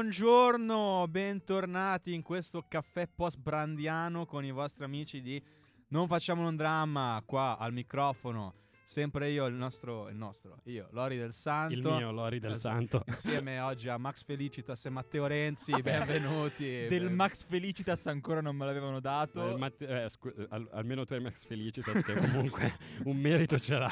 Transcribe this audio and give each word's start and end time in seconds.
buongiorno, 0.00 1.06
bentornati 1.08 2.12
in 2.12 2.20
questo 2.20 2.66
caffè 2.68 3.08
post-brandiano 3.08 4.26
con 4.26 4.44
i 4.44 4.50
vostri 4.50 4.84
amici 4.84 5.22
di 5.22 5.42
Non 5.88 6.06
facciamo 6.06 6.46
un 6.46 6.54
dramma 6.54 7.22
qua 7.24 7.56
al 7.58 7.72
microfono. 7.72 8.52
Sempre 8.84 9.30
io, 9.30 9.46
il 9.46 9.54
nostro, 9.54 10.10
il 10.10 10.16
nostro, 10.16 10.58
io, 10.64 10.86
Lori 10.90 11.16
del 11.16 11.32
Santo. 11.32 11.72
Il 11.72 11.80
mio 11.80 12.12
Lori 12.12 12.38
del 12.40 12.52
Eh, 12.52 12.58
Santo. 12.58 13.04
Insieme 13.06 13.58
oggi 13.60 13.88
a 13.88 13.96
Max 13.96 14.22
Felicitas 14.22 14.84
e 14.84 14.90
Matteo 14.90 15.26
Renzi, 15.26 15.72
benvenuti. 15.80 16.86
Del 16.88 17.10
Max 17.10 17.46
Felicitas 17.46 18.06
ancora 18.06 18.42
non 18.42 18.54
me 18.54 18.66
l'avevano 18.66 19.00
dato. 19.00 19.48
Eh, 19.54 19.56
Matt- 19.56 19.80
eh, 19.80 20.08
scu- 20.10 20.38
eh, 20.38 20.46
al- 20.50 20.68
almeno 20.72 21.06
tu 21.06 21.14
hai 21.14 21.20
Max 21.22 21.46
Felicitas 21.46 22.02
che 22.02 22.14
comunque 22.20 22.76
un 23.04 23.16
merito 23.16 23.58
ce 23.58 23.78
l'ha. 23.78 23.90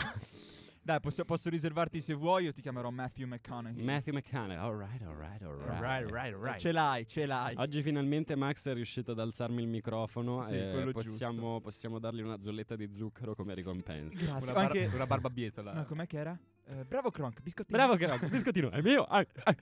Dai, 0.85 1.01
posso, 1.01 1.25
posso 1.25 1.49
riservarti 1.49 1.99
se 1.99 2.13
vuoi, 2.13 2.45
io 2.45 2.53
ti 2.53 2.61
chiamerò 2.61 2.91
Matthew 2.91 3.27
McConaughey. 3.27 3.83
Matthew 3.83 4.13
McConaughey, 4.13 4.57
alright, 4.57 5.01
alright, 5.01 5.43
alright. 5.43 5.81
Right, 5.81 6.11
right, 6.11 6.37
right. 6.39 6.59
Ce 6.59 6.73
l'hai, 6.73 7.07
ce 7.07 7.25
l'hai. 7.25 7.55
Oggi 7.57 7.81
finalmente 7.81 8.37
Max 8.37 8.69
è 8.69 8.75
riuscito 8.75 9.13
ad 9.13 9.19
alzarmi 9.19 9.63
il 9.63 9.67
microfono 9.69 10.43
Sì, 10.43 10.57
e 10.57 10.73
quello 10.73 10.93
possiamo, 10.93 11.63
possiamo 11.63 11.99
dargli 11.99 12.21
una 12.21 12.39
zolletta 12.39 12.77
di 12.77 12.91
zucchero 12.95 13.35
come 13.35 13.55
ricompensa. 13.55 14.27
Grazie. 14.27 14.43
Una, 14.43 14.53
bar- 14.53 14.57
Anche... 14.59 14.91
una 14.93 15.07
barbabietola. 15.07 15.73
No, 15.73 15.87
com'è 15.87 16.07
che 16.07 16.19
era? 16.19 16.39
Eh, 16.67 16.85
bravo 16.85 17.11
Kronk, 17.11 17.41
biscottino. 17.41 17.79
Bravo 17.79 17.97
che 17.97 18.07
biscottino, 18.29 18.71
è 18.71 18.83
mio. 18.83 19.05
Ah, 19.05 19.27
ah. 19.45 19.57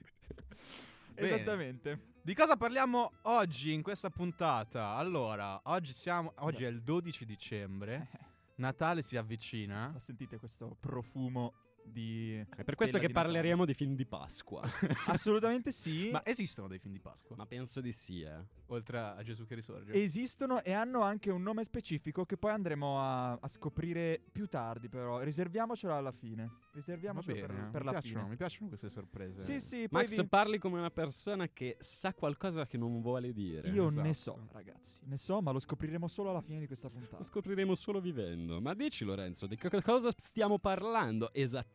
Esattamente. 1.15 2.11
Di 2.21 2.33
cosa 2.33 2.55
parliamo 2.55 3.11
oggi 3.23 3.73
in 3.73 3.81
questa 3.81 4.09
puntata? 4.09 4.95
Allora, 4.95 5.59
oggi, 5.65 5.93
siamo, 5.93 6.33
oggi 6.37 6.63
è 6.63 6.67
il 6.67 6.81
12 6.81 7.25
dicembre, 7.25 8.09
Natale 8.55 9.01
si 9.01 9.17
avvicina. 9.17 9.89
Ma 9.89 9.99
sentite 9.99 10.37
questo 10.37 10.75
profumo 10.79 11.53
di... 11.83 12.43
È 12.55 12.63
per 12.63 12.75
questo 12.75 12.97
che 12.99 13.09
parleremo 13.09 13.65
di 13.65 13.73
film 13.73 13.95
di 13.95 14.05
Pasqua. 14.05 14.61
Assolutamente 15.07 15.71
sì. 15.71 16.09
Ma 16.11 16.25
esistono 16.25 16.67
dei 16.67 16.79
film 16.79 16.93
di 16.93 16.99
Pasqua? 16.99 17.35
Ma 17.35 17.45
penso 17.45 17.81
di 17.81 17.91
sì, 17.91 18.21
eh. 18.21 18.61
Oltre 18.67 18.97
a 18.99 19.21
Gesù 19.23 19.45
che 19.45 19.55
risorge? 19.55 19.93
Esistono 19.93 20.63
e 20.63 20.71
hanno 20.71 21.01
anche 21.01 21.29
un 21.29 21.43
nome 21.43 21.63
specifico 21.63 22.25
che 22.25 22.37
poi 22.37 22.51
andremo 22.51 22.99
a, 22.99 23.33
a 23.33 23.47
scoprire 23.47 24.19
più 24.31 24.47
tardi, 24.47 24.89
però. 24.89 25.21
Riserviamocelo 25.21 25.95
alla 25.95 26.11
fine. 26.11 26.49
Riserviamocelo 26.71 27.33
bene, 27.33 27.47
per, 27.47 27.69
per 27.69 27.81
mi, 27.81 27.85
la 27.85 27.91
piacciono, 27.91 28.19
fine. 28.19 28.29
mi 28.29 28.35
piacciono 28.35 28.67
queste 28.69 28.89
sorprese. 28.89 29.39
Sì, 29.39 29.59
sì, 29.59 29.87
Max 29.91 30.15
vi- 30.15 30.27
parli 30.27 30.57
come 30.57 30.79
una 30.79 30.89
persona 30.89 31.47
che 31.49 31.77
sa 31.79 32.13
qualcosa 32.13 32.65
che 32.65 32.77
non 32.77 33.01
vuole 33.01 33.31
dire. 33.31 33.69
Io 33.69 33.87
Esatto. 33.87 34.01
ne 34.01 34.13
so, 34.13 34.47
ragazzi. 34.51 34.99
Ne 35.03 35.17
so, 35.17 35.41
ma 35.41 35.51
lo 35.51 35.59
scopriremo 35.59 36.07
solo 36.07 36.31
alla 36.31 36.41
fine 36.41 36.59
di 36.59 36.65
questa 36.65 36.87
Lo 36.87 36.97
puntata. 36.97 37.23
scopriremo 37.23 37.75
solo 37.75 37.99
vivendo. 38.01 38.59
Ma 38.59 38.73
dici 38.73 39.03
Lorenzo, 39.03 39.45
di 39.45 39.55
che 39.55 39.81
cosa 39.81 40.09
stiamo 40.15 40.57
parlando 40.57 41.31
esattamente? 41.33 41.72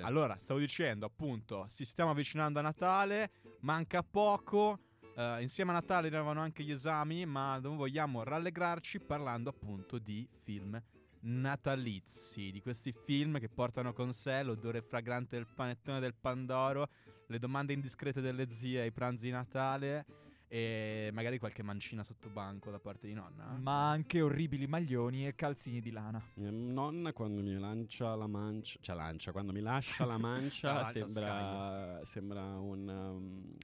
Allora, 0.00 0.36
stavo 0.36 0.58
dicendo, 0.58 1.06
appunto, 1.06 1.68
ci 1.72 1.84
stiamo 1.84 2.10
avvicinando 2.10 2.58
a 2.58 2.62
Natale, 2.62 3.30
manca 3.60 4.02
poco. 4.02 4.80
eh, 5.16 5.42
insieme 5.42 5.70
a 5.70 5.74
Natale 5.74 6.08
arrivano 6.08 6.40
anche 6.40 6.62
gli 6.62 6.72
esami, 6.72 7.24
ma 7.26 7.58
vogliamo 7.60 8.22
rallegrarci 8.22 9.00
parlando 9.00 9.50
appunto 9.50 9.98
di 9.98 10.28
film 10.42 10.80
natalizi, 11.20 12.50
di 12.50 12.60
questi 12.60 12.92
film 12.92 13.38
che 13.40 13.48
portano 13.48 13.92
con 13.92 14.12
sé 14.12 14.42
l'odore 14.42 14.82
fragrante 14.82 15.36
del 15.36 15.46
panettone 15.52 15.98
del 15.98 16.14
Pandoro, 16.14 16.88
le 17.26 17.38
domande 17.38 17.72
indiscrete 17.72 18.20
delle 18.20 18.48
zie 18.50 18.82
ai 18.82 18.92
pranzi 18.92 19.24
di 19.24 19.30
Natale 19.32 20.04
e 20.48 21.10
magari 21.12 21.38
qualche 21.38 21.62
mancina 21.62 22.04
sotto 22.04 22.28
banco 22.28 22.70
da 22.70 22.78
parte 22.78 23.06
di 23.06 23.14
nonna. 23.14 23.56
Ma 23.60 23.90
anche 23.90 24.20
orribili 24.20 24.66
maglioni 24.66 25.26
e 25.26 25.34
calzini 25.34 25.80
di 25.80 25.90
lana. 25.90 26.22
Mia 26.34 26.50
nonna 26.50 27.12
quando 27.12 27.42
mi 27.42 27.58
lancia 27.58 28.14
la 28.14 28.26
mancia, 28.26 28.78
cioè 28.80 28.94
lancia, 28.94 29.32
quando 29.32 29.52
mi 29.52 29.60
lascia 29.60 30.04
la 30.04 30.18
mancia, 30.18 30.72
La 30.74 30.84
sembra, 30.84 32.00
sembra 32.04 32.42
un, 32.42 32.88
um, 32.88 33.56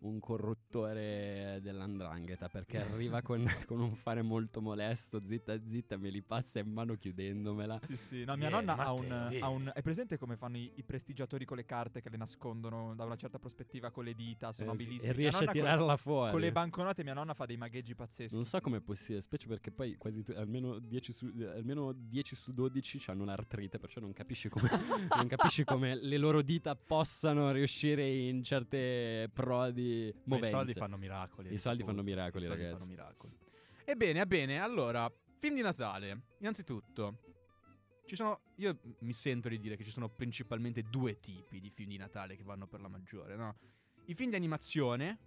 un 0.00 0.20
corruttore 0.20 1.58
dell'andrangheta 1.62 2.48
perché 2.48 2.78
arriva 2.78 3.22
con, 3.22 3.44
con 3.66 3.80
un 3.80 3.94
fare 3.94 4.22
molto 4.22 4.60
molesto, 4.60 5.20
zitta 5.26 5.58
zitta, 5.62 5.96
me 5.96 6.10
li 6.10 6.22
passa 6.22 6.58
in 6.60 6.70
mano 6.72 6.94
chiudendomela. 6.94 7.78
Sì, 7.80 7.96
sì. 7.96 8.24
No, 8.24 8.36
mia 8.36 8.48
Vieni, 8.48 8.64
nonna 8.66 8.76
ha 8.84 8.92
un, 8.92 9.36
ha 9.40 9.48
un. 9.48 9.70
È 9.74 9.82
presente 9.82 10.18
come 10.18 10.36
fanno 10.36 10.56
i, 10.56 10.72
i 10.76 10.82
prestigiatori 10.82 11.44
con 11.44 11.56
le 11.56 11.64
carte 11.64 12.00
che 12.00 12.10
le 12.10 12.16
nascondono 12.16 12.94
da 12.94 13.04
una 13.04 13.16
certa 13.16 13.38
prospettiva 13.38 13.90
con 13.90 14.04
le 14.04 14.14
dita? 14.14 14.52
Sono 14.52 14.70
Eh, 14.70 14.74
abilissimi. 14.74 15.10
e 15.12 15.16
riesce 15.16 15.36
a 15.38 15.40
nonna 15.46 15.52
con- 15.52 15.60
tirarla 15.60 15.96
fuori. 15.96 16.30
Con 16.32 16.40
le 16.40 16.52
banconote 16.52 17.02
mia 17.04 17.14
nonna 17.14 17.34
fa 17.34 17.46
dei 17.46 17.56
magheggi 17.56 17.94
pazzeschi. 17.94 18.34
Non 18.34 18.44
so 18.44 18.60
com'è 18.60 18.80
possibile, 18.80 19.20
specie 19.20 19.46
perché 19.46 19.70
poi 19.70 19.96
quasi 19.96 20.22
tu- 20.22 20.32
almeno 20.36 20.78
10 20.78 21.12
su, 21.12 21.32
almeno 21.54 21.92
10 21.92 22.36
su 22.36 22.52
12 22.52 23.02
hanno 23.10 23.24
l'artrite, 23.24 23.78
perciò 23.78 24.00
non 24.00 24.12
capisci 24.12 24.48
come, 24.48 24.68
non 25.16 25.26
capisci 25.26 25.64
come 25.64 25.94
le 25.94 26.16
loro 26.18 26.42
dita 26.42 26.74
possano 26.76 27.50
riuscire 27.52 28.08
in 28.08 28.42
certe 28.42 29.28
prodi 29.32 29.87
Movenze. 30.24 30.48
I 30.48 30.50
soldi 30.50 30.72
fanno 30.72 30.96
miracoli. 30.96 31.52
I 31.52 31.58
soldi 31.58 31.82
fanno 31.82 32.02
miracoli, 32.02 32.44
I 32.44 32.46
soldi 32.46 32.62
ragazzi. 32.62 32.78
fanno 32.80 32.90
miracoli. 32.90 33.38
Ebbene, 33.84 34.20
ebbene, 34.20 34.60
allora, 34.60 35.10
film 35.36 35.54
di 35.54 35.62
Natale. 35.62 36.22
Innanzitutto, 36.38 37.18
ci 38.06 38.16
sono. 38.16 38.40
Io 38.56 38.78
mi 39.00 39.12
sento 39.12 39.48
di 39.48 39.58
dire 39.58 39.76
che 39.76 39.84
ci 39.84 39.90
sono 39.90 40.08
principalmente 40.08 40.82
due 40.82 41.20
tipi 41.20 41.60
di 41.60 41.70
film 41.70 41.90
di 41.90 41.96
Natale 41.96 42.36
che 42.36 42.42
vanno 42.42 42.66
per 42.66 42.80
la 42.80 42.88
maggiore, 42.88 43.36
no? 43.36 43.56
I 44.06 44.14
film 44.14 44.30
di 44.30 44.36
animazione, 44.36 45.18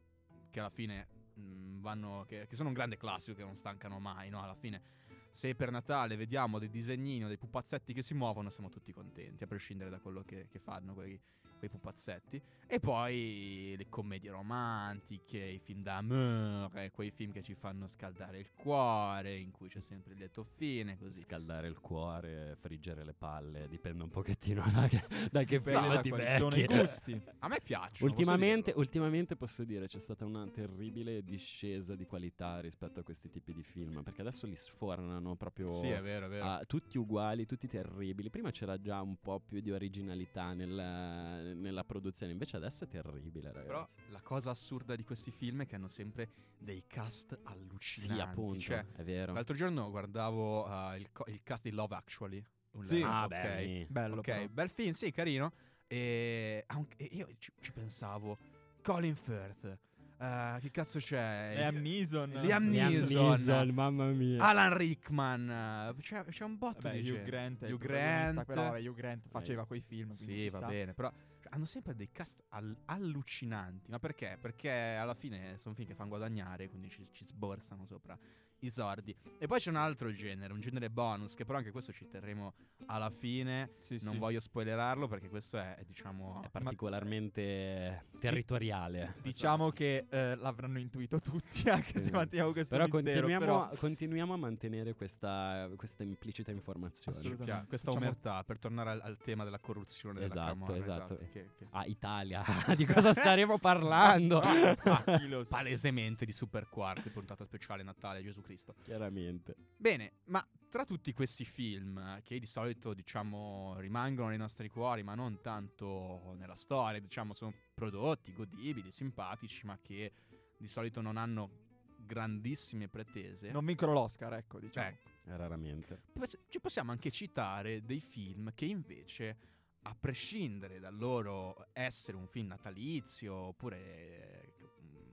che 0.49 0.59
alla 0.59 0.69
fine 0.69 1.07
mh, 1.33 1.79
vanno. 1.81 2.25
Che, 2.27 2.47
che 2.47 2.55
sono 2.55 2.69
un 2.69 2.73
grande 2.73 2.97
classico 2.97 3.35
che 3.37 3.43
non 3.43 3.55
stancano 3.55 3.99
mai, 3.99 4.29
no? 4.29 4.41
Alla 4.41 4.55
fine. 4.55 4.99
Se 5.33 5.55
per 5.55 5.71
Natale 5.71 6.17
vediamo 6.17 6.59
dei 6.59 6.69
disegnini 6.69 7.23
o 7.23 7.27
dei 7.27 7.37
pupazzetti 7.37 7.93
che 7.93 8.01
si 8.01 8.13
muovono, 8.13 8.49
siamo 8.49 8.69
tutti 8.69 8.91
contenti, 8.91 9.43
a 9.43 9.47
prescindere 9.47 9.89
da 9.89 9.99
quello 9.99 10.23
che, 10.23 10.47
che 10.49 10.59
fanno 10.59 10.93
quei, 10.93 11.17
quei 11.61 11.69
pupazzetti. 11.69 12.41
E 12.65 12.79
poi 12.79 13.75
le 13.77 13.87
commedie 13.89 14.31
romantiche, 14.31 15.37
i 15.37 15.59
film 15.59 15.83
d'amore, 15.83 16.89
quei 16.89 17.11
film 17.11 17.31
che 17.31 17.43
ci 17.43 17.53
fanno 17.53 17.87
scaldare 17.87 18.39
il 18.39 18.49
cuore, 18.55 19.37
in 19.37 19.51
cui 19.51 19.67
c'è 19.67 19.81
sempre 19.81 20.13
il 20.13 20.19
lieto 20.19 20.43
fine, 20.43 20.97
così. 20.97 21.19
Scaldare 21.19 21.67
il 21.67 21.79
cuore, 21.79 22.55
friggere 22.59 23.03
le 23.03 23.13
palle, 23.13 23.67
dipende 23.67 24.01
un 24.01 24.09
pochettino 24.09 24.63
da 24.73 24.87
che, 24.87 25.05
da 25.29 25.43
che 25.43 25.61
periodo 25.61 26.01
da 26.01 26.01
quali 26.01 26.27
sono 26.29 26.55
i 26.55 26.65
gusti. 26.65 27.21
A 27.39 27.47
me 27.47 27.59
piacciono. 27.61 28.09
Ultimamente, 28.09 28.71
posso 28.71 28.79
ultimamente 28.79 29.35
posso 29.35 29.63
dire 29.63 29.87
c'è 29.87 29.99
stata 29.99 30.25
una 30.25 30.47
terribile 30.47 31.23
discesa 31.23 31.95
di 31.95 32.05
qualità 32.05 32.59
rispetto 32.61 33.01
a 33.01 33.03
questi 33.03 33.29
tipi 33.29 33.53
di 33.53 33.63
film, 33.63 34.01
perché 34.01 34.21
adesso 34.21 34.47
li 34.47 34.55
sfornano 34.55 35.35
proprio. 35.35 35.75
Sì, 35.75 35.89
è 35.89 36.01
vero, 36.01 36.25
è 36.25 36.29
vero. 36.29 36.45
Ah, 36.45 36.63
tutti 36.65 36.97
uguali, 36.97 37.45
tutti 37.45 37.67
terribili. 37.67 38.29
Prima 38.31 38.49
c'era 38.49 38.79
già 38.79 39.01
un 39.01 39.17
po' 39.19 39.39
più 39.39 39.59
di 39.59 39.71
originalità 39.71 40.53
nel- 40.53 41.50
nella 41.53 41.83
produzione, 41.83 42.31
invece 42.31 42.57
adesso 42.57 42.83
è 42.83 42.87
terribile, 42.87 43.51
Però 43.51 43.67
ragazzi. 43.79 43.93
la 44.09 44.21
cosa 44.21 44.49
assurda 44.51 44.95
di 44.95 45.03
questi 45.03 45.31
film 45.31 45.61
è 45.61 45.65
che 45.65 45.75
hanno 45.75 45.87
sempre 45.87 46.29
dei 46.57 46.83
cast 46.87 47.37
allucinanti. 47.43 48.13
Sì, 48.15 48.19
appunto, 48.21 48.59
Cioè, 48.59 48.85
è 48.93 49.03
vero. 49.03 49.33
l'altro 49.33 49.55
giorno 49.55 49.89
guardavo 49.89 50.65
uh, 50.67 50.95
il, 50.95 51.11
co- 51.11 51.25
il 51.27 51.41
cast 51.43 51.63
di 51.63 51.71
Love 51.71 51.95
Actually. 51.95 52.43
Un- 52.71 52.83
Sì. 52.83 53.01
Ah, 53.01 53.23
ok. 53.23 53.27
beh, 53.29 53.85
Bello, 53.89 54.15
Ok, 54.17 54.21
però. 54.25 54.47
bel 54.47 54.69
film, 54.69 54.93
sì, 54.93 55.11
carino. 55.11 55.51
E, 55.87 56.65
un- 56.73 56.85
e 56.97 57.09
io 57.11 57.27
ci, 57.37 57.51
ci 57.59 57.71
pensavo, 57.73 58.37
Colin 58.81 59.15
Firth, 59.15 59.77
eh, 60.17 60.57
che 60.61 60.71
cazzo 60.71 60.99
c'è? 60.99 61.53
Liam 61.55 61.75
Neeson. 61.81 62.29
Liam 62.29 62.69
Neeson. 62.69 63.69
Mamma 63.73 64.05
mia. 64.11 64.41
Alan 64.41 64.77
Rickman, 64.77 65.93
c'è, 65.99 66.23
c'è 66.25 66.43
un 66.45 66.57
botto 66.57 66.81
Vabbè, 66.83 67.01
di 67.01 67.09
Hugh 67.09 67.15
gente. 67.15 67.29
Grant. 67.29 67.61
Hugh 67.63 67.77
Grant. 67.77 68.43
Però, 68.45 68.61
vabbè, 68.69 68.87
Hugh 68.87 68.95
Grant 68.95 69.27
faceva 69.27 69.65
quei 69.65 69.81
film. 69.81 70.11
Sì, 70.13 70.47
va 70.49 70.57
sta. 70.59 70.67
bene, 70.67 70.93
però 70.93 71.11
hanno 71.51 71.65
sempre 71.65 71.95
dei 71.95 72.11
cast 72.11 72.43
al- 72.49 72.75
allucinanti. 72.85 73.89
Ma 73.91 73.99
perché? 73.99 74.37
Perché 74.39 74.69
alla 74.69 75.13
fine 75.13 75.57
sono 75.57 75.75
film 75.75 75.87
che 75.87 75.95
fanno 75.95 76.09
guadagnare, 76.09 76.69
quindi 76.69 76.89
ci, 76.89 77.07
ci 77.11 77.25
sborsano 77.25 77.85
sopra 77.85 78.17
i 78.63 78.69
sordi. 78.69 79.15
E 79.37 79.47
poi 79.47 79.59
c'è 79.59 79.69
un 79.69 79.75
altro 79.77 80.11
genere, 80.13 80.53
un 80.53 80.59
genere 80.59 80.89
bonus, 80.89 81.33
che 81.35 81.45
però 81.45 81.57
anche 81.57 81.71
questo 81.71 81.91
ci 81.91 82.07
terremo 82.07 82.53
alla 82.87 83.09
fine. 83.09 83.71
Sì, 83.79 83.97
Non 84.03 84.13
sì. 84.13 84.19
voglio 84.19 84.39
spoilerarlo 84.39 85.07
perché 85.07 85.29
questo 85.29 85.57
è, 85.57 85.75
è, 85.75 85.83
diciamo... 85.83 86.41
È 86.43 86.49
particolarmente 86.49 88.05
territoriale. 88.19 89.15
Diciamo 89.21 89.69
che 89.71 90.05
eh, 90.09 90.35
l'avranno 90.35 90.79
intuito 90.79 91.19
tutti, 91.19 91.67
anche 91.69 91.91
se 91.93 91.97
Esatto. 91.99 92.17
mantiamo 92.17 92.51
questo 92.51 92.75
Però 92.75 92.85
mistero. 92.87 93.03
continuiamo, 93.11 93.45
però- 93.45 93.69
continuiamo 93.77 94.33
a 94.33 94.37
mantenere 94.37 94.93
questa, 94.93 95.69
questa 95.75 96.03
implicita 96.03 96.51
informazione. 96.51 97.17
Assolutamente. 97.17 97.67
Questa 97.67 97.91
Facciamo- 97.91 98.09
omertà 98.09 98.43
per 98.43 98.59
tornare 98.59 98.89
al, 98.91 99.01
al 99.03 99.17
tema 99.17 99.43
della 99.43 99.59
corruzione 99.59 100.19
della 100.19 100.33
Esatto, 100.33 100.49
Camorra, 100.49 100.75
esatto. 100.77 101.17
che- 101.17 101.31
che- 101.31 101.49
Ah, 101.71 101.85
Italia, 101.85 102.43
di 102.75 102.85
cosa 102.85 103.11
staremo 103.13 103.57
parlando? 103.59 104.39
Ah, 104.39 105.17
Chi 105.17 105.27
lo 105.27 105.43
sa. 105.43 105.55
palesemente 105.57 106.25
di 106.25 106.31
Super 106.31 106.67
Quark, 106.69 107.09
puntata 107.09 107.43
speciale 107.43 107.81
Natale 107.83 108.21
Gesù 108.21 108.41
Cristo. 108.41 108.49
Chiaramente. 108.83 109.55
Bene, 109.77 110.13
ma 110.25 110.45
tra 110.69 110.85
tutti 110.85 111.11
questi 111.13 111.43
film 111.43 111.97
eh, 111.97 112.21
che 112.23 112.39
di 112.39 112.45
solito 112.45 112.93
diciamo 112.93 113.75
rimangono 113.79 114.29
nei 114.29 114.37
nostri 114.37 114.69
cuori, 114.69 115.03
ma 115.03 115.15
non 115.15 115.41
tanto 115.41 116.33
nella 116.37 116.55
storia, 116.55 116.99
diciamo 116.99 117.33
sono 117.33 117.53
prodotti 117.73 118.33
godibili, 118.33 118.91
simpatici, 118.91 119.65
ma 119.65 119.77
che 119.81 120.13
di 120.57 120.67
solito 120.67 121.01
non 121.01 121.17
hanno 121.17 121.69
grandissime 122.05 122.87
pretese. 122.87 123.51
Non 123.51 123.65
vincono 123.65 123.93
l'Oscar, 123.93 124.33
ecco, 124.33 124.59
diciamo. 124.59 124.87
Ecco, 124.87 125.09
Raramente. 125.25 126.01
pos- 126.13 126.37
ci 126.47 126.59
possiamo 126.59 126.91
anche 126.91 127.11
citare 127.11 127.83
dei 127.83 127.99
film 127.99 128.51
che 128.53 128.65
invece 128.65 129.37
a 129.83 129.95
prescindere 129.95 130.79
dal 130.79 130.95
loro 130.95 131.67
essere 131.73 132.15
un 132.15 132.27
film 132.27 132.47
natalizio 132.47 133.33
oppure 133.33 133.77
eh, 133.77 134.53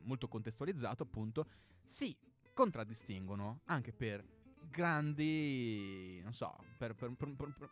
molto 0.02 0.29
contestualizzato, 0.29 1.02
appunto, 1.02 1.46
si 1.85 2.17
contraddistinguono 2.58 3.60
anche 3.66 3.93
per 3.93 4.25
grandi, 4.69 6.20
non 6.25 6.34
so, 6.34 6.56
per, 6.76 6.96
per- 6.96 7.14
per- 7.14 7.70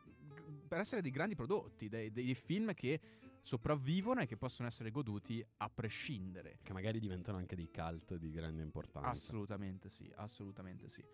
per- 0.68 0.78
essere 0.78 1.02
dei 1.02 1.10
grandi 1.10 1.34
prodotti, 1.34 1.88
dei, 1.88 2.12
dei 2.12 2.34
film 2.36 2.72
che 2.72 3.00
sopravvivono 3.42 4.20
e 4.20 4.26
che 4.26 4.36
possono 4.36 4.68
essere 4.68 4.92
goduti 4.92 5.44
a 5.56 5.68
prescindere. 5.68 6.60
Che 6.62 6.72
magari 6.72 7.00
diventano 7.00 7.38
anche 7.38 7.56
dei 7.56 7.68
cult 7.68 8.14
di 8.14 8.30
grande 8.30 8.62
importanza. 8.62 9.10
Assolutamente 9.10 9.88
sì, 9.88 10.08
assolutamente 10.14 10.88
sì. 10.88 11.04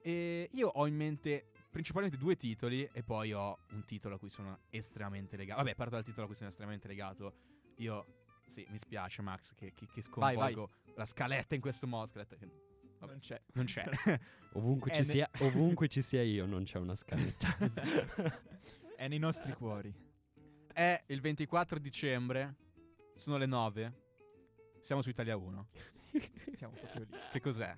E 0.00 0.48
io 0.52 0.68
ho 0.68 0.86
in 0.86 0.94
mente 0.94 1.50
principalmente 1.70 2.16
due 2.16 2.36
titoli 2.36 2.88
e 2.92 3.02
poi 3.02 3.32
ho 3.32 3.58
un 3.70 3.84
titolo 3.84 4.14
a 4.14 4.18
cui 4.18 4.30
sono 4.30 4.60
estremamente 4.70 5.36
legato. 5.36 5.60
Vabbè, 5.60 5.74
parto 5.74 5.94
dal 5.96 6.04
titolo 6.04 6.22
a 6.24 6.26
cui 6.26 6.36
sono 6.36 6.50
estremamente 6.50 6.86
legato. 6.86 7.34
Io, 7.78 8.06
sì, 8.46 8.64
mi 8.70 8.78
spiace 8.78 9.22
Max 9.22 9.54
che, 9.54 9.72
che, 9.72 9.86
che 9.92 10.02
Vai, 10.14 10.36
vai. 10.36 10.52
sconvolgo 10.52 10.70
la 10.94 11.04
scaletta 11.04 11.56
in 11.56 11.60
questo 11.60 11.86
modo. 11.88 12.10
Scaletta 12.10 12.36
che 12.36 12.70
vabbè, 13.06 13.12
Non 13.12 13.20
c'è. 13.20 13.40
non 13.52 13.64
c'è. 13.64 13.84
Ovunque, 14.54 14.90
ci 14.92 14.98
ne- 14.98 15.04
sia, 15.04 15.30
ovunque 15.40 15.88
ci 15.88 16.02
sia 16.02 16.22
io 16.22 16.44
non 16.44 16.64
c'è 16.64 16.78
una 16.78 16.94
scaletta. 16.94 17.56
È 18.96 19.08
nei 19.08 19.18
nostri 19.18 19.52
cuori. 19.54 19.92
È 20.70 21.02
il 21.06 21.20
24 21.22 21.78
dicembre, 21.78 22.54
sono 23.14 23.38
le 23.38 23.46
9. 23.46 24.00
Siamo 24.82 25.00
su 25.00 25.08
Italia 25.08 25.36
1. 25.36 25.68
Siamo 26.52 26.74
proprio 26.74 27.06
lì. 27.08 27.16
Che 27.32 27.40
cos'è? 27.40 27.74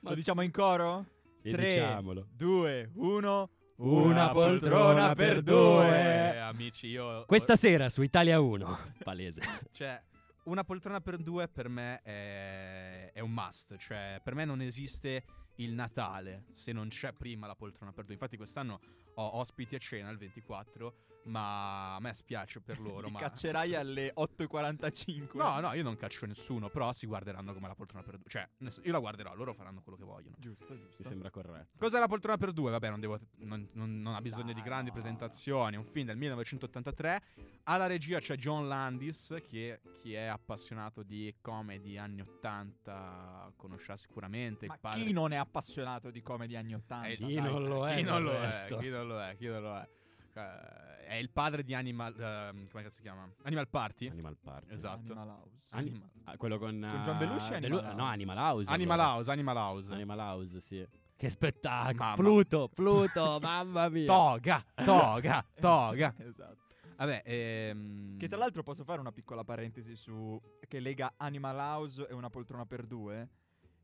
Lo 0.00 0.14
diciamo 0.14 0.42
in 0.42 0.50
coro? 0.50 1.06
E 1.42 1.52
3, 1.52 1.62
diciamolo. 1.68 2.26
2, 2.32 2.90
1. 2.94 3.50
Una 3.76 4.30
poltrona 4.32 5.14
per 5.14 5.42
due. 5.42 6.34
Eh, 6.34 6.36
amici, 6.38 6.88
io 6.88 7.24
Questa 7.26 7.56
sera 7.56 7.88
su 7.88 8.02
Italia 8.02 8.40
1. 8.40 8.78
Palese. 9.02 9.40
Cioè, 9.70 10.00
una 10.44 10.64
poltrona 10.64 11.00
per 11.00 11.18
due 11.18 11.48
per 11.48 11.68
me 11.68 12.00
è, 12.02 13.12
è 13.12 13.20
un 13.20 13.32
must. 13.32 13.76
Cioè, 13.76 14.20
per 14.22 14.34
me 14.34 14.44
non 14.44 14.60
esiste 14.60 15.24
il 15.56 15.72
Natale 15.72 16.46
se 16.52 16.72
non 16.72 16.88
c'è 16.88 17.12
prima 17.12 17.46
la 17.46 17.54
poltrona 17.54 17.92
per 17.92 18.04
due. 18.04 18.14
Infatti, 18.14 18.36
quest'anno 18.36 18.80
ho 19.14 19.36
ospiti 19.38 19.74
a 19.74 19.78
cena 19.78 20.10
il 20.10 20.18
24, 20.18 20.94
ma 21.24 21.94
a 21.94 22.00
me 22.00 22.14
spiace 22.14 22.60
per 22.60 22.78
loro. 22.80 23.08
Ma... 23.10 23.18
caccerai 23.18 23.74
alle 23.74 24.12
8.45. 24.14 25.36
No, 25.36 25.60
no, 25.60 25.72
io 25.72 25.82
non 25.82 25.96
caccio 25.96 26.26
nessuno, 26.26 26.68
però 26.68 26.92
si 26.92 27.06
guarderanno 27.06 27.52
come 27.52 27.68
la 27.68 27.74
poltrona 27.74 28.02
per 28.04 28.16
due. 28.18 28.28
Cioè, 28.28 28.48
io 28.58 28.92
la 28.92 28.98
guarderò, 28.98 29.34
loro 29.34 29.54
faranno 29.54 29.82
quello 29.82 29.98
che 29.98 30.04
vogliono. 30.04 30.36
Giusto, 30.38 30.72
Mi 30.72 30.80
giusto. 30.80 31.02
sembra 31.04 31.30
corretto. 31.30 31.78
Cos'è 31.78 31.98
la 31.98 32.08
poltrona 32.08 32.36
per 32.36 32.52
due? 32.52 32.70
Vabbè, 32.70 32.88
non, 32.90 33.00
devo, 33.00 33.18
non, 33.38 33.68
non- 33.72 34.00
non 34.00 34.14
ha 34.14 34.20
bisogno 34.20 34.46
Dai, 34.52 34.54
di 34.54 34.62
grandi 34.62 34.88
no. 34.88 34.94
presentazioni. 34.94 35.76
Un 35.76 35.84
film 35.84 36.06
del 36.06 36.16
1983. 36.16 37.22
Alla 37.64 37.86
regia 37.86 38.18
c'è 38.18 38.36
John 38.36 38.66
Landis, 38.68 39.36
che 39.48 39.80
chi 40.00 40.14
è 40.14 40.24
appassionato 40.24 41.02
di 41.02 41.34
comedy 41.40 41.96
anni 41.96 42.20
80 42.20 43.52
conoscerà 43.56 43.96
sicuramente. 43.96 44.66
Ma 44.66 44.74
il 44.74 44.80
padre... 44.80 45.00
chi 45.02 45.12
non 45.12 45.32
è 45.32 45.36
appassionato 45.36 46.10
di 46.10 46.20
comedy 46.22 46.56
anni 46.56 46.74
80? 46.74 47.06
Eh, 47.08 47.16
Chi 47.16 47.34
dai. 47.34 47.42
non 47.42 47.64
lo 47.64 47.86
è, 47.88 47.96
Chi 47.96 48.02
non 48.02 48.22
lo 48.22 48.32
è? 48.32 48.66
Chi 48.78 48.88
non 48.88 49.06
lo 49.06 49.20
è? 49.20 49.36
Chi 49.36 49.46
non 49.46 49.62
lo 49.62 49.76
è? 49.76 49.88
Eh, 50.34 50.40
è 50.40 50.91
il 51.18 51.30
padre 51.30 51.62
di 51.62 51.74
Animal... 51.74 52.14
ehm, 52.18 52.68
come 52.70 52.82
cazzo 52.82 52.96
si 52.96 53.02
chiama? 53.02 53.30
Animal 53.42 53.68
Party? 53.68 54.08
Animal 54.08 54.36
Party. 54.42 54.72
Esatto. 54.72 55.12
Animal 55.12 55.28
House. 55.28 55.60
Ani- 55.70 56.02
ah, 56.24 56.36
quello 56.36 56.58
con, 56.58 56.78
Con 56.80 57.02
John 57.02 57.14
eh, 57.14 57.18
Belushi 57.18 57.58
Belu- 57.58 57.78
Animal 57.78 57.96
No, 57.96 58.02
House? 58.02 58.12
Animal 58.12 58.36
House. 58.38 58.70
Animal 58.70 59.00
allora. 59.00 59.14
House, 59.16 59.30
Animal 59.30 59.56
House. 59.56 59.92
Animal 59.92 60.18
House, 60.18 60.60
sì. 60.60 60.86
Che 61.16 61.30
spettacolo. 61.30 61.94
Mamma. 61.94 62.14
Pluto, 62.14 62.68
Pluto, 62.68 63.38
mamma 63.42 63.88
mia. 63.88 64.06
Toga, 64.06 64.64
toga, 64.84 65.46
toga. 65.60 66.14
esatto. 66.18 66.60
Vabbè, 66.96 67.22
ehm... 67.24 68.16
Che 68.18 68.28
tra 68.28 68.38
l'altro 68.38 68.62
posso 68.62 68.84
fare 68.84 69.00
una 69.00 69.12
piccola 69.12 69.44
parentesi 69.44 69.96
su 69.96 70.40
che 70.68 70.78
lega 70.80 71.14
Animal 71.16 71.56
House 71.56 72.06
e 72.08 72.12
una 72.14 72.28
poltrona 72.28 72.64
per 72.66 72.86
due, 72.86 73.28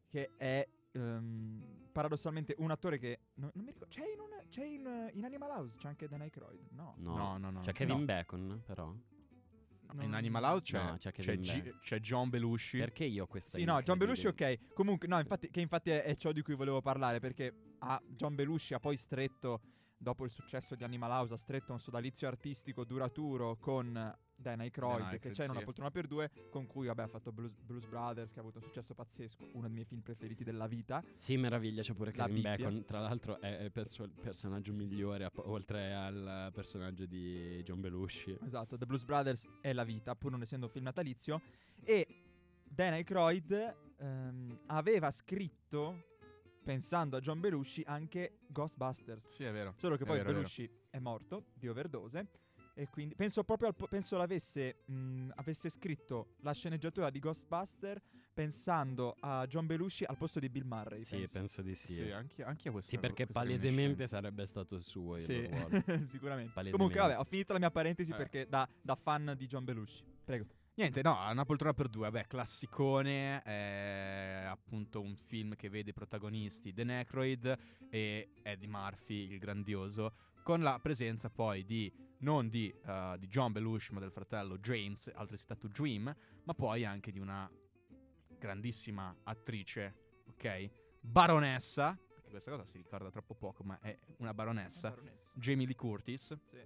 che 0.09 0.31
è 0.37 0.67
ehm, 0.99 1.65
paradossalmente 1.93 2.55
un 2.59 2.71
attore 2.71 2.99
che 2.99 3.21
non, 3.35 3.50
non 3.55 3.65
mi 3.65 3.71
ricordo, 3.73 3.95
c'è, 3.95 4.05
in, 4.12 4.21
un- 4.21 4.49
c'è 4.49 4.65
in, 4.65 5.11
in 5.15 5.25
Animal 5.25 5.50
House, 5.50 5.77
c'è 5.79 5.89
anche 5.89 6.09
Dan 6.09 6.21
Aykroyd, 6.23 6.69
no? 6.71 6.95
No, 6.99 7.17
No, 7.17 7.39
no, 7.39 7.50
no. 7.50 7.61
C'è 7.61 7.73
Kevin 7.73 7.99
No. 7.99 8.05
Bacon, 8.05 8.62
però. 8.67 8.95
In 9.91 9.97
Non- 10.00 10.15
Animal 10.15 10.45
House 10.45 10.62
c'è, 10.65 10.83
No, 10.83 10.97
c'è 10.99 11.12
c'è, 11.12 11.37
Bacon. 11.39 11.79
c'è 11.81 11.99
John 12.00 12.29
Belushi. 12.29 12.77
Perché 12.79 13.05
io 13.05 13.25
ho 13.25 13.27
questa 13.27 13.56
Sì, 13.56 13.65
no, 13.65 13.81
John 13.83 13.97
Belushi 13.97 14.27
ok. 14.27 14.73
Comunque, 14.75 15.09
no, 15.09 15.19
infatti, 15.19 15.49
che 15.50 15.61
infatti 15.62 15.91
è, 15.91 16.03
è 16.03 16.15
ciò 16.17 16.31
di 16.33 16.43
cui 16.43 16.55
volevo 16.55 16.83
parlare, 16.83 17.21
perché 17.21 17.75
ah, 17.79 18.00
John 18.06 18.35
Belushi 18.35 18.75
ha 18.75 18.81
poi 18.81 18.97
stretto, 18.99 19.62
dopo 19.97 20.25
il 20.25 20.31
successo 20.31 20.75
di 20.75 20.85
Animal 20.85 21.11
House, 21.11 21.33
ha 21.33 21.37
stretto 21.39 21.73
un 21.73 21.81
sodalizio 21.81 22.29
artistico 22.29 22.85
duraturo 22.85 23.56
con 23.56 24.15
Dan 24.40 24.61
Aykroyd, 24.61 25.00
Aykroyd, 25.00 25.20
che 25.20 25.31
c'è 25.31 25.44
in 25.44 25.50
una 25.50 25.62
poltrona 25.62 25.90
per 25.90 26.06
due, 26.06 26.31
con 26.49 26.67
cui 26.67 26.87
vabbè, 26.87 27.02
ha 27.02 27.06
fatto 27.08 27.32
Blues, 27.32 27.52
Blues 27.61 27.85
Brothers, 27.87 28.31
che 28.32 28.38
ha 28.38 28.43
avuto 28.43 28.58
un 28.58 28.64
successo 28.64 28.94
pazzesco, 28.94 29.49
uno 29.52 29.67
dei 29.67 29.73
miei 29.73 29.85
film 29.85 30.00
preferiti 30.00 30.44
della 30.44 30.69
vita. 30.69 31.02
Sì, 31.17 31.37
meraviglia, 31.37 31.82
c'è 31.82 31.93
pure 31.93 32.12
La 32.14 32.26
Kevin 32.26 32.35
Bibbia. 32.37 32.56
Bacon. 32.56 32.85
Tra 32.85 33.00
l'altro 33.00 33.40
è 33.40 33.58
è 33.58 33.62
il 33.64 33.73
perso- 33.73 34.08
personaggio 34.20 34.73
migliore, 34.73 35.25
app- 35.25 35.38
oltre 35.38 35.93
al 35.93 36.50
personaggio 36.52 37.05
di 37.06 37.61
John 37.64 37.81
Belushi. 37.81 38.38
Esatto, 38.44 38.79
The 38.79 38.87
Blues 38.87 39.05
Brothers 39.05 39.46
è 39.61 39.73
la 39.73 39.85
vita, 39.85 40.14
pur 40.14 40.31
non 40.31 40.43
essendo 40.43 40.67
un 40.67 40.73
film 40.73 40.85
natalizio. 40.85 41.40
E 41.82 42.06
Dan 42.62 42.93
Aykroyd 42.93 43.76
ehm, 43.99 44.61
aveva 44.67 45.11
scritto, 45.11 46.05
pensando 46.62 47.17
a 47.17 47.20
John 47.20 47.40
Belushi, 47.40 47.82
anche 47.87 48.38
Ghostbusters. 48.46 49.26
Sì, 49.35 49.43
è 49.43 49.50
vero. 49.52 49.75
Solo 49.76 49.96
che 49.96 50.05
È 50.05 50.06
poi 50.06 50.19
vero, 50.19 50.29
è 50.29 50.32
vero. 50.32 50.43
Belushi 50.43 50.70
è 50.90 50.99
morto 51.00 51.46
di 51.55 51.67
overdose. 51.67 52.29
E 52.79 52.89
quindi 52.91 53.17
penso 53.17 53.43
proprio 53.43 53.67
al 53.69 53.89
penso 53.89 54.17
l'avesse 54.17 54.83
mh, 54.85 55.31
avesse 55.35 55.69
scritto 55.69 56.37
la 56.43 56.53
sceneggiatura 56.53 57.11
di 57.11 57.19
Ghostbuster 57.19 58.01
pensando 58.33 59.17
a 59.19 59.45
John 59.49 59.67
Belushi 59.67 60.05
al 60.05 60.17
posto 60.17 60.39
di 60.39 60.49
Bill 60.49 60.65
Murray. 60.65 61.03
Sì, 61.03 61.17
penso. 61.17 61.33
penso 61.39 61.63
di 61.63 61.75
sì. 61.75 61.95
Sì, 61.95 62.11
anche, 62.13 62.45
anche 62.45 62.69
a 62.69 62.71
questo. 62.71 62.91
Sì, 62.91 62.99
perché 62.99 63.27
palesemente 63.27 64.07
sarebbe 64.07 64.47
stato 64.47 64.77
il 64.77 64.85
suo 64.85 65.17
il 65.17 65.23
Sì, 65.23 65.45
ruolo. 65.45 65.69
sicuramente. 66.07 66.71
Comunque, 66.71 67.01
vabbè, 67.01 67.19
ho 67.19 67.25
finito 67.25 67.53
la 67.53 67.59
mia 67.59 67.73
parentesi 67.73 68.13
Eh. 68.13 68.17
perché 68.17 68.47
da, 68.49 68.69
da 68.81 68.95
fan 68.95 69.35
di 69.37 69.47
John 69.49 69.64
Belushi. 69.64 70.05
Prego. 70.25 70.47
Niente, 70.75 71.02
no, 71.02 71.19
una 71.33 71.45
poltrona 71.45 71.75
per 71.75 71.88
due, 71.88 72.09
vabbè, 72.09 72.29
classicone, 72.29 73.43
è 73.43 74.45
appunto 74.47 75.00
un 75.00 75.17
film 75.17 75.57
che 75.57 75.69
vede 75.69 75.93
protagonisti 75.93 76.73
Dan 76.73 76.91
Aykroyd 76.91 77.59
e 77.91 78.31
Eddie 78.45 78.69
Murphy, 78.69 79.33
il 79.33 79.38
grandioso, 79.41 80.12
con 80.49 80.62
la 80.62 80.78
presenza 80.81 81.28
poi 81.28 81.62
di, 81.62 81.93
non 82.21 82.49
di, 82.49 82.75
eh, 82.87 83.17
di 83.19 83.26
John 83.26 83.52
Belushi, 83.52 83.93
ma 83.93 84.00
del 84.00 84.11
fratello 84.11 84.57
James, 84.57 85.12
altresì 85.14 85.43
citato 85.43 85.69
Dream, 85.69 86.17
ma 86.45 86.55
poi 86.55 86.87
anche 86.87 87.12
di 87.12 87.19
una 87.19 87.47
grandissima 88.38 89.14
attrice, 89.25 90.23
ok? 90.28 90.71
Baronessa, 91.02 91.99
questa 92.31 92.50
cosa 92.50 92.64
si 92.64 92.78
ricorda 92.78 93.11
troppo 93.11 93.35
poco, 93.35 93.62
ma 93.62 93.78
è 93.81 93.95
una 94.21 94.33
baronessa, 94.33 94.97
Jamie 95.35 95.67
Lee 95.67 95.75
Curtis. 95.75 96.35
Sì. 96.47 96.64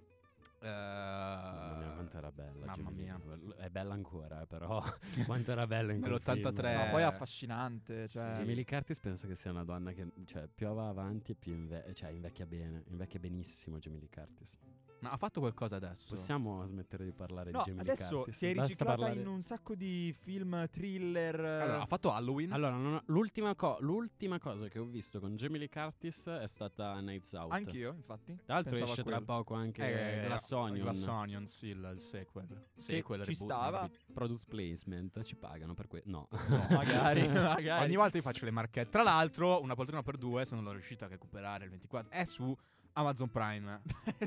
Eh, 0.63 0.67
Mamma 0.69 1.75
mia, 1.77 1.89
quanto 1.91 2.17
era 2.17 2.31
bella. 2.31 2.65
mamma 2.65 2.75
Jamie 2.89 3.03
mia. 3.03 3.19
Lee. 3.35 3.55
È 3.57 3.69
bella 3.69 3.93
ancora, 3.93 4.41
eh, 4.41 4.47
però 4.47 4.81
quanto 5.25 5.51
era 5.51 5.67
bella 5.67 5.93
in 5.93 5.99
quel 6.01 6.13
Nell'83. 6.13 6.33
film. 6.41 6.53
No, 6.61 6.83
Eh, 6.85 6.89
poi 6.89 7.01
è 7.01 7.05
affascinante. 7.05 8.07
Cioè, 8.07 8.31
Jamie 8.33 8.55
Lee 8.55 8.65
Curtis 8.65 8.99
penso 8.99 9.27
che 9.27 9.35
sia 9.35 9.51
una 9.51 9.63
donna 9.63 9.91
che 9.91 10.07
cioè, 10.25 10.47
più 10.53 10.67
va 10.73 10.87
avanti 10.89 11.31
e 11.31 11.35
più 11.35 11.53
inve- 11.53 11.93
cioè, 11.93 12.09
invecchia 12.11 12.45
bene, 12.45 12.83
invecchia 12.87 13.19
benissimo 13.19 13.77
Jamie 13.79 13.99
Lee 13.99 14.09
Curtis. 14.09 14.57
Ma 15.03 15.09
ha 15.09 15.17
fatto 15.17 15.41
qualcosa 15.41 15.75
adesso? 15.75 16.15
Possiamo 16.15 16.65
smettere 16.65 17.03
di 17.03 17.11
parlare 17.11 17.51
No, 17.51 17.57
di 17.65 17.71
Jamie 17.71 17.83
Lee 17.83 17.91
adesso 17.91 18.15
Curtis? 18.19 18.37
si 18.37 18.45
è 18.47 18.53
riciclata 18.53 18.95
parlare- 18.95 19.19
in 19.19 19.27
un 19.27 19.41
sacco 19.41 19.75
di 19.75 20.15
film 20.17 20.65
thriller. 20.69 21.37
eh, 21.43 21.61
Allora, 21.61 21.81
ha 21.81 21.85
fatto 21.85 22.13
Halloween. 22.13 22.53
Allora, 22.53 22.77
ho- 22.77 23.01
l'ultima, 23.07 23.53
co- 23.53 23.75
l'ultima 23.81 24.39
cosa 24.39 24.69
che 24.69 24.79
ho 24.79 24.85
visto 24.85 25.19
con 25.19 25.35
Jamie 25.35 25.59
Lee 25.59 25.67
Curtis 25.67 26.25
è 26.27 26.47
stata 26.47 26.93
Knives 26.99 27.33
Out. 27.33 27.51
Anch'io, 27.51 27.91
infatti. 27.91 28.33
Tra 28.45 28.53
l'altro 28.55 28.77
esce 28.77 29.03
tra 29.03 29.19
poco 29.19 29.55
anche 29.55 29.81
Eh, 29.83 29.91
Glass 29.91 30.01
Onion. 30.05 30.25
Glass 30.27 30.51
Onion, 30.53 31.47
sì, 31.47 31.67
il, 31.67 31.91
il 31.93 31.99
sequel. 31.99 32.47
Sequel, 32.75 33.23
ci 33.23 33.31
reboot, 33.31 33.49
stava. 33.49 33.89
Product 34.13 34.45
placement, 34.47 35.23
ci 35.23 35.35
pagano 35.35 35.73
per 35.73 35.87
questo? 35.87 36.09
No. 36.09 36.27
No, 36.31 36.67
magari, 36.71 37.27
magari. 37.27 37.85
Ogni 37.85 37.95
volta 37.95 38.17
io 38.17 38.23
faccio 38.23 38.45
le 38.45 38.51
marchette. 38.51 38.89
Tra 38.89 39.03
l'altro, 39.03 39.61
una 39.61 39.75
poltrona 39.75 40.03
per 40.03 40.17
due, 40.17 40.45
se 40.45 40.55
non 40.55 40.63
l'ho 40.63 40.71
riuscita 40.71 41.05
a 41.05 41.07
recuperare 41.07 41.65
il 41.65 41.69
24, 41.71 42.11
è 42.11 42.25
su 42.25 42.55
Amazon 42.93 43.29
Prime. 43.29 43.81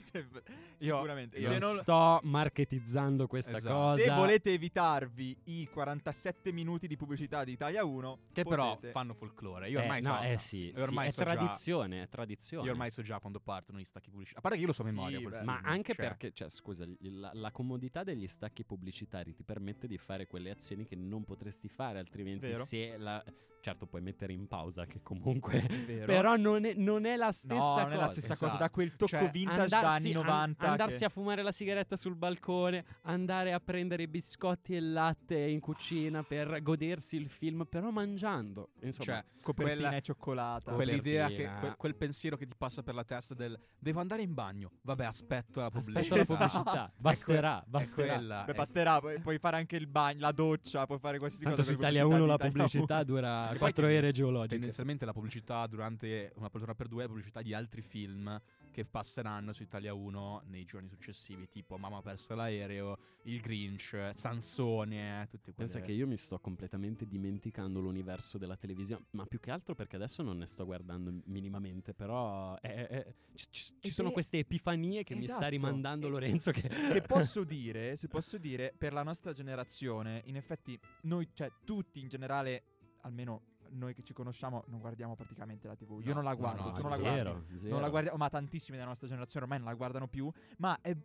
Io- 0.78 0.96
Sicuramente. 0.96 1.38
io 1.38 1.49
se, 1.49 1.58
non 1.58 1.76
sto 1.76 2.20
marketizzando 2.25 3.26
questa 3.26 3.56
Esatto. 3.56 3.75
cosa. 3.75 4.02
se 4.02 4.11
volete 4.11 4.52
evitarvi 4.52 5.37
i 5.44 5.66
47 5.68 6.52
minuti 6.52 6.87
di 6.87 6.96
pubblicità 6.96 7.44
di 7.44 7.52
Italia 7.52 7.85
1, 7.85 8.18
Che 8.32 8.44
però 8.44 8.75
potete. 8.75 8.92
fanno 8.92 9.14
folklore. 9.14 9.70
Io 9.70 9.78
Eh, 9.78 9.82
ormai 9.82 10.02
no, 10.02 10.16
so. 10.20 10.28
eh 10.28 10.37
sì, 10.38 10.73
io 10.75 10.82
ormai 10.82 11.06
sì, 11.06 11.12
so 11.14 11.20
è 11.23 11.25
già- 11.25 11.35
tradizione, 11.35 12.02
è 12.02 12.08
tradizione. 12.08 12.66
Io 12.66 12.73
ormai 12.73 12.90
so 12.90 13.02
già 13.02 13.18
quando 13.20 13.40
partono 13.40 13.78
gli 13.78 13.85
stacchi 13.85 14.11
pubblicitari. 14.11 14.38
A 14.38 14.42
parte 14.42 14.56
che 14.58 14.62
io 14.62 14.68
lo 14.68 14.75
so 14.75 14.82
a 14.82 14.87
Sì, 14.87 14.94
memoria. 14.94 15.18
film, 15.18 15.40
Ma 15.44 15.61
anche 15.62 15.94
cioè, 15.94 16.06
perché, 16.06 16.32
cioè, 16.32 16.50
scusa, 16.50 16.85
la, 17.00 17.30
la 17.32 17.50
comodità 17.52 18.02
degli 18.04 18.28
stacchi 18.28 18.64
pubblicitari 18.64 19.32
ti 19.32 19.42
permette 19.44 19.87
di 19.87 19.96
fare 19.96 20.26
quelle 20.26 20.50
azioni 20.50 20.85
che 20.85 20.96
non 20.96 21.25
potresti 21.25 21.68
fare 21.68 21.99
altrimenti 21.99 22.46
Vero. 22.46 22.64
se 22.64 22.96
la- 22.99 23.25
certo 23.66 23.87
puoi 23.87 24.00
mettere 24.00 24.32
in 24.32 24.46
pausa 24.46 24.87
che 24.87 25.00
comunque 25.02 25.61
Vero? 25.87 26.06
però 26.06 26.37
non 26.37 26.64
è, 26.64 26.75
non 26.75 27.04
è 27.04 27.16
la 27.16 27.32
stessa 27.32 27.54
no, 27.54 27.61
cosa 27.61 27.82
non 27.82 27.92
è 27.92 27.96
la 27.96 28.06
stessa 28.08 28.28
cosa. 28.35 28.46
esatto. 28.46 28.62
Da 28.62 28.70
quel 28.70 28.90
tocco 28.94 29.06
Cioè, 29.18 29.30
vintage 29.30 29.68
da 29.68 29.92
anni 29.92 30.12
an- 30.14 30.25
90. 30.25 30.70
andarsi 30.70 30.99
che- 30.99 31.04
a 31.06 31.08
fumare 31.08 31.42
la 31.42 31.50
sigaretta 31.50 31.96
sul 31.96 32.14
balcone, 32.14 32.85
andare 33.02 33.52
a 33.52 33.58
prendere 33.61 34.04
i 34.04 34.06
biscotti 34.08 34.75
e 34.75 34.76
il 34.78 34.92
latte 34.92 35.37
in 35.37 35.58
cucina 35.58 36.23
per 36.23 36.62
godersi 36.62 37.16
il 37.16 37.28
film, 37.28 37.66
però 37.68 37.90
mangiando. 37.90 38.70
Insomma, 38.82 39.04
Cioè, 39.04 39.25
copertina 39.42 39.80
quella- 39.88 39.96
e 39.96 40.00
cioccolata. 40.02 40.73
quell'idea, 40.73 41.26
che, 41.28 41.50
quel, 41.58 41.76
quel 41.76 41.94
pensiero 41.96 42.37
che 42.37 42.46
ti 42.46 42.54
passa 42.56 42.82
per 42.85 42.94
la 42.94 43.04
testa 43.04 43.35
del 43.35 43.58
devo 43.78 43.99
andare 44.00 44.23
in 44.23 44.32
bagno. 44.35 44.70
Vabbè, 44.82 45.04
aspetto 45.04 45.61
la 45.61 45.70
pubblicità. 45.70 46.00
aspetta 46.00 46.14
la 46.14 46.20
Esatto. 46.20 46.46
pubblicità, 46.62 46.87
È 46.87 46.92
basterà, 47.00 47.61
è 47.61 47.64
basterà. 47.66 48.12
quella, 48.14 48.44
Beh, 48.44 48.52
è- 48.52 48.54
basterà, 48.56 49.00
pu- 49.00 49.20
puoi 49.23 49.38
fare 49.38 49.56
anche 49.56 49.76
il 49.76 49.87
bagno, 49.88 50.20
la 50.20 50.32
doccia, 50.32 50.87
puoi 50.87 50.99
fare 51.00 51.18
qualsiasi 51.18 51.44
Tanto 51.44 51.61
cosa. 51.62 51.73
su 51.73 51.76
con 51.78 51.85
Italia 51.87 52.02
pubblicità 52.02 52.25
1 52.25 52.37
la 52.37 52.49
pubblicità 52.50 52.94
1. 52.96 53.04
dura 53.04 53.49
4 53.58 53.86
ten- 53.86 53.94
ere 53.96 54.12
geologiche. 54.12 54.54
Tendenzialmente 54.54 55.04
la 55.04 55.12
pubblicità 55.12 55.66
durante 55.66 56.32
una 56.36 56.48
poltrona 56.48 56.75
per 56.75 56.88
due 56.88 57.04
è 57.04 57.06
pubblicità 57.06 57.42
di 57.42 57.54
altri 57.54 57.82
film 57.82 58.40
che 58.70 58.84
passeranno 58.84 59.52
su 59.54 59.62
Italia 59.62 59.94
1 59.94 60.42
nei 60.48 60.64
giorni 60.64 60.88
successivi, 60.88 61.48
tipo 61.48 61.78
Mamma 61.78 61.96
ha 61.98 62.02
perso 62.02 62.34
l'aereo, 62.34 62.98
Il 63.22 63.40
Grinch, 63.40 64.10
Sansone, 64.14 65.26
tutte 65.30 65.52
quelle. 65.54 65.70
Pensa 65.70 65.80
che 65.84 65.92
io 65.92 66.06
mi 66.06 66.16
sto 66.16 66.38
completamente 66.38 67.06
dimenticando 67.06 67.80
l'universo 67.80 68.36
della 68.38 68.56
televisione, 68.56 69.04
ma 69.12 69.25
più 69.25 69.40
che 69.40 69.50
altro 69.50 69.75
perché 69.75 69.96
adesso 69.96 70.22
non 70.22 70.38
ne 70.38 70.46
sto 70.46 70.64
guardando 70.64 71.12
minimamente, 71.25 71.94
però 71.94 72.58
è- 72.60 72.86
è- 72.86 73.14
ci, 73.34 73.46
ci- 73.50 73.72
ci 73.80 73.90
sono 73.92 74.10
queste 74.10 74.38
epifanie 74.38 75.02
che 75.04 75.14
mi 75.14 75.22
sta 75.22 75.32
Esatto. 75.36 75.48
rimandando 75.50 76.06
E- 76.06 76.10
Lorenzo 76.10 76.50
che... 76.50 76.60
se 77.00 77.00
posso 77.02 77.44
dire, 77.44 77.96
se 77.96 78.08
posso 78.08 78.36
dire, 78.38 78.75
per 78.76 78.92
la 78.92 79.02
nostra 79.02 79.32
generazione, 79.32 80.22
in 80.26 80.36
effetti 80.36 80.78
noi, 81.02 81.28
cioè 81.32 81.50
tutti 81.64 82.00
in 82.00 82.08
generale, 82.08 82.62
almeno 83.06 83.42
noi 83.70 83.94
che 83.94 84.02
ci 84.02 84.12
conosciamo, 84.12 84.64
non 84.68 84.78
guardiamo 84.80 85.14
praticamente 85.16 85.66
la 85.66 85.75
TV. 85.75 86.00
Io 86.02 86.08
No, 86.08 86.14
non 86.14 86.25
la 86.25 86.30
no, 86.30 86.36
guardo, 86.36 86.62
no, 86.62 86.72
tu 86.72 86.82
non 86.82 86.90
la 86.90 86.98
guardi. 86.98 87.16
zero, 87.18 87.44
zero. 87.56 87.72
Non 87.72 87.80
la 87.82 87.88
guardiamo, 87.88 88.16
ma 88.18 88.28
tantissimi 88.28 88.76
della 88.76 88.88
nostra 88.88 89.08
generazione 89.08 89.44
ormai 89.44 89.58
non 89.60 89.68
la 89.68 89.75
guardano 89.75 90.06
più. 90.08 90.30
Ma 90.58 90.78
è, 90.80 90.96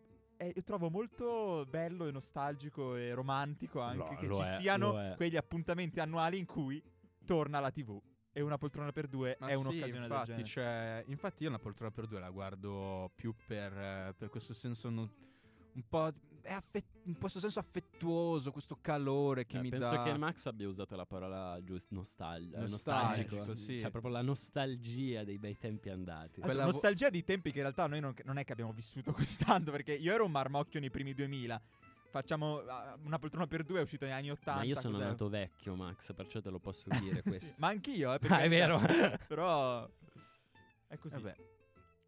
io 0.54 0.64
trovo 0.64 0.90
molto 0.90 1.66
bello 1.68 2.06
e 2.08 2.12
nostalgico 2.12 2.96
e 2.96 3.14
romantico 3.14 3.80
anche 3.82 3.98
Lo- 4.14 4.16
che 4.20 4.28
lo 4.28 4.36
ci 4.36 4.42
è, 4.42 4.56
siano 4.58 5.14
quegli 5.16 5.38
appuntamenti 5.38 6.00
annuali 6.00 6.38
in 6.38 6.46
cui 6.46 6.82
torna 7.26 7.60
la 7.60 7.72
TV. 7.72 8.00
E 8.34 8.42
una 8.42 8.58
poltrona 8.58 8.92
per 8.94 9.08
due 9.08 9.36
Ma 9.40 9.48
è 9.48 9.56
sì, 9.56 9.60
un'occasione 9.60 10.02
del 10.08 10.12
infatti, 10.12 10.26
genere. 10.28 10.48
cioè, 10.48 11.04
infatti 11.08 11.44
io 11.44 11.50
una 11.50 11.60
poltrona 11.60 11.92
per 11.92 12.08
due 12.08 12.20
la 12.20 12.30
guardo 12.30 13.12
più 13.16 13.34
per, 13.46 14.16
per 14.16 14.30
questo 14.30 14.54
senso 14.54 14.90
non- 14.90 15.12
un 15.74 15.84
po' 15.88 16.12
è 16.42 16.54
affet- 16.54 17.00
in 17.04 17.18
questo 17.18 17.40
senso 17.40 17.60
affettuoso, 18.02 18.52
questo 18.52 18.78
calore 18.82 19.46
che 19.46 19.58
Eh, 19.58 19.62
mi 19.62 19.70
penso 19.70 19.96
dà 19.96 20.04
che 20.04 20.18
Max 20.18 20.46
abbia 20.48 20.68
usato 20.68 20.96
la 20.96 21.06
parola 21.06 21.60
giusta, 21.64 21.94
nostalgia, 21.96 22.60
Nostalgico, 22.60 23.36
nostalgico, 23.36 23.56
sì. 23.56 23.80
cioè 23.80 23.92
proprio 23.92 24.12
la 24.12 24.22
nostalgia 24.22 25.24
dei 25.24 25.38
bei 25.38 25.58
tempi 25.58 25.90
andati. 25.90 26.42
Quella 26.42 26.66
vo- 26.66 26.72
nostalgia 26.72 27.10
di 27.10 27.24
tempi 27.24 27.52
che 27.52 27.58
in 27.58 27.64
realtà 27.64 27.88
noi 27.88 28.00
non, 28.00 28.14
non 28.24 28.38
è 28.38 28.44
che 28.44 28.52
abbiamo 28.52 28.74
vissuto 28.74 29.12
così 29.14 29.38
tanto, 29.38 29.72
perché 29.72 29.94
io 29.94 30.14
ero 30.14 30.26
un 30.26 30.32
marmocchio 30.32 30.80
nei 30.80 30.90
primi 30.90 31.14
2000. 31.14 31.62
Facciamo 32.12 32.58
ah, 32.60 32.98
una 33.04 33.18
poltrona 33.20 33.48
per 33.48 33.64
due, 33.64 33.80
è 33.80 33.84
uscito 33.84 34.04
negli 34.04 34.14
anni 34.14 34.32
80. 34.32 34.54
Ma 34.60 34.64
io 34.66 34.76
sono 34.76 34.96
cos'è? 34.98 35.06
nato 35.06 35.30
vecchio, 35.30 35.76
Max, 35.76 36.14
perciò 36.14 36.42
te 36.42 36.50
lo 36.50 36.60
posso 36.60 36.90
dire 37.00 37.22
Sì, 37.24 37.30
questo. 37.30 37.56
ma 37.60 37.68
anch'io, 37.70 38.14
eh, 38.14 38.20
per 38.20 38.32
Ah, 38.34 38.40
è 38.42 38.50
vero. 38.50 38.82
Però 39.28 39.90
è 40.88 40.98
così. 40.98 41.16
Vabbè. 41.16 41.36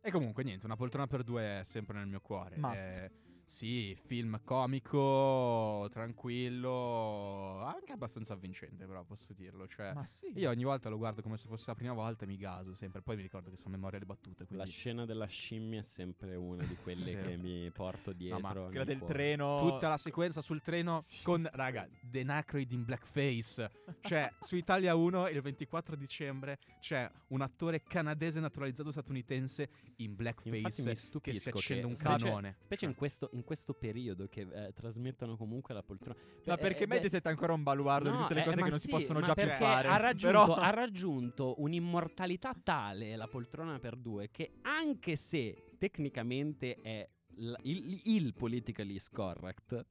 E 0.06 0.12
comunque 0.12 0.44
niente, 0.44 0.66
una 0.66 0.76
poltrona 0.76 1.08
per 1.08 1.24
due 1.24 1.62
è 1.62 1.64
sempre 1.64 1.98
nel 1.98 2.08
mio 2.08 2.20
cuore. 2.20 2.58
Must. 2.58 2.86
Eh, 2.88 3.12
sì, 3.46 3.96
film 3.96 4.40
comico, 4.44 5.88
tranquillo, 5.92 7.62
anche 7.64 7.92
abbastanza 7.92 8.34
avvincente 8.34 8.86
però 8.86 9.04
posso 9.04 9.34
dirlo. 9.34 9.68
Cioè, 9.68 9.94
Ma 9.94 10.06
sì. 10.06 10.32
io 10.36 10.50
ogni 10.50 10.64
volta 10.64 10.90
lo 10.90 10.98
guardo 10.98 11.22
come 11.22 11.38
se 11.38 11.48
fosse 11.48 11.66
la 11.68 11.76
prima 11.76 11.94
volta 11.94 12.24
e 12.26 12.28
mi 12.28 12.38
gaso 12.38 12.74
sempre. 12.74 13.02
Poi 13.02 13.16
mi 13.16 13.22
ricordo 13.22 13.50
che 13.50 13.58
sono 13.58 13.70
memoria 13.70 14.00
le 14.00 14.06
battute. 14.06 14.44
La 14.44 14.48
Quindi 14.48 14.72
scena 14.72 15.06
della 15.06 15.26
scimmia 15.26 15.80
è 15.80 15.84
sempre 15.84 16.36
una 16.36 16.64
di 16.64 16.76
quelle 16.76 17.02
Sì. 17.04 17.16
che 17.16 17.38
mi 17.38 17.70
porto 17.72 18.12
dietro. 18.14 18.40
ma 18.40 18.54
nel 18.54 18.66
Quella 18.70 18.84
del 18.84 18.98
cuore. 19.00 19.14
treno. 19.14 19.70
tutta 19.70 19.88
la 19.88 19.98
sequenza 19.98 20.42
sul 20.42 20.62
treno 20.62 21.02
Sì, 21.06 21.24
con, 21.24 21.42
sì. 21.42 21.50
raga, 21.54 21.88
The 22.02 22.24
Nacroid 22.24 22.72
in 22.72 22.84
blackface. 22.86 23.70
Cioè, 24.02 24.32
su 24.40 24.56
Italia 24.56 24.96
1 24.96 25.28
il 25.30 25.42
24 25.42 25.96
dicembre 25.96 26.60
c'è 26.80 27.10
un 27.30 27.42
attore 27.42 27.84
canadese 27.84 28.40
naturalizzato 28.40 28.92
statunitense 28.92 29.70
in 29.98 30.12
Infatti 30.12 30.16
blackface 30.16 30.82
mi 30.84 31.22
che 31.22 31.34
si 31.40 31.50
accende 31.50 31.82
che 31.84 31.88
un 31.88 31.96
specie- 31.96 32.24
canone. 32.26 32.56
Specie 32.64 32.86
in, 32.86 32.96
questo, 32.96 33.30
in 33.34 33.44
questo 33.44 33.74
periodo 33.74 34.28
che 34.28 34.42
eh, 34.42 34.74
trasmettono 34.74 35.36
comunque 35.38 35.74
la 35.74 35.84
poltrona. 35.84 36.18
Ma 36.46 36.58
perché 36.58 36.84
eh, 36.84 36.88
Mediaset 36.88 37.26
è 37.26 37.30
ancora 37.30 37.54
un 37.54 37.64
baluardo 37.64 38.10
di 38.10 38.16
no, 38.16 38.22
tutte 38.24 38.34
le 38.36 38.42
eh, 38.42 38.44
cose 38.46 38.60
ma 38.60 38.64
che 38.66 38.70
non 38.72 38.80
si 38.80 38.88
sì, 38.88 38.92
possono 38.94 39.20
ma 39.20 39.26
già 39.26 39.34
più 39.34 39.48
fare. 39.50 39.88
Ha 39.88 39.98
raggiunto, 39.98 40.40
Però- 40.46 40.56
ha 40.56 40.70
raggiunto 40.70 41.56
un'immortalità 41.62 42.54
tale 42.64 43.16
la 43.16 43.28
poltrona 43.28 43.80
per 43.80 43.96
due 43.96 44.30
che 44.32 44.54
anche 44.62 45.16
se 45.16 45.76
tecnicamente 45.78 46.76
è 46.82 47.08
l- 47.36 47.54
il, 47.64 48.02
il 48.06 48.34
politically 48.34 49.00
correct, 49.12 49.86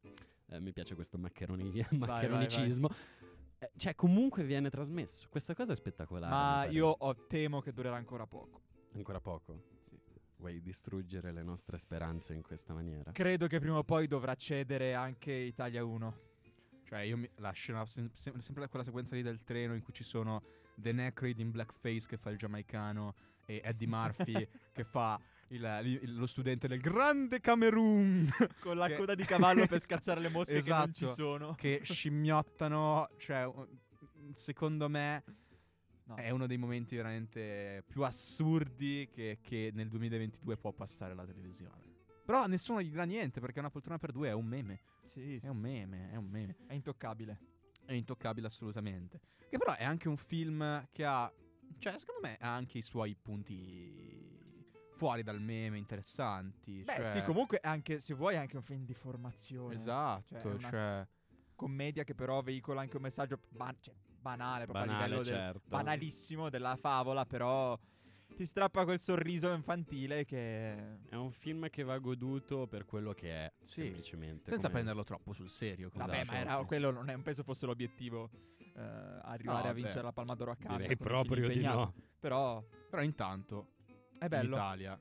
eh, 0.47 0.61
mi 0.61 0.73
piace 0.73 0.95
questo 0.95 1.19
maccheroni- 1.19 1.85
maccheronicismo, 1.99 2.89
eh, 3.59 3.71
cioè 3.77 3.95
comunque 3.95 4.45
viene 4.45 4.71
trasmesso. 4.71 5.27
Questa 5.31 5.55
cosa 5.55 5.73
è 5.73 5.77
spettacolare. 5.77 6.33
Ma 6.33 6.65
io 6.67 6.89
ho- 6.89 7.27
temo 7.27 7.61
che 7.61 7.73
durerà 7.73 7.97
ancora 7.97 8.27
poco. 8.27 8.61
Ancora 8.95 9.21
poco? 9.21 9.72
Vuoi 10.43 10.61
distruggere 10.61 11.31
le 11.31 11.45
nostre 11.45 11.79
speranze 11.79 12.35
in 12.35 12.43
questa 12.43 12.75
maniera? 12.75 13.13
Credo 13.13 13.47
che 13.47 13.61
prima 13.61 13.79
o 13.79 13.85
poi 13.85 14.09
dovrà 14.09 14.35
cedere 14.35 14.93
anche 14.93 15.31
Italia 15.31 15.85
1. 15.85 16.19
Cioè, 16.83 16.99
io 17.03 17.17
mi, 17.17 17.31
la 17.37 17.53
scena, 17.53 17.87
sem- 17.87 18.11
sem- 18.13 18.41
sempre 18.41 18.67
quella 18.67 18.85
sequenza 18.85 19.15
lì 19.15 19.23
del 19.23 19.45
treno 19.45 19.75
in 19.75 19.83
cui 19.83 19.93
ci 19.93 20.03
sono 20.03 20.43
The 20.75 20.91
Necroid 20.91 21.39
in 21.39 21.53
blackface 21.53 22.07
che 22.09 22.17
fa 22.17 22.31
il 22.31 22.39
giamaicano 22.39 23.15
e 23.47 23.61
Eddie 23.63 23.87
Murphy 23.87 24.33
che 24.73 24.83
fa 24.83 25.17
il- 25.51 25.99
il- 26.03 26.17
lo 26.17 26.27
studente 26.27 26.67
del 26.67 26.81
grande 26.81 27.41
Camerun 27.41 28.29
Con 28.59 28.77
la 28.79 28.89
Che- 28.89 28.97
coda 28.97 29.15
di 29.15 29.23
cavallo 29.25 29.69
per 29.69 29.79
scacciare 29.79 30.21
le 30.21 30.29
mosche 30.29 30.61
che 30.61 30.71
non 30.71 30.93
ci 30.93 31.05
Esatto. 31.05 31.23
sono. 31.23 31.55
che 31.55 31.83
scimmiottano. 31.87 33.09
Cioè, 33.17 33.49
secondo 34.35 34.89
me 34.89 35.23
No. 36.15 36.23
è 36.23 36.31
uno 36.31 36.47
dei 36.47 36.57
momenti 36.57 36.97
veramente 36.97 37.85
più 37.87 38.03
assurdi 38.03 39.09
che, 39.13 39.39
che 39.41 39.71
nel 39.75 39.89
2022 39.89 40.57
può 40.57 40.73
passare 40.73 41.15
la 41.15 41.25
televisione. 41.25 41.91
Però 42.25 42.47
nessuno 42.47 42.81
gli 42.81 42.89
dirà 42.91 43.05
niente 43.05 43.41
perché 43.41 43.59
una 43.59 43.71
poltrona 43.71 43.99
per 43.99 44.13
due 44.13 44.29
è 44.29 44.33
un 44.33 44.47
meme. 44.47 44.81
Sì, 45.03 45.39
sì, 45.41 45.47
È 45.47 45.51
un 45.51 45.57
sì. 45.57 45.63
meme, 45.63 46.11
è 46.11 46.17
un 46.17 46.27
meme. 46.27 46.57
È 46.67 46.75
intoccabile. 46.75 47.39
È 47.85 47.93
intoccabile 47.93 48.47
assolutamente. 48.47 49.21
Che 49.49 49.59
però 49.59 49.75
è 49.75 49.85
anche 49.85 50.09
un 50.09 50.17
film 50.17 50.87
che 50.93 51.05
ha. 51.05 51.31
Cioè, 51.79 51.99
secondo 51.99 52.21
me 52.23 52.37
ha 52.41 52.55
anche 52.55 52.79
i 52.79 52.83
suoi 52.83 53.17
punti 53.21 54.31
fuori 54.93 55.23
dal 55.25 55.41
meme 55.41 55.79
interessanti. 55.79 56.85
Beh, 56.85 56.95
cioè- 56.95 57.11
sì, 57.11 57.23
comunque 57.23 57.59
anche 57.61 57.99
se 58.01 58.15
vuoi 58.15 58.35
è 58.35 58.39
anche 58.39 58.57
un 58.57 58.63
film 58.63 58.85
di 58.85 58.95
formazione. 58.95 59.75
Esatto, 59.75 60.39
Cioè, 60.39 60.59
cioè. 60.59 61.09
commedia 61.57 62.05
che 62.05 62.15
però 62.15 62.41
veicola 62.43 62.83
anche 62.83 62.97
un 62.97 63.03
messaggio 63.03 63.41
ban- 63.49 63.77
cioè, 63.81 63.95
banale, 64.23 64.65
proprio 64.65 64.85
a 64.85 64.87
Banale, 64.87 65.05
livello 65.09 65.23
del- 65.25 65.35
certo. 65.35 65.69
banalissimo 65.69 66.49
della 66.49 66.77
favola, 66.77 67.27
però 67.27 67.79
ti 68.35 68.47
strappa 68.47 68.85
quel 68.85 68.99
sorriso 68.99 69.53
infantile 69.53 70.25
che 70.25 71.01
È 71.11 71.15
un 71.17 71.33
film 71.33 71.69
che 71.69 71.83
va 71.83 71.99
goduto 71.99 72.67
per 72.67 72.87
quello 72.87 73.13
che 73.13 73.31
è, 73.31 73.53
Sì, 73.63 73.83
semplicemente. 73.83 74.45
Senza 74.51 74.69
come- 74.69 74.73
prenderlo 74.81 75.05
troppo 75.05 75.33
sul 75.35 75.51
serio. 75.51 75.91
Vabbè, 75.93 76.21
esatto. 76.21 76.33
ma 76.33 76.39
era, 76.39 76.65
quello 76.65 76.91
non, 76.91 77.11
è, 77.11 77.19
penso 77.19 77.43
fosse 77.43 77.67
l'obiettivo 77.67 78.31
eh, 78.75 78.81
arrivare 78.81 79.65
No, 79.65 79.69
a 79.69 79.73
vincere 79.73 79.99
beh. 80.01 80.07
la 80.07 80.13
Palma 80.13 80.35
d'Oro 80.35 80.51
a 80.53 80.57
Cannes. 80.57 80.79
Direi 80.81 80.97
proprio 80.97 81.49
di 81.49 81.61
no. 81.61 81.93
Però 82.19 82.65
Però 82.89 83.03
intanto, 83.03 83.73
è 84.19 84.29
bello. 84.29 84.55
Italia. 84.57 84.99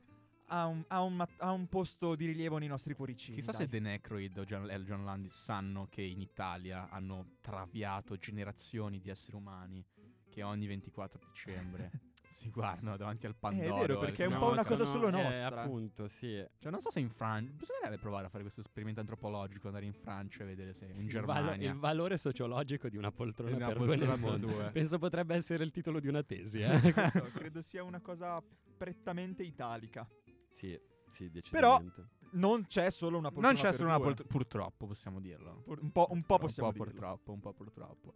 Ha 0.54 0.66
un, 0.66 0.84
ha 0.88 1.02
un 1.02 1.24
ha 1.38 1.52
un 1.52 1.68
posto 1.68 2.14
di 2.16 2.26
rilievo 2.26 2.58
nei 2.58 2.68
nostri 2.68 2.94
cuoricini. 2.94 3.38
Chissà 3.38 3.52
dai. 3.52 3.62
se 3.62 3.68
The 3.70 3.80
Necroid 3.80 4.38
o 4.38 4.44
John, 4.44 4.66
John 4.84 5.06
Landis 5.06 5.34
sanno 5.34 5.88
che 5.90 6.02
in 6.02 6.20
Italia 6.20 6.90
hanno 6.90 7.36
traviato 7.40 8.18
generazioni 8.18 9.00
di 9.00 9.10
esseri 9.10 9.38
umani 9.38 9.82
che 10.30 10.44
ogni 10.44 10.68
24 10.68 11.20
dicembre 11.32 11.92
si 12.32 12.50
guardano 12.50 12.98
davanti 12.98 13.26
al 13.28 13.36
Pandoro. 13.36 13.76
vero, 13.80 14.00
perché 14.00 14.24
è 14.24 14.28
un 14.28 14.34
No, 14.34 14.40
po' 14.40 14.52
una 14.52 14.64
sono- 14.64 14.76
cosa 14.78 14.86
solo 14.90 15.08
eh, 15.08 15.12
nostra. 15.12 15.62
appunto, 15.64 16.08
sì. 16.10 16.46
Cioè, 16.60 16.70
non 16.72 16.82
so 16.82 16.90
se 16.92 17.00
in 17.00 17.10
Francia. 17.10 17.52
Bisognerebbe 17.54 17.98
provare 17.98 18.26
a 18.26 18.30
fare 18.30 18.44
questo 18.44 18.60
esperimento 18.60 19.00
antropologico, 19.00 19.68
andare 19.68 19.86
in 19.86 19.94
Francia 19.94 20.44
e 20.44 20.48
vedere 20.48 20.74
se 20.74 20.86
in 20.86 21.06
Il, 21.06 21.12
valo- 21.22 21.44
Germania. 21.44 21.72
il 21.72 21.78
valore 21.78 22.18
sociologico 22.18 22.90
di 22.90 22.98
una 22.98 23.12
poltrona 23.12 23.56
Una 23.56 23.68
per 23.68 23.78
poltrona 23.78 24.16
due 24.18 24.30
per 24.32 24.40
due. 24.40 24.72
Penso 24.72 24.98
potrebbe 25.00 25.34
essere 25.36 25.64
il 25.64 25.72
titolo 25.72 26.02
di 26.02 26.08
una 26.10 26.24
tesi, 26.24 26.60
eh? 26.60 26.78
So, 27.12 27.30
credo 27.34 27.62
sia 27.62 27.84
una 27.84 28.02
cosa 28.02 28.42
prettamente 28.78 29.44
italica. 29.44 30.08
Sì, 30.52 30.80
sì, 31.10 31.30
Però- 31.50 31.78
decisamente. 31.80 32.20
Non 32.34 32.66
c'è 32.66 32.90
solo 32.92 33.18
una 33.18 33.30
poltrona 33.30 33.54
non 33.54 33.62
c'è 33.62 33.74
solo 33.74 33.90
una 33.90 34.00
poltrona. 34.00 34.30
Purtroppo, 34.30 34.88
possiamo 34.88 35.20
dirlo. 35.20 35.64
Pur- 35.64 35.82
un 35.82 35.92
po', 35.92 36.08
un 36.12 36.24
po' 36.24 36.38
possiamo 36.38 36.70
un 36.70 36.76
po' 36.76 36.84
dirlo. 36.86 37.00
purtroppo, 37.00 37.32
un 37.34 37.40
po' 37.42 37.54
purtroppo. 37.54 38.14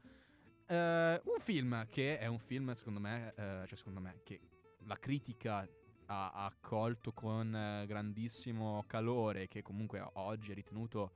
Eh, 0.68 1.22
un 1.26 1.40
film 1.40 1.86
che 1.90 2.18
è 2.18 2.28
un 2.28 2.40
film, 2.40 2.74
secondo 2.76 3.02
me, 3.02 3.34
eh, 3.36 3.64
cioè 3.68 3.76
secondo 3.78 4.00
me, 4.00 4.22
che 4.24 4.40
la 4.86 4.98
critica 4.98 5.68
ha, 6.06 6.32
ha 6.32 6.46
accolto 6.46 7.12
con 7.12 7.54
eh, 7.54 7.86
grandissimo 7.88 8.86
calore, 8.88 9.50
che 9.50 9.62
comunque 9.62 10.02
oggi 10.14 10.52
è 10.52 10.56
ritenuto 10.56 11.12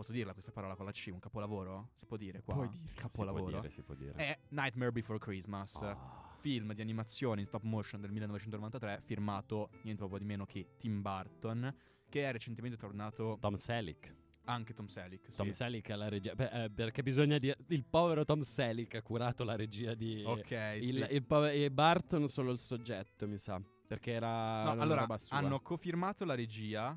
posso 0.00 0.12
dirla 0.12 0.32
questa 0.32 0.50
parola 0.50 0.74
con 0.76 0.86
la 0.86 0.92
C, 0.92 1.10
un 1.12 1.18
capolavoro? 1.18 1.90
Si 1.98 2.06
può 2.06 2.16
dire 2.16 2.40
qua? 2.42 2.54
Puoi 2.54 2.68
dire. 2.70 2.86
Si 2.86 2.94
può 2.94 3.02
Capolavoro. 3.02 3.60
dire, 3.60 3.68
si 3.70 3.82
può 3.82 3.94
dire. 3.94 4.14
È 4.14 4.38
Nightmare 4.48 4.92
Before 4.92 5.18
Christmas. 5.18 5.74
Ah. 5.74 6.29
Film 6.40 6.72
di 6.74 6.80
animazione 6.80 7.40
in 7.40 7.46
stop 7.46 7.62
motion 7.62 8.00
del 8.00 8.10
1993 8.10 9.02
firmato 9.04 9.68
niente 9.82 9.96
proprio 10.00 10.18
di 10.18 10.24
meno 10.24 10.46
che 10.46 10.66
Tim 10.78 11.00
Burton 11.02 11.74
che 12.08 12.24
è 12.28 12.32
recentemente 12.32 12.76
tornato 12.76 13.36
Tom 13.40 13.54
Selleck. 13.54 14.14
anche 14.44 14.72
Tom 14.74 14.86
Selleck 14.86 15.34
Tom 15.36 15.48
sì. 15.48 15.54
Selleck 15.54 15.90
alla 15.90 16.08
regia. 16.08 16.34
beh, 16.34 16.64
eh, 16.64 16.70
perché 16.70 17.02
bisogna 17.02 17.38
dire. 17.38 17.56
Il 17.68 17.84
povero 17.84 18.24
Tom 18.24 18.40
Selleck 18.40 18.94
ha 18.96 19.02
curato 19.02 19.44
la 19.44 19.54
regia 19.54 19.94
di. 19.94 20.22
ok 20.26 20.50
il, 20.80 20.84
sì. 21.08 21.14
il 21.14 21.22
pove- 21.24 21.52
e 21.52 21.70
Barton 21.70 22.26
solo 22.28 22.50
il 22.50 22.58
soggetto, 22.58 23.28
mi 23.28 23.36
sa. 23.38 23.60
Perché 23.86 24.12
era. 24.12 24.64
No, 24.72 24.80
allora 24.80 25.06
hanno 25.28 25.60
cofirmato 25.60 26.24
la 26.24 26.34
regia 26.34 26.96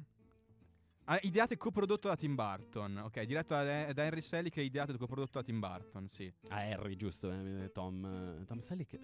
ah, 1.06 1.20
ideato 1.24 1.54
e 1.54 1.58
coprodotto 1.58 2.08
da 2.08 2.16
Tim 2.16 2.34
Burton 2.36 2.98
ok 2.98 3.24
diretto 3.24 3.54
da, 3.54 3.92
da 3.94 4.04
Henry 4.04 4.22
Selick 4.22 4.58
e 4.58 4.64
ideato 4.64 4.94
e 4.94 4.98
coprodotto 4.98 5.38
da 5.40 5.44
Tim 5.44 5.60
Burton 5.60 6.08
sì 6.08 6.32
Ah, 6.50 6.60
Harry, 6.62 6.96
giusto. 6.96 7.32
eh, 7.32 7.72
Tom. 7.74 8.40
eh, 8.42 8.46
Tom 8.46 8.60
Selleck. 8.60 9.00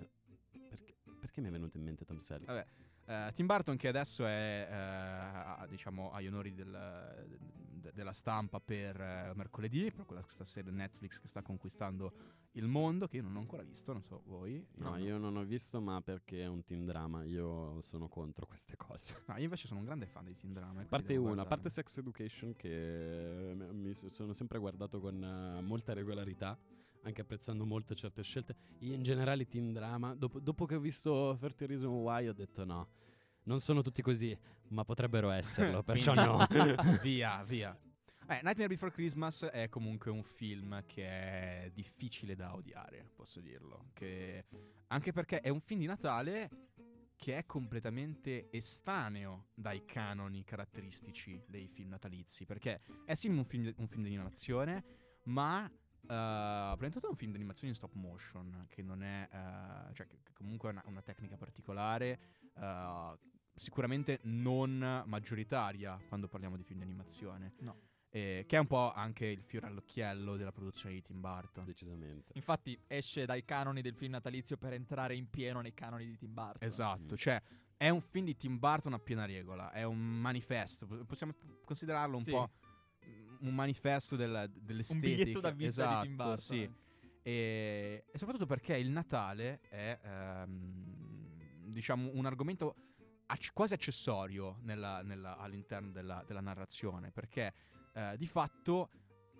Perché, 1.20 1.42
mi 1.42 1.48
è 1.48 1.52
venuto 1.52 1.78
in 1.78 1.84
mente 1.84 2.06
Tom 2.06 2.18
Selleck? 2.20 2.46
Vabbè, 2.48 3.28
eh, 3.28 3.34
Tim 3.34 3.46
Burton 3.46 3.76
che 3.78 3.88
adesso 3.88 4.26
è 4.26 4.68
eh, 4.70 4.74
a- 4.74 5.66
diciamo 5.68 6.12
agli 6.12 6.28
onori 6.28 6.54
del- 6.54 7.28
de- 7.80 7.92
della 7.94 8.14
stampa 8.14 8.60
per 8.60 9.00
eh, 9.00 9.32
mercoledì, 9.36 9.92
per 9.92 10.06
quella- 10.06 10.22
questa 10.22 10.44
serie 10.44 10.72
Netflix 10.72 11.20
che 11.20 11.28
sta 11.28 11.42
conquistando 11.42 12.14
il 12.54 12.68
mondo, 12.68 13.08
che 13.08 13.18
io 13.18 13.24
non 13.24 13.36
ho 13.36 13.40
ancora 13.40 13.64
visto, 13.64 13.94
non 13.94 14.04
so 14.04 14.22
voi. 14.26 14.66
No, 14.78 14.98
io 14.98 15.18
non 15.18 15.36
ho 15.38 15.44
visto, 15.44 15.80
ma 15.80 16.02
perché 16.02 16.42
è 16.42 16.48
un 16.48 16.64
teen 16.64 16.84
drama. 16.86 17.24
Io 17.24 17.80
sono 17.82 18.08
contro 18.08 18.46
queste 18.48 18.76
cose. 18.76 19.22
No, 19.28 19.38
io 19.38 19.44
invece 19.44 19.68
sono 19.68 19.80
un 19.80 19.86
grande 19.86 20.08
fan 20.08 20.26
dei 20.26 20.36
teen 20.36 20.54
drama. 20.54 20.82
A 20.82 20.86
parte 20.86 21.16
una, 21.16 21.42
a 21.44 21.46
parte 21.46 21.70
Sex 21.70 21.98
Education, 21.98 22.56
che 22.56 23.54
mi 23.72 23.94
sono 23.96 24.34
sempre 24.34 24.58
guardato 24.60 25.00
con 25.00 25.16
molta 25.64 25.94
regolarità. 25.94 26.58
Anche 27.10 27.22
apprezzando 27.22 27.66
molto 27.66 27.96
certe 27.96 28.22
scelte. 28.22 28.56
Io 28.82 28.94
in 28.94 29.01
generale, 29.01 29.48
teen 29.48 29.74
drama. 29.74 30.13
Dopo, 30.13 30.39
dopo 30.39 30.68
che 30.68 30.75
ho 30.75 30.80
visto 30.80 31.36
30 31.39 31.66
Reason 31.66 31.92
Why, 31.92 32.28
ho 32.28 32.34
detto 32.34 32.63
no. 32.66 32.88
Non 33.46 33.60
sono 33.62 33.82
tutti 33.82 34.04
così, 34.04 34.38
ma 34.68 34.86
potrebbero 34.86 35.32
esserlo. 35.34 35.82
perciò 35.82 36.13
no. 36.13 36.46
via, 37.01 37.44
via. 37.44 37.75
Eh, 38.28 38.42
Nightmare 38.44 38.68
Before 38.68 38.92
Christmas 38.92 39.42
è 39.46 39.70
comunque 39.70 40.12
un 40.12 40.22
film 40.22 40.84
che 40.86 41.04
è 41.04 41.72
difficile 41.74 42.36
da 42.36 42.54
odiare, 42.54 43.10
posso 43.16 43.42
dirlo. 43.42 43.88
Che... 43.94 44.46
Anche 44.89 45.12
perché 45.12 45.42
è 45.42 45.50
un 45.50 45.62
film 45.62 45.80
di 45.80 45.88
Natale 45.88 46.50
che 47.16 47.38
è 47.38 47.46
completamente 47.48 48.50
estraneo 48.51 49.48
dai 49.56 49.84
canoni 49.84 50.44
caratteristici 50.44 51.42
dei 51.48 51.68
film 51.68 51.89
natalizi. 51.89 52.46
Perché 52.46 52.82
è 53.04 53.16
sì 53.16 53.30
un 53.30 53.44
film, 53.46 53.74
un 53.78 53.88
film 53.88 54.04
di 54.04 54.10
animazione, 54.10 54.84
ma 55.24 55.70
eh, 56.10 56.74
prima 56.75 56.88
di 56.88 56.92
tutto 56.94 57.08
è 57.08 57.10
un 57.10 57.16
film 57.16 57.32
di 57.32 57.38
animazione 57.38 57.70
in 57.70 57.75
stop 57.75 57.94
motion, 57.94 58.66
che 58.70 58.82
non 58.82 59.04
è... 59.04 59.28
eh, 59.32 59.94
cioè 59.94 60.08
che 60.08 60.18
comunque 60.34 60.70
è 60.70 60.72
una, 60.74 60.84
una 60.88 61.01
tecnica 61.01 61.38
particolare. 61.38 62.20
eh, 62.56 63.18
sicuramente 63.56 64.20
non 64.24 65.04
maggioritaria 65.06 66.00
quando 66.08 66.28
parliamo 66.30 66.56
di 66.56 66.63
film 66.63 66.80
di 66.80 66.86
animazione. 66.86 67.54
No. 67.60 67.75
Eh, 68.12 68.46
che 68.48 68.56
è 68.56 68.60
un 68.60 68.66
po' 68.66 68.92
anche 68.92 69.25
il 69.28 69.44
fiore 69.44 69.68
all'occhiello 69.68 70.36
della 70.36 70.51
produzione 70.51 70.96
di 70.96 71.01
Tim 71.04 71.20
Burton. 71.20 71.63
Decisamente. 71.66 72.32
Infatti 72.36 72.80
esce 72.88 73.25
dai 73.25 73.44
canoni 73.46 73.82
del 73.82 73.94
film 73.94 74.12
natalizio 74.13 74.58
per 74.58 74.74
entrare 74.74 75.16
in 75.16 75.30
pieno 75.30 75.62
nei 75.62 75.74
canoni 75.75 76.06
di 76.06 76.18
Tim 76.18 76.34
Burton. 76.34 76.68
Esatto, 76.68 77.13
Mm. 77.13 77.18
cioè 77.18 77.42
è 77.78 77.89
un 77.89 78.01
film 78.01 78.25
di 78.25 78.36
Tim 78.36 78.58
Burton 78.58 78.94
a 78.94 79.00
piena 79.00 79.25
regola, 79.25 79.72
è 79.72 79.84
un 79.84 80.00
manifesto, 80.00 80.88
possiamo 81.06 81.34
considerarlo 81.63 82.18
un 82.18 82.24
Sì. 82.24 82.32
po' 82.32 82.50
un 83.41 83.53
manifesto 83.55 84.15
del, 84.15 84.50
Un 84.53 84.62
dell'estetica. 84.65 85.08
biglietto 85.15 85.39
da 85.39 85.51
visita 85.51 85.81
esatto, 85.84 86.01
di 86.01 86.08
Tim 86.08 86.15
Burton. 86.15 86.38
Sì. 86.38 86.69
E, 87.21 88.06
e 88.12 88.17
soprattutto 88.17 88.45
perché 88.45 88.78
il 88.78 88.89
Natale 88.89 89.60
è, 89.69 89.99
ehm, 90.02 91.71
diciamo, 91.71 92.10
un 92.13 92.25
argomento 92.25 92.75
ac- 93.28 93.52
quasi 93.54 93.73
accessorio 93.73 94.58
nella- 94.62 95.02
nella- 95.04 95.38
all'interno 95.38 95.91
della, 95.91 96.23
della 96.25 96.41
narrazione, 96.41 97.12
perché 97.12 97.54
eh, 97.93 98.15
di 98.17 98.28
fatto 98.28 98.89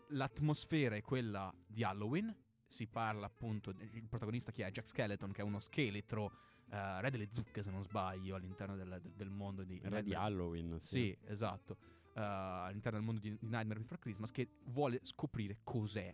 l'atmosfera 0.09 0.95
è 0.95 1.01
quella 1.01 1.53
di 1.67 1.83
Halloween, 1.83 2.35
si 2.67 2.85
parla 2.88 3.25
appunto, 3.25 3.69
il 3.71 4.07
protagonista 4.07 4.51
che 4.51 4.65
è 4.65 4.71
Jack 4.71 4.88
Skeleton, 4.88 5.31
che 5.31 5.41
è 5.41 5.43
uno 5.43 5.59
scheletro, 5.59 6.31
eh, 6.71 7.01
re 7.01 7.09
delle 7.09 7.29
zucche 7.31 7.63
se 7.63 7.71
non 7.71 7.83
sbaglio, 7.83 8.35
all'interno 8.35 8.75
del, 8.75 8.99
del- 9.01 9.13
del 9.13 9.29
mondo 9.29 9.63
di... 9.63 9.79
Era 9.83 10.01
di 10.01 10.13
Halloween. 10.13 10.79
Sì. 10.79 10.88
Sì, 10.88 11.17
esatto. 11.25 11.77
Eh, 12.19 12.21
all'interno 12.21 12.97
del 12.97 13.05
mondo 13.05 13.21
di, 13.21 13.29
di 13.39 13.47
Nightmare 13.47 13.79
Before 13.79 13.99
Christmas 13.99 14.32
che 14.32 14.49
vuole 14.65 14.99
scoprire 15.03 15.60
cos'è 15.63 16.13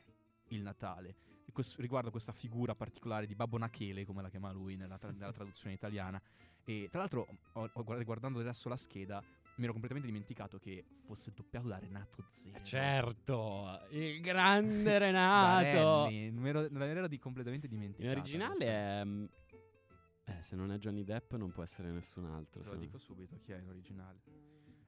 il 0.49 0.61
Natale. 0.61 1.15
E 1.47 1.51
quest- 1.51 1.79
riguardo 1.79 2.11
questa 2.11 2.31
figura 2.31 2.75
particolare 2.75 3.25
di 3.25 3.33
Babbo 3.33 3.57
Nachele, 3.57 4.05
come 4.05 4.21
la 4.21 4.29
chiama 4.29 4.51
lui 4.51 4.75
nella, 4.75 4.97
tra- 4.99 5.11
nella 5.11 5.31
traduzione 5.31 5.73
italiana. 5.73 6.21
E 6.63 6.87
tra 6.91 6.99
l'altro, 6.99 7.27
ho- 7.53 7.69
ho 7.73 7.83
guarda- 7.83 8.03
guardando 8.03 8.39
adesso 8.39 8.69
la 8.69 8.77
scheda, 8.77 9.23
mi 9.57 9.63
ero 9.63 9.71
completamente 9.71 10.07
dimenticato 10.11 10.59
che 10.59 10.83
fosse 10.97 11.31
doppiato 11.33 11.67
da 11.67 11.79
Renato 11.79 12.23
Zero. 12.29 12.57
Eh, 12.57 12.63
Certo, 12.63 13.79
il 13.91 14.21
grande 14.21 14.97
Renato. 14.99 16.05
Lenny, 16.09 16.29
me 16.31 16.49
ero, 16.49 16.67
me 16.69 16.93
l'ero 16.93 17.07
di 17.07 17.17
completamente 17.17 17.67
dimenticato. 17.67 18.19
originale 18.19 18.65
è... 18.65 19.03
mm, 19.05 19.25
Eh, 20.25 20.41
se 20.41 20.55
non 20.55 20.71
è 20.71 20.77
Johnny 20.77 21.03
Depp 21.03 21.33
non 21.33 21.51
può 21.51 21.63
essere 21.63 21.89
nessun 21.91 22.25
altro. 22.25 22.61
Te 22.61 22.65
lo 22.67 22.71
se 22.73 22.77
no. 22.79 22.81
dico 22.85 22.97
subito 22.97 23.39
chi 23.39 23.51
è 23.53 23.57
in 23.59 23.69
originale. 23.69 24.21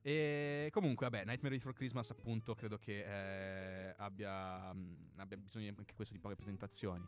E 0.08 0.70
comunque, 0.72 1.10
vabbè, 1.10 1.26
Nightmare 1.26 1.56
Before 1.56 1.76
Christmas, 1.76 2.10
appunto, 2.12 2.56
credo 2.56 2.78
che 2.78 3.90
eh, 3.90 3.94
abbia, 3.98 4.72
mh, 4.72 5.12
abbia 5.18 5.36
bisogno 5.36 5.74
anche 5.78 5.94
questo 5.96 6.14
di 6.14 6.20
poche 6.22 6.38
presentazioni. 6.38 7.06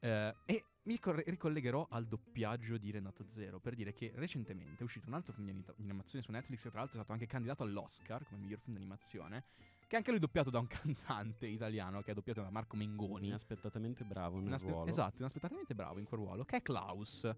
Eh, 0.00 0.34
e 0.46 0.64
mi 0.84 0.98
corre- 0.98 1.24
ricollegherò 1.26 1.86
al 1.90 2.06
doppiaggio 2.06 2.78
di 2.78 2.90
Renato 2.90 3.26
Zero 3.34 3.60
per 3.60 3.74
dire 3.74 3.92
che 3.92 4.12
recentemente 4.14 4.80
è 4.80 4.84
uscito 4.84 5.08
un 5.08 5.12
altro 5.16 5.34
film 5.34 5.52
di 5.52 5.62
animazione 5.82 6.24
su 6.24 6.30
Netflix, 6.30 6.62
che 6.62 6.70
tra 6.70 6.78
l'altro 6.78 6.98
è 6.98 7.02
stato 7.02 7.12
anche 7.12 7.26
candidato 7.26 7.62
all'Oscar 7.62 8.24
come 8.24 8.40
miglior 8.40 8.60
film 8.60 8.76
di 8.76 8.80
animazione, 8.80 9.44
che 9.80 9.96
è 9.96 9.96
anche 9.96 10.10
lui 10.10 10.18
doppiato 10.18 10.48
da 10.48 10.60
un 10.60 10.66
cantante 10.82 11.46
italiano 11.46 12.00
che 12.00 12.12
è 12.12 12.14
doppiato 12.14 12.40
da 12.40 12.48
Marco 12.48 12.74
Mengoni. 12.74 13.26
Inaspettatamente 13.26 14.02
bravo 14.04 14.38
nel 14.38 14.46
Inaspe- 14.46 14.70
ruolo. 14.70 14.88
Esatto, 14.88 15.16
inaspettatamente 15.18 15.74
bravo 15.74 15.98
in 15.98 16.06
quel 16.06 16.20
ruolo, 16.20 16.44
che 16.46 16.56
è 16.56 16.62
Klaus, 16.62 17.30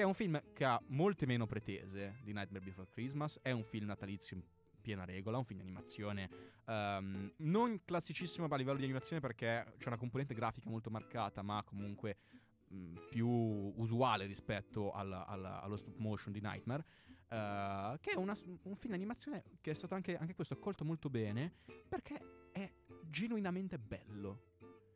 che 0.00 0.06
è 0.06 0.08
un 0.08 0.14
film 0.14 0.42
che 0.54 0.64
ha 0.64 0.80
molte 0.86 1.26
meno 1.26 1.44
pretese 1.44 2.20
di 2.22 2.32
Nightmare 2.32 2.64
Before 2.64 2.88
Christmas, 2.88 3.38
è 3.42 3.50
un 3.50 3.62
film 3.64 3.84
natalizio 3.84 4.34
in 4.34 4.42
piena 4.80 5.04
regola, 5.04 5.36
un 5.36 5.44
film 5.44 5.60
di 5.60 5.66
animazione 5.66 6.30
ehm, 6.64 7.34
non 7.38 7.82
classicissimo 7.84 8.46
a 8.46 8.56
livello 8.56 8.78
di 8.78 8.84
animazione 8.84 9.20
perché 9.20 9.74
c'è 9.76 9.88
una 9.88 9.98
componente 9.98 10.32
grafica 10.32 10.70
molto 10.70 10.88
marcata, 10.88 11.42
ma 11.42 11.62
comunque 11.64 12.16
mh, 12.68 12.94
più 13.10 13.28
usuale 13.28 14.24
rispetto 14.24 14.90
alla- 14.92 15.26
alla- 15.26 15.60
allo 15.60 15.76
stop 15.76 15.96
motion 15.98 16.32
di 16.32 16.40
Nightmare. 16.40 16.82
eh, 17.32 17.98
che 18.00 18.10
è 18.12 18.16
una- 18.16 18.34
un 18.62 18.74
film 18.74 18.88
di 18.88 18.94
animazione 18.94 19.44
che 19.60 19.70
è 19.72 19.74
stato 19.74 19.94
anche, 19.94 20.16
anche 20.16 20.34
questo 20.34 20.54
accolto 20.54 20.84
molto 20.84 21.08
bene 21.10 21.52
perché 21.88 22.18
è 22.52 22.68
genuinamente 23.02 23.78
bello. 23.78 24.48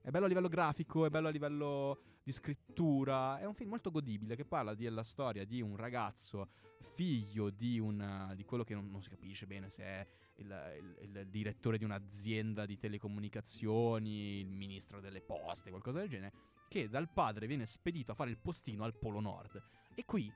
È 0.05 0.11
bello 0.11 0.27
a 0.27 0.29
livello 0.29 0.49
grafico, 0.49 1.07
è 1.07 1.09
bello 1.09 1.29
a 1.29 1.31
livello 1.31 1.99
di 2.23 2.31
scrittura. 2.31 3.39
È 3.39 3.47
un 3.47 3.55
film 3.55 3.71
molto 3.71 3.91
godibile 3.91 4.37
che 4.37 4.45
parla 4.45 4.75
della 4.75 5.03
storia 5.03 5.47
di 5.47 5.63
un 5.63 5.77
ragazzo 5.77 6.51
figlio 6.93 7.49
di, 7.49 7.79
un, 7.79 8.31
di 8.37 8.45
quello 8.45 8.65
che 8.65 8.75
non, 8.75 8.91
non 8.91 9.01
si 9.03 9.09
capisce 9.09 9.47
bene 9.47 9.71
se 9.71 9.83
è 9.83 10.07
il, 10.37 10.97
il- 11.01 11.17
il 11.17 11.27
direttore 11.31 11.79
di 11.79 11.85
un'azienda 11.85 12.67
di 12.67 12.77
telecomunicazioni, 12.77 14.41
il 14.41 14.51
ministro 14.51 15.01
delle 15.01 15.23
poste, 15.23 15.71
qualcosa 15.71 16.01
del 16.01 16.11
genere, 16.11 16.33
che 16.69 16.91
dal 16.91 17.09
padre 17.09 17.47
viene 17.47 17.65
spedito 17.65 18.13
a 18.13 18.15
fare 18.15 18.29
il 18.29 18.37
postino 18.37 18.85
al 18.85 18.95
Polo 18.99 19.21
Nord. 19.21 19.59
E 19.95 20.05
qui 20.05 20.31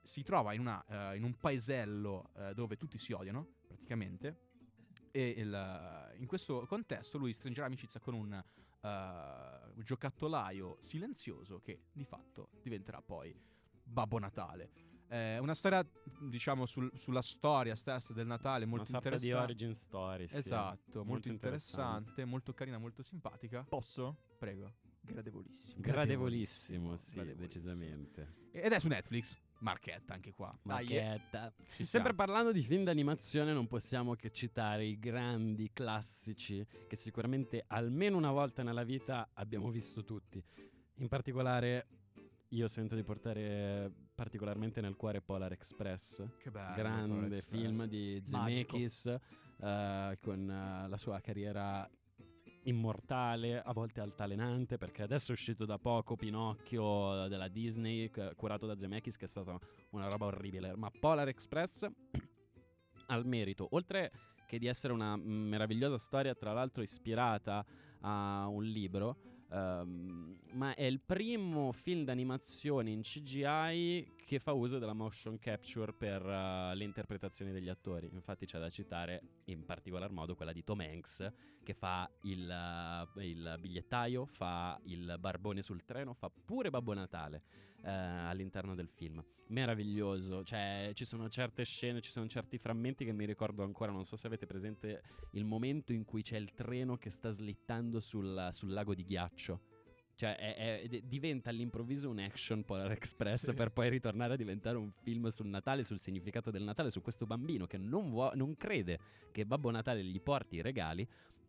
si 0.00 0.22
trova 0.22 0.52
in, 0.52 0.60
una, 0.60 1.10
eh, 1.10 1.16
in 1.16 1.24
un 1.24 1.34
paesello 1.36 2.30
eh, 2.36 2.54
dove 2.54 2.76
tutti 2.76 2.98
si 2.98 3.12
odiano, 3.12 3.44
praticamente. 3.66 4.42
E 5.10 5.28
il- 5.38 6.14
in 6.18 6.26
questo 6.26 6.64
contesto 6.66 7.18
lui 7.18 7.32
stringerà 7.32 7.66
amicizia 7.66 7.98
con 7.98 8.14
un 8.14 8.40
eh, 8.80 9.82
giocattolaio 9.82 10.78
silenzioso 10.82 11.60
che 11.60 11.84
di 11.92 12.04
fatto 12.04 12.48
diventerà 12.62 13.00
poi 13.02 13.34
Babbo 13.82 14.18
Natale. 14.18 14.70
Eh, 15.10 15.38
una 15.38 15.54
storia, 15.54 15.82
diciamo, 16.20 16.66
sul- 16.66 16.92
sulla 16.98 17.22
storia 17.22 17.74
stessa 17.74 18.12
del 18.12 18.26
Natale 18.26 18.64
Una 18.66 18.76
molto 18.76 18.90
di 18.90 18.96
interessante. 18.96 19.42
origin 19.42 19.74
story. 19.74 20.28
sì. 20.28 20.36
Esatto, 20.36 21.04
molto, 21.04 21.28
interessante. 21.28 21.30
interessante, 21.30 22.24
molto 22.26 22.52
carina, 22.52 22.76
molto 22.78 23.02
simpatica. 23.02 23.64
Posso? 23.64 24.16
Prego. 24.38 24.70
Gradevolissimo. 25.00 25.80
Gradevolissimo, 25.80 26.96
sì, 26.98 27.14
Gradevolissimo. 27.14 27.40
decisamente. 27.40 28.34
Ed 28.52 28.72
è 28.72 28.78
su 28.78 28.88
Netflix. 28.88 29.38
Marchetta 29.60 30.14
anche 30.14 30.32
qua. 30.32 30.52
Eh. 30.52 30.58
Marchetta. 30.62 31.52
Sempre 31.80 32.14
parlando 32.14 32.52
di 32.52 32.62
film 32.62 32.84
d'animazione, 32.84 33.52
non 33.52 33.66
possiamo 33.66 34.14
che 34.14 34.30
citare 34.30 34.84
i 34.84 34.98
grandi 34.98 35.70
classici 35.72 36.64
che 36.86 36.96
sicuramente 36.96 37.64
almeno 37.66 38.16
una 38.16 38.30
volta 38.30 38.62
nella 38.62 38.84
vita 38.84 39.30
abbiamo 39.34 39.70
visto 39.70 40.04
tutti. 40.04 40.42
In 40.96 41.08
particolare, 41.08 41.86
io 42.48 42.68
sento 42.68 42.94
di 42.94 43.02
portare 43.02 43.90
particolarmente 44.14 44.80
nel 44.80 44.96
cuore 44.96 45.20
Polar 45.20 45.52
Express. 45.52 46.24
Che 46.38 46.50
bello. 46.50 46.74
grande 46.74 47.36
Express. 47.36 47.60
film 47.60 47.84
di. 47.86 48.20
Zemeckis 48.24 49.06
eh, 49.60 50.18
con 50.20 50.50
eh, 50.50 50.88
la 50.88 50.96
sua 50.96 51.20
carriera 51.20 51.88
immortale, 52.68 53.60
a 53.60 53.72
volte 53.72 54.00
altalenante, 54.00 54.76
perché 54.76 55.02
adesso 55.02 55.30
è 55.30 55.34
uscito 55.34 55.64
da 55.64 55.78
poco 55.78 56.16
Pinocchio 56.16 57.26
della 57.28 57.48
Disney, 57.48 58.10
curato 58.36 58.66
da 58.66 58.76
Zemeckis, 58.76 59.16
che 59.16 59.24
è 59.24 59.28
stata 59.28 59.58
una 59.90 60.08
roba 60.08 60.26
orribile. 60.26 60.76
Ma 60.76 60.90
Polar 60.90 61.28
Express 61.28 61.86
ha 63.06 63.16
il 63.16 63.26
merito, 63.26 63.68
oltre 63.72 64.12
che 64.46 64.58
di 64.58 64.66
essere 64.66 64.92
una 64.92 65.16
meravigliosa 65.16 65.98
storia, 65.98 66.34
tra 66.34 66.52
l'altro 66.52 66.82
ispirata 66.82 67.64
a 68.00 68.46
un 68.46 68.64
libro, 68.64 69.16
ehm, 69.50 70.38
ma 70.52 70.74
è 70.74 70.84
il 70.84 71.00
primo 71.00 71.72
film 71.72 72.04
d'animazione 72.04 72.90
in 72.90 73.02
CGI 73.02 74.16
che 74.24 74.38
fa 74.38 74.52
uso 74.52 74.78
della 74.78 74.92
motion 74.92 75.38
capture 75.38 75.92
per 75.92 76.24
eh, 76.24 76.74
le 76.74 76.84
interpretazioni 76.84 77.52
degli 77.52 77.68
attori. 77.68 78.08
Infatti 78.12 78.46
c'è 78.46 78.58
da 78.58 78.70
citare 78.70 79.42
in 79.44 79.64
particolar 79.64 80.10
modo 80.10 80.34
quella 80.34 80.52
di 80.52 80.64
Tom 80.64 80.80
Hanks 80.80 81.32
che 81.68 81.74
fa 81.74 82.10
il, 82.22 82.50
eh, 82.50 83.26
il 83.26 83.56
bigliettaio, 83.60 84.24
fa 84.24 84.80
il 84.84 85.16
barbone 85.20 85.62
sul 85.62 85.84
treno, 85.84 86.14
fa 86.14 86.30
pure 86.30 86.70
Babbo 86.70 86.94
Natale 86.94 87.42
eh, 87.82 87.90
all'interno 87.90 88.74
del 88.74 88.88
film. 88.88 89.22
Meraviglioso, 89.48 90.42
cioè 90.44 90.92
ci 90.94 91.04
sono 91.04 91.28
certe 91.28 91.64
scene, 91.64 92.00
ci 92.00 92.10
sono 92.10 92.26
certi 92.26 92.56
frammenti 92.56 93.04
che 93.04 93.12
mi 93.12 93.26
ricordo 93.26 93.64
ancora, 93.64 93.92
non 93.92 94.06
so 94.06 94.16
se 94.16 94.26
avete 94.26 94.46
presente 94.46 95.02
il 95.32 95.44
momento 95.44 95.92
in 95.92 96.06
cui 96.06 96.22
c'è 96.22 96.38
il 96.38 96.54
treno 96.54 96.96
che 96.96 97.10
sta 97.10 97.30
slittando 97.30 98.00
sul, 98.00 98.48
sul 98.52 98.72
lago 98.72 98.94
di 98.94 99.04
ghiaccio. 99.04 99.60
Cioè 100.14 100.36
è- 100.36 100.88
è- 100.88 101.00
diventa 101.02 101.50
all'improvviso 101.50 102.08
un 102.08 102.18
action 102.18 102.64
Polar 102.64 102.90
Express 102.92 103.44
Sì. 103.50 103.54
per 103.54 103.70
poi 103.72 103.90
ritornare 103.90 104.32
a 104.32 104.36
diventare 104.36 104.78
un 104.78 104.90
film 105.02 105.28
sul 105.28 105.46
Natale, 105.48 105.84
sul 105.84 106.00
significato 106.00 106.50
del 106.50 106.62
Natale, 106.62 106.90
su 106.90 107.02
questo 107.02 107.26
bambino 107.26 107.66
che 107.66 107.76
non, 107.76 108.08
vuo- 108.10 108.32
non 108.34 108.56
crede 108.56 108.98
che 109.32 109.44
Babbo 109.44 109.70
Natale 109.70 110.02
gli 110.02 110.20
porti 110.20 110.56
i 110.56 110.62
regali, 110.62 111.06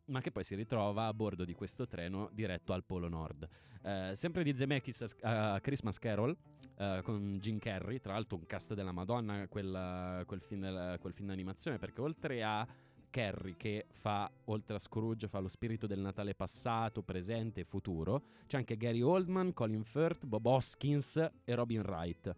ma 0.09 0.21
che 0.21 0.31
poi 0.31 0.43
si 0.43 0.55
ritrova 0.55 1.05
a 1.05 1.13
bordo 1.13 1.45
di 1.45 1.53
questo 1.53 1.87
treno 1.87 2.29
diretto 2.33 2.73
al 2.73 2.83
Polo 2.83 3.07
Nord. 3.07 3.47
Eh, 3.81 4.11
sempre 4.15 4.43
di 4.43 4.53
Zemeckis 4.53 5.15
a 5.21 5.59
Christmas 5.61 5.97
Carol 5.99 6.35
eh, 6.77 7.01
con 7.03 7.37
Jim 7.39 7.59
Carrey, 7.59 7.99
tra 7.99 8.13
l'altro 8.13 8.37
un 8.37 8.45
cast 8.45 8.73
della 8.73 8.91
Madonna 8.91 9.47
quel, 9.47 10.23
quel, 10.25 10.41
film, 10.41 10.97
quel 10.99 11.13
film 11.13 11.27
d'animazione, 11.27 11.77
perché 11.77 12.01
oltre 12.01 12.43
a 12.43 12.67
Carrey 13.09 13.55
che 13.57 13.85
fa, 13.89 14.29
oltre 14.45 14.75
a 14.75 14.79
Scrooge, 14.79 15.27
fa 15.27 15.39
lo 15.39 15.47
spirito 15.47 15.87
del 15.87 15.99
Natale 15.99 16.35
passato, 16.35 17.01
presente 17.01 17.61
e 17.61 17.63
futuro, 17.63 18.23
c'è 18.47 18.57
anche 18.57 18.77
Gary 18.77 19.01
Oldman, 19.01 19.53
Colin 19.53 19.83
Firth, 19.83 20.25
Bob 20.25 20.45
Hoskins 20.45 21.17
e 21.43 21.55
Robin 21.55 21.81
Wright. 21.81 22.35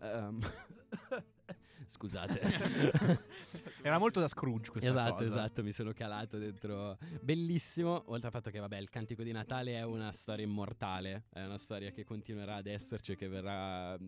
Ehm, 0.00 0.40
Scusate. 1.88 2.40
Era 3.82 3.98
molto 3.98 4.20
da 4.20 4.28
Scrooge 4.28 4.70
questa 4.70 4.90
esatto, 4.90 5.12
cosa. 5.14 5.24
esatto, 5.24 5.62
mi 5.62 5.72
sono 5.72 5.92
calato 5.92 6.38
dentro. 6.38 6.98
Bellissimo, 7.22 8.02
oltre 8.06 8.26
al 8.26 8.32
fatto 8.32 8.50
che 8.50 8.58
vabbè, 8.58 8.76
il 8.76 8.90
cantico 8.90 9.22
di 9.22 9.32
Natale 9.32 9.74
è 9.74 9.82
una 9.82 10.12
storia 10.12 10.44
immortale, 10.44 11.24
è 11.30 11.42
una 11.42 11.56
storia 11.56 11.90
che 11.90 12.04
continuerà 12.04 12.56
ad 12.56 12.66
esserci, 12.66 13.16
che 13.16 13.26
verrà 13.26 13.98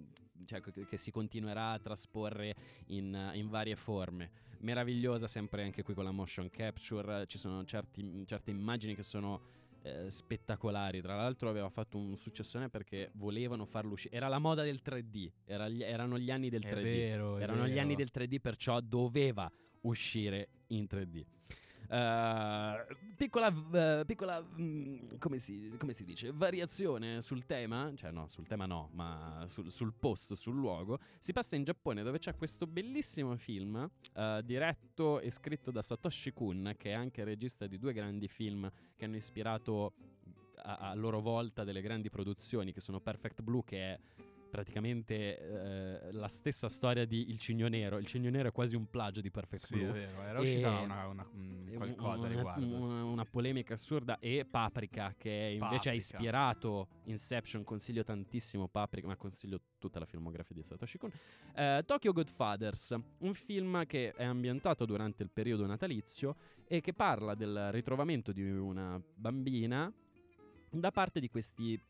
cioè 0.45 0.61
che 0.61 0.97
si 0.97 1.11
continuerà 1.11 1.73
a 1.73 1.79
trasporre 1.79 2.55
in, 2.87 3.31
in 3.35 3.49
varie 3.49 3.77
forme. 3.77 4.31
Meravigliosa 4.61 5.27
sempre 5.27 5.62
anche 5.62 5.83
qui 5.83 5.95
con 5.95 6.05
la 6.05 6.11
motion 6.11 6.51
capture, 6.51 7.27
ci 7.27 7.38
sono 7.38 7.64
certi- 7.64 8.25
certe 8.27 8.51
immagini 8.51 8.95
che 8.95 9.03
sono 9.03 9.40
eh, 9.83 10.11
spettacolari. 10.11 11.01
Tra 11.01 11.16
l'altro 11.16 11.49
aveva 11.49 11.69
fatto 11.69 11.97
un 11.99 12.16
successone 12.16 12.69
perché 12.69 13.11
volevano 13.14 13.64
farlo 13.66 13.93
uscire. 13.93 14.14
Era 14.14 14.29
la 14.29 14.38
moda 14.38 14.62
del 14.62 14.81
3D, 14.85 15.31
era 15.45 15.69
gli- 15.69 15.83
erano 15.83 16.19
gli 16.19 16.31
anni 16.31 16.49
del 16.51 16.62
È 16.62 16.71
3D. 16.73 16.83
vero, 16.83 17.38
Erano 17.38 17.66
gli 17.66 17.71
vero. 17.71 17.81
anni 17.81 17.95
del 17.95 18.11
3D, 18.12 18.40
perciò 18.40 18.81
doveva 18.81 19.51
uscire 19.83 20.49
in 20.69 20.87
3D. 20.88 21.25
Eh, 21.92 22.87
piccola, 23.16 23.53
eh, 23.72 24.05
piccola 24.07 24.40
mm, 24.40 25.16
come, 25.18 25.40
si, 25.40 25.74
come 25.76 25.92
si 25.92 26.05
dice, 26.05 26.31
variazione 26.33 27.20
sul 27.20 27.44
tema, 27.46 27.92
cioè 27.96 28.12
no, 28.12 28.29
sul 28.29 28.46
tema 28.46 28.64
no, 28.66 28.90
ma 28.92 29.44
sul, 29.48 29.72
sul 29.72 29.92
posto, 29.98 30.37
sul 30.37 30.55
luogo. 30.55 31.00
Si 31.18 31.33
passa 31.33 31.57
in 31.57 31.64
Giappone 31.64 32.05
dove 32.05 32.18
c'è 32.18 32.37
questo 32.37 32.68
bellissimo 32.68 33.37
film 33.37 33.90
eh, 34.14 34.40
diretto 34.44 35.18
e 35.18 35.31
scritto 35.31 35.72
da 35.72 35.83
Satoshi 35.83 36.33
Kun, 36.33 36.74
che 36.76 36.90
è 36.90 36.92
anche 36.92 37.24
regista 37.24 37.66
di 37.66 37.76
due 37.76 37.92
grandi 37.92 38.29
film 38.29 38.70
che 38.94 39.05
hanno 39.05 39.16
ispirato 39.16 39.94
a, 40.62 40.76
a 40.90 40.94
loro 40.94 41.20
volta 41.20 41.64
delle 41.64 41.81
grandi 41.81 42.09
produzioni, 42.09 42.72
che 42.72 42.81
sono 42.81 43.00
Perfect 43.00 43.42
Blue, 43.42 43.64
che 43.64 43.94
è 43.94 43.98
praticamente 44.51 45.39
eh, 45.39 46.13
la 46.13 46.29
stessa 46.29 46.69
storia 46.69 47.05
di 47.07 47.31
Il 47.31 47.39
Cigno 47.39 47.69
Nero. 47.69 47.99
Il 47.99 48.07
Cigno 48.07 48.29
Nero 48.31 48.49
è 48.49 48.53
quasi 48.53 48.77
un 48.77 48.89
plagio 48.91 49.21
di 49.21 49.31
Perfect 49.31 49.65
Sì, 49.67 49.77
Blue. 49.77 49.89
è 49.89 49.93
vero, 49.93 50.23
era 50.23 50.41
uscita 50.41 50.71
una, 50.81 51.07
una- 51.07 51.29
un- 51.33 51.69
E 51.71 51.77
qualcosa 51.77 52.27
una, 52.27 52.35
riguardo. 52.37 52.67
una 53.07 53.25
polemica 53.25 53.75
assurda 53.75 54.19
e 54.19 54.45
Paprika 54.45 55.15
che 55.17 55.31
invece 55.55 55.59
Paprika. 55.71 55.91
ha 55.91 55.95
ispirato 55.95 56.89
Inception 57.05 57.65
consiglio 57.65 58.03
tantissimo 58.05 58.67
Paprika 58.69 59.07
ma 59.07 59.17
consiglio 59.17 59.61
tutta 59.79 59.99
la 60.01 60.05
filmografia 60.07 60.55
di 60.55 60.63
Satoshi 60.63 60.99
Kon 60.99 61.11
Eh, 61.55 61.83
Tokyo 61.87 62.13
Godfathers 62.13 62.97
un 63.19 63.35
film 63.35 63.87
che 63.87 64.13
è 64.13 64.25
ambientato 64.25 64.85
durante 64.85 65.23
il 65.23 65.31
periodo 65.31 65.65
natalizio 65.67 66.37
e 66.67 66.81
che 66.81 66.93
parla 66.93 67.35
del 67.35 67.71
ritrovamento 67.73 68.33
di 68.33 68.43
una 68.51 69.01
bambina 69.15 69.93
da 70.73 70.91
parte 70.93 71.19
di 71.21 71.29
questi 71.29 71.81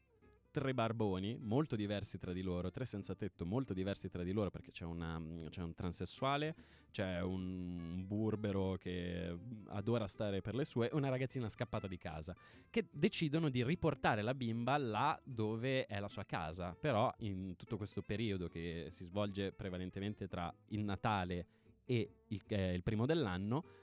tre 0.50 0.74
barboni 0.74 1.38
molto 1.40 1.76
diversi 1.76 2.18
tra 2.18 2.32
di 2.32 2.42
loro, 2.42 2.70
tre 2.70 2.84
senza 2.84 3.14
tetto 3.14 3.46
molto 3.46 3.72
diversi 3.72 4.08
tra 4.08 4.22
di 4.22 4.32
loro 4.32 4.50
perché 4.50 4.70
c'è, 4.70 4.84
una, 4.84 5.20
c'è 5.48 5.62
un 5.62 5.74
transessuale, 5.74 6.54
c'è 6.90 7.20
un 7.20 8.04
burbero 8.06 8.76
che 8.76 9.36
adora 9.68 10.06
stare 10.06 10.40
per 10.40 10.54
le 10.54 10.64
sue 10.64 10.90
e 10.90 10.94
una 10.94 11.08
ragazzina 11.08 11.48
scappata 11.48 11.86
di 11.86 11.96
casa 11.96 12.34
che 12.68 12.88
decidono 12.90 13.48
di 13.48 13.62
riportare 13.64 14.22
la 14.22 14.34
bimba 14.34 14.76
là 14.76 15.20
dove 15.24 15.86
è 15.86 16.00
la 16.00 16.08
sua 16.08 16.24
casa, 16.24 16.76
però 16.78 17.12
in 17.18 17.54
tutto 17.56 17.76
questo 17.76 18.02
periodo 18.02 18.48
che 18.48 18.88
si 18.90 19.04
svolge 19.04 19.52
prevalentemente 19.52 20.26
tra 20.28 20.52
il 20.68 20.82
Natale 20.82 21.46
e 21.84 22.24
il, 22.28 22.42
eh, 22.48 22.74
il 22.74 22.82
primo 22.82 23.06
dell'anno 23.06 23.79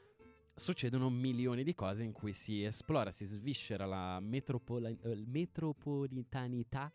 succedono 0.58 1.10
milioni 1.10 1.63
di 1.63 1.74
cose 1.76 2.04
in 2.04 2.12
cui 2.12 2.34
si 2.34 2.63
esplora, 2.63 3.12
si 3.12 3.26
sviscera 3.26 3.86
la 3.86 4.20
metropola- 4.20 4.89
eh, 4.89 5.24
metropolitanità 5.28 6.91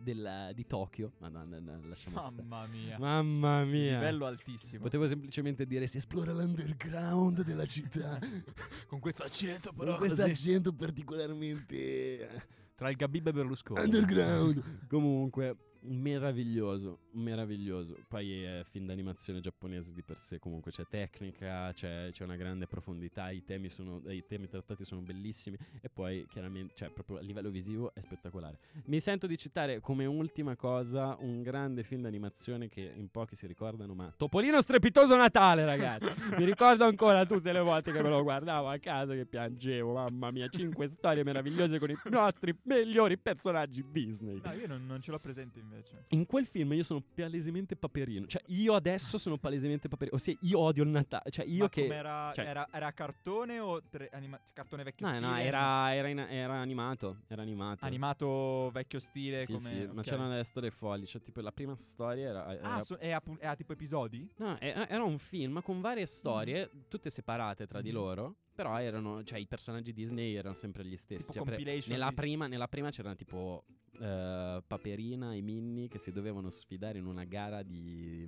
del- 0.00 0.52
di 0.54 0.64
Tokyo. 0.66 1.12
Madonna, 1.18 1.58
no, 1.58 1.80
lasciamo 1.88 2.20
stare. 2.20 2.34
Mamma 2.42 2.66
mia. 2.66 2.98
Mamma 2.98 3.64
mia. 3.64 3.94
Livello 3.98 4.26
altissimo. 4.26 4.82
Potevo 4.84 5.06
semplicemente 5.08 5.66
dire 5.66 5.86
si 5.88 5.96
esplora 5.96 6.32
l'underground 6.32 7.42
della 7.42 7.66
città 7.66 8.18
Con 8.86 9.00
questo 9.00 9.24
accento 9.24 9.70
con 9.70 9.78
però 9.78 9.96
questo 9.98 10.18
così. 10.18 10.30
accento 10.30 10.72
particolarmente 10.72 12.44
Tra 12.76 12.90
il 12.90 12.96
Gabib 12.96 13.26
e 13.26 13.32
Berlusconi. 13.32 13.80
underground. 13.82 14.86
Comunque, 14.86 15.56
meraviglioso, 15.82 16.98
meraviglioso. 17.12 17.96
Poi 18.08 18.42
è 18.42 18.62
film 18.64 18.86
d'animazione 18.86 19.40
giapponese 19.40 19.92
di 19.92 20.02
per 20.02 20.16
sé, 20.16 20.38
comunque 20.38 20.70
c'è 20.70 20.86
tecnica, 20.88 21.72
c'è, 21.72 22.10
c'è 22.10 22.24
una 22.24 22.36
grande 22.36 22.66
profondità, 22.66 23.30
i 23.30 23.44
temi, 23.44 23.68
sono, 23.68 24.00
i 24.10 24.24
temi 24.26 24.48
trattati 24.48 24.84
sono 24.84 25.00
bellissimi 25.00 25.56
e 25.80 25.88
poi 25.88 26.26
chiaramente, 26.28 26.74
cioè 26.74 26.90
proprio 26.90 27.18
a 27.18 27.20
livello 27.20 27.50
visivo 27.50 27.92
è 27.94 28.00
spettacolare. 28.00 28.58
Mi 28.86 29.00
sento 29.00 29.26
di 29.26 29.36
citare 29.36 29.80
come 29.80 30.06
ultima 30.06 30.56
cosa 30.56 31.16
un 31.20 31.42
grande 31.42 31.82
film 31.82 32.02
d'animazione 32.02 32.68
che 32.68 32.92
in 32.94 33.08
pochi 33.10 33.36
si 33.36 33.46
ricordano, 33.46 33.94
ma 33.94 34.12
Topolino 34.16 34.60
strepitoso 34.60 35.16
Natale, 35.16 35.64
ragazzi. 35.64 36.12
Mi 36.36 36.44
ricordo 36.44 36.84
ancora 36.84 37.24
tutte 37.26 37.52
le 37.52 37.60
volte 37.60 37.92
che 37.92 38.02
me 38.02 38.08
lo 38.08 38.22
guardavo 38.22 38.68
a 38.68 38.78
casa 38.78 39.14
che 39.14 39.26
piangevo, 39.26 39.94
mamma 39.94 40.30
mia, 40.30 40.48
cinque 40.48 40.88
storie 40.88 41.22
meravigliose 41.24 41.78
con 41.78 41.90
i 41.90 41.96
nostri 42.10 42.56
migliori 42.64 43.18
personaggi 43.18 43.84
Disney. 43.90 44.40
No, 44.42 44.52
io 44.52 44.66
non, 44.66 44.86
non 44.86 45.00
ce 45.00 45.10
l'ho 45.10 45.18
presente 45.18 45.58
invece. 45.70 46.04
In 46.08 46.26
quel 46.26 46.46
film 46.46 46.72
io 46.72 46.82
sono 46.82 47.02
palesemente 47.14 47.76
paperino. 47.76 48.26
Cioè, 48.26 48.42
io 48.46 48.74
adesso 48.74 49.18
sono 49.18 49.36
palesemente 49.38 49.88
paperino. 49.88 50.16
Ossia, 50.16 50.36
io 50.40 50.58
odio 50.58 50.82
il 50.82 50.88
Natale. 50.90 51.30
Cioè, 51.30 51.44
io 51.46 51.64
Ma 51.64 51.68
che. 51.68 51.82
com'era- 51.82 52.32
cioè- 52.34 52.46
era, 52.46 52.68
era 52.72 52.92
cartone 52.92 53.58
o 53.60 53.82
tre- 53.88 54.08
anima- 54.12 54.40
cartone 54.52 54.82
vecchio 54.82 55.06
No, 55.06 55.12
stile? 55.12 55.26
no, 55.26 55.36
era, 55.38 55.94
era, 55.94 56.08
in- 56.08 56.18
era 56.18 56.54
animato. 56.54 57.18
Era 57.28 57.42
animato. 57.42 57.84
Animato 57.84 58.70
vecchio 58.72 58.98
stile 58.98 59.44
Sì, 59.44 59.52
come... 59.52 59.68
sì, 59.70 59.86
ma 59.86 60.00
ok. 60.00 60.02
c'erano 60.02 60.28
delle 60.30 60.44
storie 60.44 60.70
folli. 60.70 61.06
Cioè, 61.06 61.20
tipo, 61.22 61.40
la 61.40 61.52
prima 61.52 61.76
storia 61.76 62.28
era. 62.28 62.54
era- 62.54 62.74
Ah, 62.74 62.80
so- 62.80 62.96
è, 62.96 63.10
a, 63.10 63.20
pu- 63.20 63.36
è 63.38 63.46
a 63.46 63.54
tipo 63.54 63.72
episodi? 63.72 64.28
No, 64.36 64.58
era 64.60 65.02
un 65.02 65.18
film 65.18 65.60
con 65.62 65.80
varie 65.80 66.06
storie, 66.06 66.70
tutte 66.88 67.10
separate 67.10 67.66
tra 67.66 67.80
di 67.80 67.88
Mhm. 67.90 67.94
loro. 67.94 68.36
Però 68.58 68.76
erano. 68.80 69.22
Cioè, 69.22 69.38
i 69.38 69.46
personaggi 69.46 69.92
Disney 69.92 70.34
erano 70.34 70.54
sempre 70.54 70.84
gli 70.84 70.96
stessi. 70.96 71.20
Tipo 71.30 71.32
Cioè, 71.32 71.42
pre- 71.44 71.54
compilation 71.56 71.96
nella, 71.96 72.10
prima, 72.12 72.46
nella 72.48 72.66
prima 72.66 72.90
c'erano 72.90 73.14
tipo. 73.14 73.64
Eh, 74.00 74.62
Paperina 74.66 75.34
e 75.34 75.40
Minnie 75.42 75.88
che 75.88 75.98
si 75.98 76.12
dovevano 76.12 76.50
sfidare 76.50 76.98
in 76.98 77.06
una 77.06 77.24
gara 77.24 77.62
di. 77.62 78.26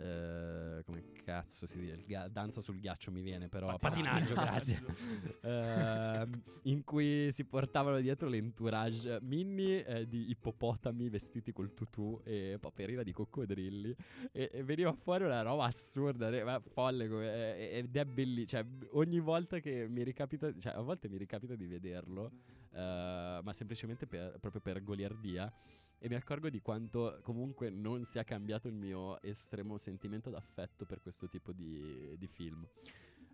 Eh, 0.00 0.82
come 0.84 1.04
cazzo 1.24 1.66
si 1.66 1.78
dice? 1.78 2.02
Ga- 2.06 2.28
danza 2.28 2.60
sul 2.60 2.78
ghiaccio 2.78 3.10
mi 3.10 3.20
viene, 3.20 3.48
però. 3.48 3.76
Patinaggio. 3.76 4.34
Patinaggio, 4.34 4.34
grazie. 4.34 5.38
Ehm, 5.42 6.42
in 6.64 6.84
cui 6.84 7.30
si 7.32 7.44
portavano 7.44 7.98
dietro 8.00 8.28
l'entourage 8.28 9.18
Minnie 9.22 9.84
eh, 9.84 10.06
di 10.08 10.30
ippopotami 10.30 11.08
vestiti 11.08 11.52
col 11.52 11.72
tutù 11.74 12.20
e 12.24 12.58
Paperina 12.60 13.02
di 13.02 13.12
coccodrilli. 13.12 13.94
E, 14.32 14.50
e 14.52 14.62
veniva 14.62 14.92
fuori 14.92 15.24
una 15.24 15.42
roba 15.42 15.64
assurda, 15.64 16.28
re- 16.28 16.44
ma 16.44 16.60
folle. 16.60 17.08
come- 17.08 17.56
eh, 17.56 17.78
ed 17.78 17.96
è 17.96 18.04
bellissimo. 18.04 18.46
Cioè, 18.62 18.66
ogni 18.92 19.18
volta 19.20 19.58
che 19.60 19.86
mi 19.88 20.02
ricapita, 20.02 20.52
cioè, 20.58 20.72
a 20.74 20.80
volte 20.80 21.08
mi 21.08 21.16
ricapita 21.16 21.54
di 21.54 21.66
vederlo, 21.66 22.32
eh, 22.72 23.40
ma 23.42 23.52
semplicemente 23.52 24.06
per- 24.06 24.38
proprio 24.40 24.60
per 24.60 24.82
goliardia. 24.82 25.52
E 26.02 26.08
mi 26.08 26.14
accorgo 26.14 26.48
di 26.48 26.60
quanto 26.60 27.20
comunque 27.22 27.68
non 27.68 28.04
sia 28.06 28.24
cambiato 28.24 28.68
il 28.68 28.74
mio 28.74 29.20
estremo 29.20 29.76
sentimento 29.76 30.30
d'affetto 30.30 30.86
per 30.86 31.02
questo 31.02 31.28
tipo 31.28 31.52
di, 31.52 32.16
di 32.16 32.26
film. 32.26 32.66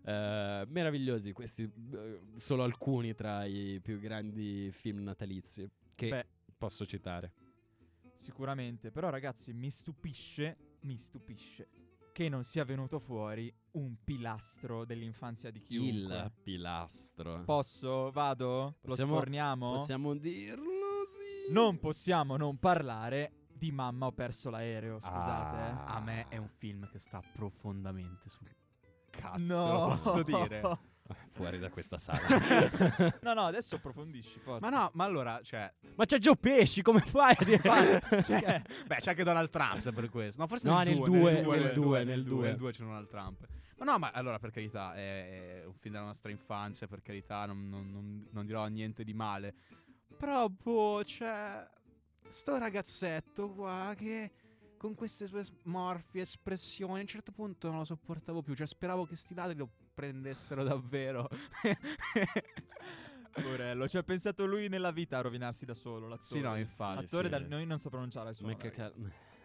Eh, 0.03 0.65
meravigliosi, 0.67 1.31
questi 1.31 1.63
eh, 1.63 2.19
solo 2.35 2.63
alcuni 2.63 3.13
tra 3.15 3.45
i 3.45 3.79
più 3.81 3.99
grandi 3.99 4.69
film 4.71 4.99
natalizi 5.03 5.69
che 5.95 6.09
Beh, 6.09 6.25
posso 6.57 6.85
citare. 6.85 7.31
sicuramente. 8.15 8.91
Però, 8.91 9.09
ragazzi, 9.09 9.53
mi 9.53 9.69
stupisce, 9.69 10.57
mi 10.81 10.97
stupisce 10.97 11.69
che 12.11 12.29
non 12.29 12.43
sia 12.43 12.65
venuto 12.65 12.99
fuori 12.99 13.53
un 13.73 13.95
pilastro 14.03 14.83
dell'infanzia 14.85 15.51
di 15.51 15.61
chiunque. 15.61 16.15
Il 16.17 16.31
pilastro. 16.43 17.43
Posso? 17.45 18.11
Vado? 18.11 18.75
Possiamo- 18.81 19.11
Lo 19.13 19.17
sforniamo? 19.19 19.71
Possiamo 19.73 20.15
dirlo. 20.15 20.76
Non 21.49 21.79
possiamo 21.79 22.35
non 22.37 22.57
parlare 22.57 23.31
di 23.53 23.71
Mamma 23.71 24.07
ho 24.07 24.11
perso 24.11 24.49
l'aereo, 24.49 24.99
scusate. 24.99 25.57
eh. 25.57 25.69
Ah. 25.69 25.85
A 25.95 26.01
me 26.01 26.25
è 26.29 26.37
un 26.37 26.49
film 26.49 26.87
che 26.89 26.99
sta 26.99 27.21
profondamente 27.33 28.29
sul 28.29 28.49
cazzo, 29.09 29.37
No. 29.39 29.71
lo 29.71 29.87
posso 29.89 30.23
dire. 30.23 30.61
Fuori 31.31 31.57
da 31.57 31.69
questa 31.69 31.97
sala. 31.97 32.19
no, 33.23 33.33
no, 33.33 33.41
adesso 33.45 33.75
approfondisci, 33.77 34.39
forza. 34.39 34.69
Ma 34.69 34.75
no, 34.77 34.91
ma 34.93 35.05
allora, 35.05 35.39
cioè, 35.41 35.73
Ma 35.95 36.03
c'è 36.03 36.17
Joe 36.17 36.35
Pesci, 36.35 36.81
come 36.81 36.99
fai 36.99 37.33
a 37.37 37.43
dire? 37.45 38.01
Cioè, 38.23 38.61
beh, 38.85 38.95
c'è 38.97 39.11
anche 39.11 39.23
Donald 39.23 39.49
Trump 39.49 39.79
se 39.79 39.93
per 39.93 40.09
questo. 40.09 40.41
No, 40.41 40.47
forse 40.47 40.67
No, 40.67 40.77
nel 40.79 40.87
nel 40.97 40.97
2, 40.97 41.07
due, 41.07 41.31
nel 41.31 41.43
2, 41.43 41.55
nel 41.55 41.63
nel 41.63 41.73
due, 41.73 41.83
2, 41.85 41.97
nel 41.99 42.07
nel 42.07 42.23
due. 42.25 42.35
2, 42.39 42.47
nel 42.49 42.57
2 42.57 42.71
c'è 42.73 42.83
Donald 42.83 43.07
Trump. 43.07 43.47
Ma 43.77 43.85
no, 43.85 43.97
ma 43.99 44.11
allora 44.11 44.37
per 44.37 44.51
carità, 44.51 44.93
è, 44.95 45.61
è 45.61 45.65
un 45.65 45.73
film 45.75 45.93
della 45.93 46.07
nostra 46.07 46.29
infanzia, 46.29 46.87
per 46.87 47.01
carità, 47.01 47.45
non, 47.45 47.69
non- 47.69 47.89
non- 47.89 48.27
non 48.31 48.45
dirò 48.45 48.65
niente 48.67 49.03
di 49.05 49.13
male. 49.13 49.55
Però, 50.17 50.49
boh, 50.49 51.01
c'è 51.03 51.67
sto 52.27 52.57
ragazzetto 52.57 53.51
qua 53.51 53.93
che 53.95 54.31
con 54.77 54.93
queste 54.95 55.27
sue 55.27 55.43
morfie 55.63 56.21
espressioni 56.21 56.97
a 56.99 57.01
un 57.01 57.07
certo 57.07 57.31
punto 57.31 57.69
non 57.69 57.79
lo 57.79 57.85
sopportavo 57.85 58.41
più, 58.41 58.53
cioè 58.53 58.67
speravo 58.67 59.05
che 59.05 59.15
sti 59.15 59.33
ladri 59.33 59.57
lo 59.57 59.69
prendessero 59.93 60.63
davvero. 60.63 61.27
Poverello, 63.31 63.87
ci 63.87 63.97
ha 63.97 64.03
pensato 64.03 64.45
lui 64.45 64.67
nella 64.67 64.91
vita 64.91 65.19
a 65.19 65.21
rovinarsi 65.21 65.65
da 65.65 65.75
solo, 65.75 66.07
l'attore. 66.07 66.25
Sì, 66.25 66.39
no, 66.41 66.57
infatti, 66.57 67.05
Attore 67.05 67.25
sì. 67.25 67.29
dal 67.29 67.45
noi 67.45 67.65
non 67.65 67.77
so 67.77 67.89
pronunciare 67.89 68.29
il 68.29 68.35
suo 68.35 68.47
nome, 68.47 68.57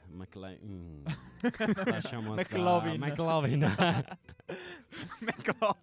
Macla- 0.09 0.57
mm. 0.63 1.05
Lasciamo 1.87 2.35
McLovin. 2.35 2.97
stare. 2.97 2.99
McLovin. 2.99 3.59
Mac- 5.21 5.79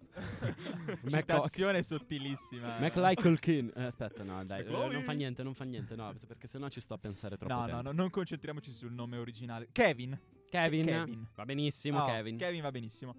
Citazione 1.08 1.82
sottilissima. 1.82 2.76
eh. 2.76 2.80
Macaulay 2.80 3.14
Culkin. 3.14 3.72
Eh, 3.74 3.84
aspetta, 3.84 4.22
no, 4.22 4.44
dai, 4.44 4.60
eh, 4.60 4.64
McLovin. 4.64 4.92
non 4.92 5.02
fa 5.02 5.12
niente, 5.12 5.42
non 5.42 5.54
fa 5.54 5.64
niente, 5.64 5.96
no, 5.96 6.14
perché 6.26 6.46
sennò 6.46 6.68
ci 6.68 6.80
sto 6.80 6.94
a 6.94 6.98
pensare 6.98 7.36
troppo 7.36 7.52
No, 7.52 7.60
no, 7.60 7.66
tempo. 7.66 7.82
no, 7.82 7.92
non 7.92 8.10
concentriamoci 8.10 8.70
sul 8.72 8.92
nome 8.92 9.16
originale. 9.18 9.68
Kevin. 9.72 10.18
Kevin. 10.48 10.84
Kevin. 10.84 11.28
Va 11.34 11.44
benissimo, 11.44 12.02
Oh, 12.02 12.06
Kevin. 12.06 12.36
Kevin 12.36 12.62
va 12.62 12.70
benissimo. 12.70 13.14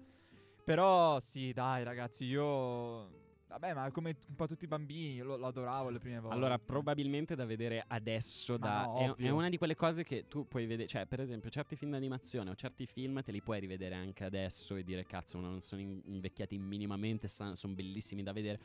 Però 0.64 1.18
sì, 1.20 1.52
dai, 1.52 1.82
ragazzi, 1.84 2.24
io 2.24 3.20
Vabbè, 3.52 3.74
ma 3.74 3.90
come 3.90 4.16
un 4.28 4.34
po' 4.34 4.46
tutti 4.46 4.64
i 4.64 4.66
bambini, 4.66 5.14
io 5.14 5.24
lo, 5.24 5.36
lo 5.36 5.46
adoravo 5.46 5.90
le 5.90 5.98
prime 5.98 6.20
volte. 6.20 6.34
Allora, 6.34 6.58
probabilmente 6.58 7.34
da 7.34 7.44
vedere 7.44 7.84
adesso. 7.86 8.56
Da, 8.56 8.84
no, 8.84 9.14
è, 9.16 9.24
è 9.24 9.28
una 9.28 9.50
di 9.50 9.58
quelle 9.58 9.74
cose 9.74 10.04
che 10.04 10.26
tu 10.26 10.48
puoi 10.48 10.64
vedere. 10.64 10.88
Cioè, 10.88 11.04
per 11.06 11.20
esempio, 11.20 11.50
certi 11.50 11.76
film 11.76 11.90
d'animazione 11.90 12.48
o 12.48 12.54
certi 12.54 12.86
film 12.86 13.22
te 13.22 13.30
li 13.30 13.42
puoi 13.42 13.60
rivedere 13.60 13.94
anche 13.94 14.24
adesso 14.24 14.74
e 14.76 14.82
dire, 14.82 15.04
cazzo, 15.04 15.38
non 15.38 15.60
sono 15.60 15.82
in- 15.82 16.00
invecchiati 16.06 16.56
minimamente, 16.58 17.28
sono 17.28 17.74
bellissimi 17.74 18.22
da 18.22 18.32
vedere. 18.32 18.58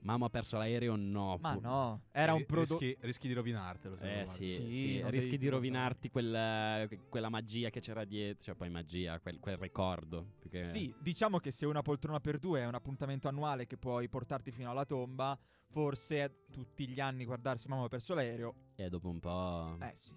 Mamma 0.00 0.26
ha 0.26 0.30
perso 0.30 0.56
l'aereo? 0.58 0.94
No. 0.96 1.36
Ma 1.40 1.54
no, 1.54 2.02
era 2.12 2.32
un 2.32 2.38
Ri- 2.38 2.46
prodotto... 2.46 2.78
rischi, 2.84 2.96
rischi 3.00 3.28
di 3.28 3.34
rovinartelo. 3.34 3.98
Eh 3.98 4.22
lo 4.22 4.28
sì. 4.28 4.46
Sì, 4.46 4.70
sì, 4.70 5.10
rischi 5.10 5.36
di 5.38 5.48
rovinarti 5.48 6.08
quel- 6.08 6.88
quella 7.08 7.28
magia 7.28 7.68
che 7.70 7.80
c'era 7.80 8.04
dietro, 8.04 8.42
cioè 8.44 8.54
poi 8.54 8.70
magia, 8.70 9.18
quel, 9.20 9.38
quel 9.40 9.56
ricordo. 9.56 10.34
che- 10.48 10.64
Sì, 10.64 10.94
diciamo 11.00 11.38
che 11.38 11.50
se 11.50 11.66
una 11.66 11.82
poltrona 11.82 12.20
per 12.20 12.38
due 12.38 12.60
è 12.60 12.66
un 12.66 12.74
appuntamento 12.74 13.28
annuale 13.28 13.66
che 13.66 13.76
puoi 13.76 14.08
portarti 14.08 14.50
fino 14.52 14.70
alla 14.70 14.84
tomba, 14.84 15.36
forse 15.66 16.44
tutti 16.50 16.88
gli 16.88 17.00
anni 17.00 17.24
guardarsi 17.24 17.68
Mamma 17.68 17.82
ho 17.82 17.88
perso 17.88 18.14
l'aereo, 18.14 18.54
E 18.76 18.88
dopo 18.88 19.08
un 19.08 19.18
po'... 19.18 19.76
eh 19.80 19.92
sì, 19.94 20.14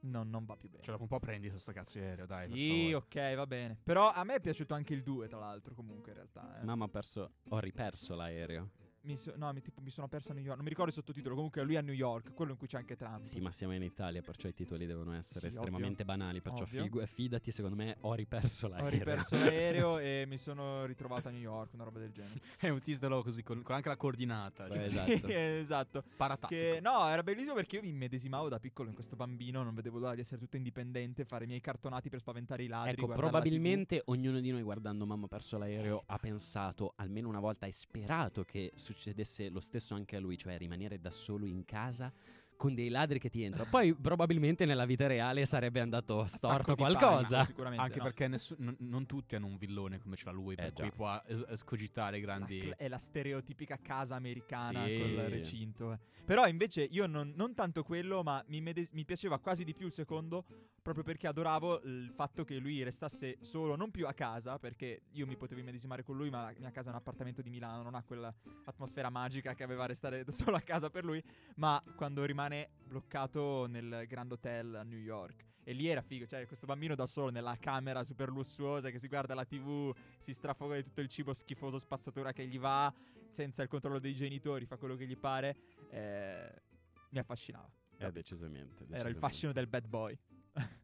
non, 0.00 0.28
non 0.28 0.44
va 0.44 0.56
più 0.56 0.68
bene. 0.68 0.82
Cioè, 0.82 0.90
dopo 0.92 1.04
un 1.04 1.08
po' 1.08 1.20
prendi 1.20 1.48
questo 1.48 1.70
cazzo 1.72 1.96
di 1.98 2.04
aereo, 2.04 2.26
dai. 2.26 2.50
sì, 2.50 2.92
ok, 2.92 3.34
va 3.36 3.46
bene. 3.46 3.78
Però 3.84 4.10
a 4.12 4.24
me 4.24 4.34
è 4.34 4.40
piaciuto 4.40 4.74
anche 4.74 4.92
il 4.94 5.02
2, 5.04 5.28
tra 5.28 5.38
l'altro, 5.38 5.74
comunque 5.74 6.10
in 6.10 6.16
realtà. 6.16 6.60
eh. 6.60 6.64
Mamma 6.64 6.84
ha 6.86 6.88
perso... 6.88 7.34
Ho 7.50 7.58
riperso 7.60 8.14
l'aereo. 8.16 8.70
Mi 9.04 9.16
so- 9.16 9.32
no, 9.36 9.52
mi, 9.52 9.60
tipo, 9.60 9.80
mi 9.80 9.90
sono 9.90 10.06
perso 10.06 10.30
a 10.30 10.34
New 10.34 10.42
York. 10.42 10.56
Non 10.56 10.64
mi 10.64 10.70
ricordo 10.70 10.90
il 10.90 10.96
sottotitolo. 10.96 11.34
Comunque 11.34 11.62
lui 11.62 11.74
è 11.74 11.78
a 11.78 11.80
New 11.80 11.94
York, 11.94 12.34
quello 12.34 12.52
in 12.52 12.58
cui 12.58 12.68
c'è 12.68 12.76
anche 12.78 12.96
Trump. 12.96 13.24
Sì, 13.24 13.40
ma 13.40 13.50
siamo 13.50 13.74
in 13.74 13.82
Italia, 13.82 14.22
perciò 14.22 14.48
i 14.48 14.54
titoli 14.54 14.86
devono 14.86 15.12
essere 15.12 15.40
Sì, 15.40 15.56
estremamente 15.56 16.04
banali. 16.04 16.40
Perciò 16.40 16.62
Ovvio. 16.62 16.82
figu- 16.82 17.06
fidati, 17.06 17.50
secondo 17.50 17.76
me 17.76 17.96
ho 18.00 18.14
riperso 18.14 18.68
l'aereo. 18.68 18.86
Ho 18.86 18.90
riperso 18.90 19.36
l'aereo 19.36 19.98
e 19.98 20.24
mi 20.28 20.38
sono 20.38 20.84
ritrovato 20.84 21.28
a 21.28 21.30
New 21.30 21.40
York, 21.40 21.74
una 21.74 21.84
roba 21.84 21.98
del 21.98 22.12
genere. 22.12 22.40
È 22.56 22.68
un 22.68 22.80
titolo 22.80 23.22
così, 23.22 23.42
con, 23.42 23.62
con 23.62 23.74
anche 23.74 23.88
la 23.88 23.96
coordinata. 23.96 24.66
Beh, 24.68 24.78
cioè, 24.78 24.86
esatto. 24.86 25.10
Sì, 25.32 25.32
esatto. 25.34 26.04
paratattico. 26.16 26.60
Che, 26.60 26.80
no, 26.80 27.08
era 27.08 27.22
bellissimo 27.22 27.54
perché 27.54 27.76
io 27.76 27.82
mi 27.82 27.88
immedesimavo 27.88 28.48
da 28.48 28.58
piccolo 28.58 28.88
in 28.88 28.94
questo 28.94 29.16
bambino, 29.16 29.62
non 29.62 29.74
vedevo 29.74 29.98
l'ora 29.98 30.14
di 30.14 30.20
essere 30.20 30.38
tutto 30.38 30.56
indipendente, 30.56 31.24
fare 31.24 31.44
i 31.44 31.46
miei 31.46 31.60
cartonati 31.60 32.08
per 32.08 32.20
spaventare 32.20 32.62
i 32.62 32.68
ladri. 32.68 32.92
Ecco, 32.92 33.06
guardare 33.06 33.26
la 33.26 33.30
probabilmente 33.30 34.02
ognuno 34.06 34.40
di 34.40 34.50
noi 34.50 34.62
guardando 34.62 35.06
Mamma 35.06 35.24
ha 35.24 35.28
perso 35.28 35.58
l'aereo 35.58 36.02
ha 36.06 36.18
pensato 36.18 36.92
almeno 36.96 37.28
una 37.28 37.40
volta 37.40 37.66
e 37.66 37.72
sperato 37.72 38.44
che 38.44 38.72
succedesse 38.92 39.48
lo 39.48 39.60
stesso 39.60 39.94
anche 39.94 40.16
a 40.16 40.20
lui, 40.20 40.36
cioè 40.36 40.56
rimanere 40.58 41.00
da 41.00 41.10
solo 41.10 41.46
in 41.46 41.64
casa 41.64 42.12
con 42.56 42.74
dei 42.74 42.88
ladri 42.88 43.18
che 43.18 43.28
ti 43.28 43.42
entrano. 43.42 43.68
Poi 43.68 43.94
probabilmente 43.94 44.64
nella 44.64 44.84
vita 44.84 45.06
reale 45.06 45.44
sarebbe 45.46 45.80
andato 45.80 46.24
storto 46.26 46.74
qualcosa. 46.76 47.28
panico, 47.28 47.44
sicuramente 47.44 47.82
Anche 47.84 47.98
no. 47.98 48.04
perché 48.04 48.28
nessu- 48.28 48.56
non, 48.58 48.76
non 48.78 49.06
tutti 49.06 49.34
hanno 49.34 49.46
un 49.46 49.56
villone 49.56 49.98
come 49.98 50.16
ce 50.16 50.26
l'ha 50.26 50.30
lui, 50.32 50.54
per 50.54 50.66
Eh, 50.66 50.72
cui 50.72 50.84
già. 50.84 50.90
può 50.92 51.22
es- 51.26 51.44
escogitare 51.48 52.18
La 52.18 52.24
grandi... 52.24 52.58
cl- 52.60 52.76
è 52.76 52.88
la 52.88 52.98
stereotipica 52.98 53.78
casa 53.82 54.14
americana 54.14 54.86
Sì, 54.86 54.98
col 54.98 55.24
sì. 55.24 55.30
recinto. 55.30 55.92
eh. 55.92 55.98
Però 56.24 56.46
invece 56.46 56.82
io 56.82 57.06
non, 57.06 57.32
non 57.34 57.54
tanto 57.54 57.82
quello, 57.82 58.22
ma 58.22 58.42
mi, 58.46 58.60
medes- 58.60 58.90
mi 58.92 59.04
piaceva 59.04 59.38
quasi 59.40 59.64
di 59.64 59.74
più 59.74 59.86
il 59.86 59.92
secondo, 59.92 60.44
proprio 60.82 61.02
perché 61.04 61.26
adoravo 61.26 61.82
il 61.84 62.12
fatto 62.14 62.44
che 62.44 62.58
lui 62.58 62.82
restasse 62.84 63.38
solo, 63.40 63.74
non 63.76 63.90
più 63.90 64.06
a 64.06 64.12
casa, 64.12 64.58
perché 64.58 65.02
io 65.12 65.26
mi 65.26 65.36
potevo 65.36 65.60
immedesimare 65.60 66.02
con 66.04 66.16
lui, 66.16 66.30
ma 66.30 66.42
la 66.44 66.54
mia 66.58 66.70
casa 66.70 66.88
è 66.88 66.90
un 66.92 66.98
appartamento 66.98 67.42
di 67.42 67.50
Milano, 67.50 67.82
non 67.82 67.94
ha 67.94 68.02
quell'atmosfera 68.04 69.10
magica 69.10 69.54
che 69.54 69.62
aveva 69.64 69.86
restare 69.86 70.24
solo 70.30 70.56
a 70.56 70.60
casa 70.60 70.90
per 70.90 71.04
lui, 71.04 71.22
ma 71.56 71.80
quando 71.96 72.24
rimane 72.24 72.41
bloccato 72.84 73.66
nel 73.66 74.04
Grand 74.08 74.30
Hotel 74.32 74.74
a 74.76 74.82
New 74.82 74.98
York. 74.98 75.44
E 75.64 75.72
lì 75.72 75.86
era 75.86 76.02
figo, 76.02 76.26
cioè 76.26 76.44
questo 76.46 76.66
bambino 76.66 76.94
da 76.96 77.06
solo 77.06 77.30
nella 77.30 77.56
camera 77.56 78.02
super 78.02 78.28
lussuosa 78.28 78.90
che 78.90 78.98
si 78.98 79.06
guarda 79.06 79.32
la 79.34 79.44
tv, 79.44 79.94
si 80.18 80.32
strafoga 80.32 80.74
di 80.74 80.82
tutto 80.82 81.00
il 81.00 81.08
cibo 81.08 81.32
schifoso 81.32 81.78
spazzatura 81.78 82.32
che 82.32 82.44
gli 82.46 82.58
va, 82.58 82.92
senza 83.30 83.62
il 83.62 83.68
controllo 83.68 84.00
dei 84.00 84.14
genitori, 84.14 84.66
fa 84.66 84.76
quello 84.76 84.96
che 84.96 85.06
gli 85.06 85.16
pare. 85.16 85.56
eh, 85.90 86.62
mi 87.10 87.18
affascinava. 87.18 87.70
Eh, 87.98 88.10
decisamente, 88.10 88.74
Era 88.74 88.82
il 88.82 88.88
decisamente. 88.88 89.18
fascino 89.20 89.52
del 89.52 89.66
bad 89.68 89.86
boy. 89.86 90.18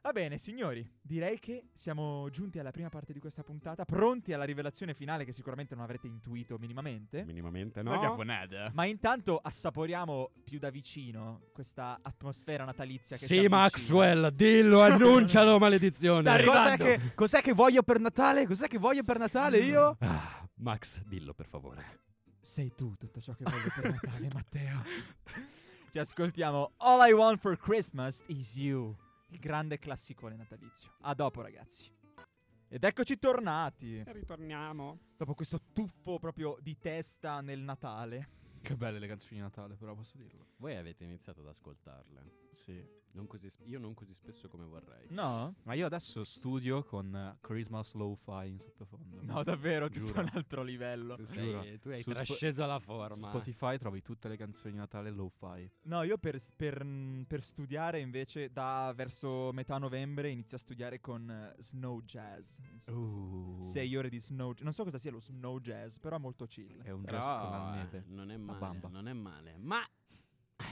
Va 0.00 0.12
bene, 0.12 0.38
signori, 0.38 0.88
direi 1.02 1.38
che 1.38 1.68
siamo 1.74 2.30
giunti 2.30 2.58
alla 2.58 2.70
prima 2.70 2.88
parte 2.88 3.12
di 3.12 3.18
questa 3.18 3.42
puntata, 3.42 3.84
pronti 3.84 4.32
alla 4.32 4.44
rivelazione 4.44 4.94
finale 4.94 5.24
che 5.24 5.32
sicuramente 5.32 5.74
non 5.74 5.84
avrete 5.84 6.06
intuito 6.06 6.56
minimamente. 6.56 7.24
Minimamente 7.24 7.82
no. 7.82 7.98
cafonata. 8.00 8.70
Ma 8.74 8.86
intanto 8.86 9.38
assaporiamo 9.42 10.30
più 10.44 10.58
da 10.60 10.70
vicino 10.70 11.48
questa 11.52 11.98
atmosfera 12.00 12.64
natalizia 12.64 13.16
che 13.16 13.26
Sì. 13.26 13.48
Maxwell, 13.48 14.28
dillo, 14.28 14.80
annuncialo, 14.82 15.58
maledizione. 15.60 16.20
Sta 16.20 16.36
Cos'è 16.36 16.58
arrivando. 16.58 16.84
che, 16.84 17.14
cos'è 17.14 17.42
che 17.42 17.52
voglio 17.52 17.82
per 17.82 17.98
Natale? 17.98 18.46
Cos'è 18.46 18.66
che 18.68 18.78
voglio 18.78 19.02
per 19.02 19.18
Natale 19.18 19.58
io? 19.58 19.96
Ah, 20.00 20.48
Max, 20.58 21.02
dillo 21.02 21.34
per 21.34 21.48
favore. 21.48 22.00
Sei 22.40 22.72
tu 22.74 22.94
tutto 22.96 23.20
ciò 23.20 23.34
che 23.34 23.44
voglio 23.44 23.68
per 23.74 23.90
Natale, 24.00 24.28
Matteo. 24.32 24.82
Ci 25.90 25.98
ascoltiamo 25.98 26.72
All 26.78 27.06
I 27.06 27.12
Want 27.12 27.40
for 27.40 27.56
Christmas 27.58 28.22
is 28.26 28.56
You, 28.56 28.94
il 29.28 29.38
grande 29.38 29.78
classicone 29.78 30.36
natalizio. 30.36 30.94
A 31.00 31.14
dopo, 31.14 31.40
ragazzi. 31.40 31.90
Ed 32.68 32.84
eccoci 32.84 33.18
tornati. 33.18 34.02
Ritorniamo. 34.04 34.98
Dopo 35.16 35.34
questo 35.34 35.60
tuffo 35.72 36.18
proprio 36.18 36.56
di 36.60 36.76
testa 36.78 37.40
nel 37.40 37.60
Natale. 37.60 38.28
Che 38.60 38.76
belle 38.76 38.98
le 38.98 39.06
canzoni 39.06 39.36
di 39.36 39.40
Natale, 39.40 39.76
però 39.76 39.94
posso 39.94 40.16
dirlo. 40.16 40.47
Voi 40.58 40.76
avete 40.76 41.04
iniziato 41.04 41.40
ad 41.40 41.46
ascoltarle. 41.46 42.46
Sì. 42.50 42.96
Non 43.12 43.26
così 43.26 43.48
sp- 43.48 43.66
io 43.66 43.78
non 43.78 43.94
così 43.94 44.12
spesso 44.12 44.48
come 44.48 44.64
vorrei. 44.64 45.06
No? 45.10 45.54
Ma 45.62 45.74
io 45.74 45.86
adesso 45.86 46.24
studio 46.24 46.84
con 46.84 47.36
Christmas 47.40 47.94
Lo-Fi 47.94 48.48
in 48.48 48.58
sottofondo. 48.58 49.20
No, 49.22 49.42
davvero, 49.42 49.88
tu 49.88 49.98
Giuro. 49.98 50.14
sei 50.14 50.22
un 50.24 50.30
altro 50.34 50.62
livello. 50.62 51.14
Tu, 51.16 51.22
Giuro. 51.24 51.62
sei, 51.62 51.78
tu 51.78 51.88
hai 51.88 52.02
Su 52.02 52.12
Spo- 52.12 52.22
trasceso 52.24 52.66
la 52.66 52.78
Su 52.78 52.84
forma. 52.84 53.28
Spotify 53.28 53.78
trovi 53.78 54.02
tutte 54.02 54.28
le 54.28 54.36
canzoni 54.36 54.72
di 54.72 54.78
Natale 54.78 55.10
Lo-Fi. 55.10 55.70
No, 55.82 56.02
io 56.02 56.18
per, 56.18 56.38
per, 56.54 56.84
mm, 56.84 57.22
per 57.22 57.42
studiare 57.42 58.00
invece 58.00 58.50
da 58.50 58.92
verso 58.94 59.52
metà 59.52 59.78
novembre 59.78 60.28
inizio 60.30 60.56
a 60.56 60.60
studiare 60.60 61.00
con 61.00 61.30
eh, 61.30 61.54
Snow 61.62 62.02
Jazz. 62.02 62.58
Uh. 62.88 63.58
Sei 63.62 63.96
ore 63.96 64.10
di 64.10 64.20
Snow 64.20 64.52
Jazz. 64.52 64.62
Non 64.64 64.72
so 64.72 64.84
cosa 64.84 64.98
sia 64.98 65.10
lo 65.10 65.20
Snow 65.20 65.58
Jazz, 65.60 65.96
però 65.98 66.16
è 66.16 66.20
molto 66.20 66.46
chill. 66.46 66.82
È 66.82 66.90
un 66.90 67.04
jazz 67.04 67.22
con 67.24 67.50
la 67.50 67.70
neve. 67.74 68.04
non 68.08 68.30
è 68.30 68.36
male, 68.36 68.80
non 68.90 69.08
è 69.08 69.12
male. 69.12 69.56
Ma 69.56 69.82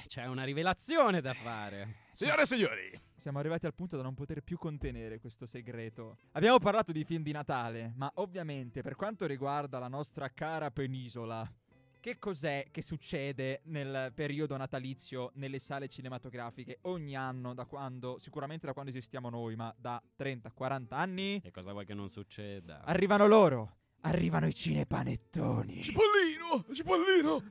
c'è 0.06 0.26
una 0.26 0.44
rivelazione 0.44 1.20
da 1.20 1.34
fare. 1.34 2.04
Signore 2.12 2.42
e 2.42 2.46
signori, 2.46 3.00
Siamo 3.16 3.38
arrivati 3.38 3.66
al 3.66 3.74
punto 3.74 3.96
da 3.96 4.02
non 4.02 4.14
poter 4.14 4.42
più 4.42 4.58
contenere 4.58 5.18
questo 5.18 5.46
segreto. 5.46 6.18
Abbiamo 6.32 6.58
parlato 6.58 6.92
di 6.92 7.02
film 7.04 7.22
di 7.22 7.32
Natale, 7.32 7.92
ma 7.96 8.10
ovviamente 8.16 8.82
per 8.82 8.94
quanto 8.94 9.26
riguarda 9.26 9.78
la 9.78 9.88
nostra 9.88 10.28
cara 10.28 10.70
penisola, 10.70 11.50
che 11.98 12.18
cos'è 12.18 12.66
che 12.70 12.82
succede 12.82 13.62
nel 13.64 14.12
periodo 14.14 14.56
natalizio 14.56 15.32
nelle 15.34 15.58
sale 15.58 15.88
cinematografiche 15.88 16.78
ogni 16.82 17.16
anno 17.16 17.54
da 17.54 17.64
quando, 17.64 18.18
sicuramente 18.18 18.66
da 18.66 18.74
quando 18.74 18.90
esistiamo 18.90 19.30
noi, 19.30 19.56
ma 19.56 19.74
da 19.76 20.00
30-40 20.18 20.86
anni? 20.90 21.40
E 21.42 21.50
cosa 21.50 21.72
vuoi 21.72 21.86
che 21.86 21.94
non 21.94 22.08
succeda? 22.08 22.84
Arrivano 22.84 23.26
loro, 23.26 23.76
arrivano 24.02 24.46
i 24.46 24.54
cinepanettoni. 24.54 25.82
Cipollino, 25.82 26.64
Cipollino. 26.72 27.42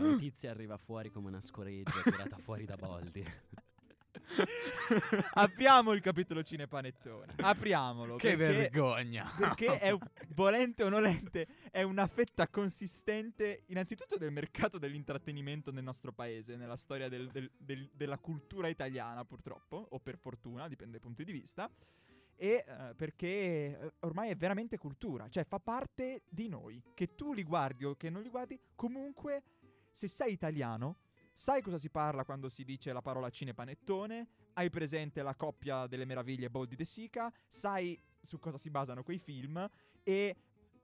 La 0.00 0.08
notizia 0.10 0.50
arriva 0.50 0.76
fuori 0.76 1.10
come 1.10 1.28
una 1.28 1.40
scoreggia 1.40 2.00
tirata 2.02 2.36
fuori 2.38 2.64
da 2.64 2.76
Boldi. 2.76 3.24
Apriamo 5.34 5.92
il 5.92 6.00
capitolo 6.00 6.42
cinepanettoni. 6.42 7.32
Apriamolo. 7.36 8.16
Che 8.16 8.36
perché- 8.36 8.56
vergogna. 8.70 9.30
Perché 9.36 9.78
è, 9.78 9.96
volente 10.28 10.82
o 10.82 10.88
nolente, 10.88 11.46
è 11.70 11.82
una 11.82 12.06
fetta 12.06 12.48
consistente, 12.48 13.62
innanzitutto 13.66 14.16
del 14.16 14.32
mercato 14.32 14.78
dell'intrattenimento 14.78 15.70
nel 15.70 15.84
nostro 15.84 16.12
paese, 16.12 16.56
nella 16.56 16.76
storia 16.76 17.08
del- 17.08 17.28
del- 17.30 17.50
del- 17.56 17.90
della 17.92 18.18
cultura 18.18 18.68
italiana, 18.68 19.24
purtroppo, 19.24 19.86
o 19.90 19.98
per 20.00 20.16
fortuna, 20.18 20.68
dipende 20.68 20.92
dai 20.92 21.00
punti 21.00 21.24
di 21.24 21.32
vista. 21.32 21.70
E 22.38 22.64
eh, 22.68 22.94
perché 22.94 23.26
eh, 23.26 23.92
ormai 24.00 24.28
è 24.28 24.36
veramente 24.36 24.76
cultura, 24.76 25.26
cioè 25.28 25.44
fa 25.44 25.58
parte 25.58 26.22
di 26.28 26.48
noi. 26.48 26.82
Che 26.92 27.14
tu 27.14 27.32
li 27.32 27.42
guardi 27.42 27.86
o 27.86 27.94
che 27.96 28.10
non 28.10 28.20
li 28.20 28.28
guardi, 28.28 28.60
comunque, 28.74 29.42
se 29.96 30.08
sei 30.08 30.34
italiano, 30.34 30.98
sai 31.32 31.62
cosa 31.62 31.78
si 31.78 31.88
parla 31.88 32.22
quando 32.22 32.50
si 32.50 32.64
dice 32.64 32.92
la 32.92 33.00
parola 33.00 33.30
cinepanettone, 33.30 34.28
hai 34.52 34.68
presente 34.68 35.22
la 35.22 35.34
coppia 35.34 35.86
delle 35.86 36.04
meraviglie 36.04 36.50
Boldi 36.50 36.76
De 36.76 36.84
Sica, 36.84 37.32
sai 37.46 37.98
su 38.20 38.38
cosa 38.38 38.58
si 38.58 38.68
basano 38.68 39.02
quei 39.02 39.16
film 39.18 39.66
e 40.02 40.36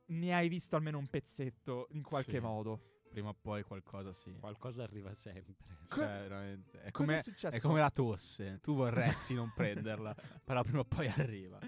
ne 0.07 0.35
hai 0.35 0.49
visto 0.49 0.77
almeno 0.77 0.97
un 0.97 1.09
pezzetto 1.09 1.89
in 1.91 2.03
qualche 2.03 2.39
Sì. 2.39 2.41
modo. 2.41 2.81
Prima 3.11 3.29
o 3.29 3.35
poi 3.39 3.63
qualcosa 3.65 4.15
sì. 4.15 4.33
Qualcosa 4.41 4.83
arriva 4.83 5.13
sempre. 5.13 5.77
Co- 5.89 5.97
Cioè, 6.01 6.07
veramente. 6.07 6.81
È 6.81 6.91
Cosa 6.91 7.05
come, 7.05 7.19
è 7.19 7.23
successo? 7.23 7.55
è 7.57 7.61
come 7.61 7.81
la 7.81 7.91
tosse. 7.91 8.61
Tu 8.63 8.75
vorresti 8.75 9.35
non 9.35 9.53
prenderla, 9.55 10.17
però 10.43 10.63
prima 10.63 10.79
o 10.81 10.85
poi 10.87 11.07
arriva. 11.09 11.59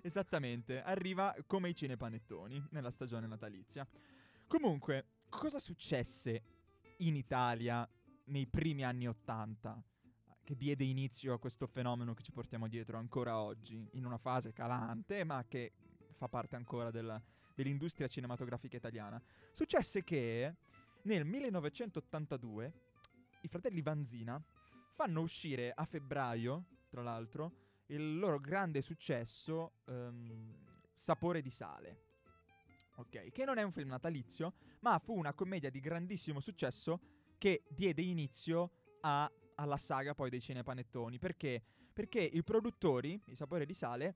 Esattamente, 0.00 0.80
arriva 0.82 1.36
come 1.46 1.68
i 1.68 1.74
cinepanettoni 1.74 2.68
nella 2.70 2.90
stagione 2.90 3.26
natalizia. 3.26 3.86
Comunque, 4.46 5.06
cosa 5.28 5.58
successe 5.58 6.42
in 6.98 7.16
Italia 7.16 7.88
nei 8.26 8.46
primi 8.46 8.84
anni 8.84 9.06
Ottanta 9.06 9.82
che 10.44 10.56
diede 10.56 10.84
inizio 10.84 11.32
a 11.32 11.38
questo 11.38 11.66
fenomeno 11.66 12.12
che 12.14 12.22
ci 12.22 12.32
portiamo 12.32 12.68
dietro 12.68 12.98
ancora 12.98 13.40
oggi, 13.40 13.88
in 13.92 14.04
una 14.04 14.18
fase 14.18 14.52
calante, 14.52 15.24
ma 15.24 15.44
che 15.48 15.72
fa 16.16 16.28
parte 16.28 16.54
ancora 16.54 16.90
della- 16.90 17.20
dell'industria 17.54 18.06
cinematografica 18.08 18.76
italiana? 18.76 19.20
Successe 19.52 20.04
che 20.04 20.54
nel 21.02 21.24
1982 21.24 22.72
i 23.40 23.48
fratelli 23.48 23.80
Vanzina 23.80 24.42
fanno 24.92 25.20
uscire 25.22 25.72
a 25.74 25.84
febbraio, 25.84 26.64
tra 26.88 27.02
l'altro, 27.02 27.62
il 27.86 28.18
loro 28.18 28.38
grande 28.38 28.80
successo 28.80 29.72
ehm, 29.86 30.72
Sapore 30.94 31.42
di 31.42 31.50
sale. 31.50 32.13
Ok, 32.96 33.32
che 33.32 33.44
non 33.44 33.58
è 33.58 33.62
un 33.62 33.72
film 33.72 33.88
natalizio, 33.88 34.54
ma 34.80 34.98
fu 34.98 35.16
una 35.16 35.32
commedia 35.32 35.68
di 35.70 35.80
grandissimo 35.80 36.40
successo 36.40 37.00
che 37.38 37.64
diede 37.68 38.02
inizio 38.02 38.70
a- 39.00 39.30
alla 39.56 39.76
saga 39.76 40.14
poi 40.14 40.30
dei 40.30 40.40
cinepanettoni. 40.40 41.18
Perché? 41.18 41.62
Perché 41.92 42.20
i 42.20 42.42
produttori, 42.42 43.20
i 43.26 43.34
Sapore 43.34 43.66
di 43.66 43.74
sale, 43.74 44.14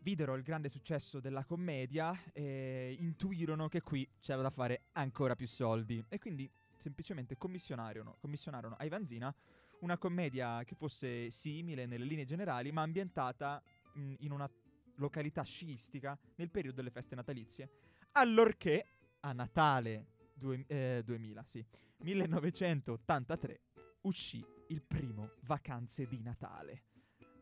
videro 0.00 0.34
il 0.34 0.42
grande 0.42 0.68
successo 0.68 1.20
della 1.20 1.44
commedia 1.44 2.12
e 2.32 2.94
intuirono 2.98 3.68
che 3.68 3.80
qui 3.80 4.06
c'era 4.20 4.42
da 4.42 4.50
fare 4.50 4.86
ancora 4.92 5.34
più 5.34 5.46
soldi. 5.46 6.04
E 6.08 6.18
quindi 6.18 6.50
semplicemente 6.76 7.36
commissionarono, 7.36 8.16
commissionarono 8.20 8.74
a 8.76 8.84
Ivanzina 8.84 9.34
una 9.80 9.98
commedia 9.98 10.62
che 10.64 10.74
fosse 10.74 11.30
simile 11.30 11.86
nelle 11.86 12.04
linee 12.04 12.24
generali, 12.24 12.72
ma 12.72 12.82
ambientata 12.82 13.62
in 13.94 14.32
una 14.32 14.50
località 14.96 15.42
sciistica 15.42 16.18
nel 16.36 16.50
periodo 16.50 16.76
delle 16.76 16.90
feste 16.90 17.14
natalizie. 17.14 17.70
Allorché 18.12 18.86
a 19.20 19.32
Natale 19.32 20.06
due- 20.34 20.64
eh, 20.66 21.02
2000, 21.04 21.42
sì, 21.44 21.64
1983 21.98 23.60
uscì 24.02 24.44
il 24.68 24.82
primo 24.82 25.30
Vacanze 25.42 26.06
di 26.06 26.20
Natale, 26.20 26.82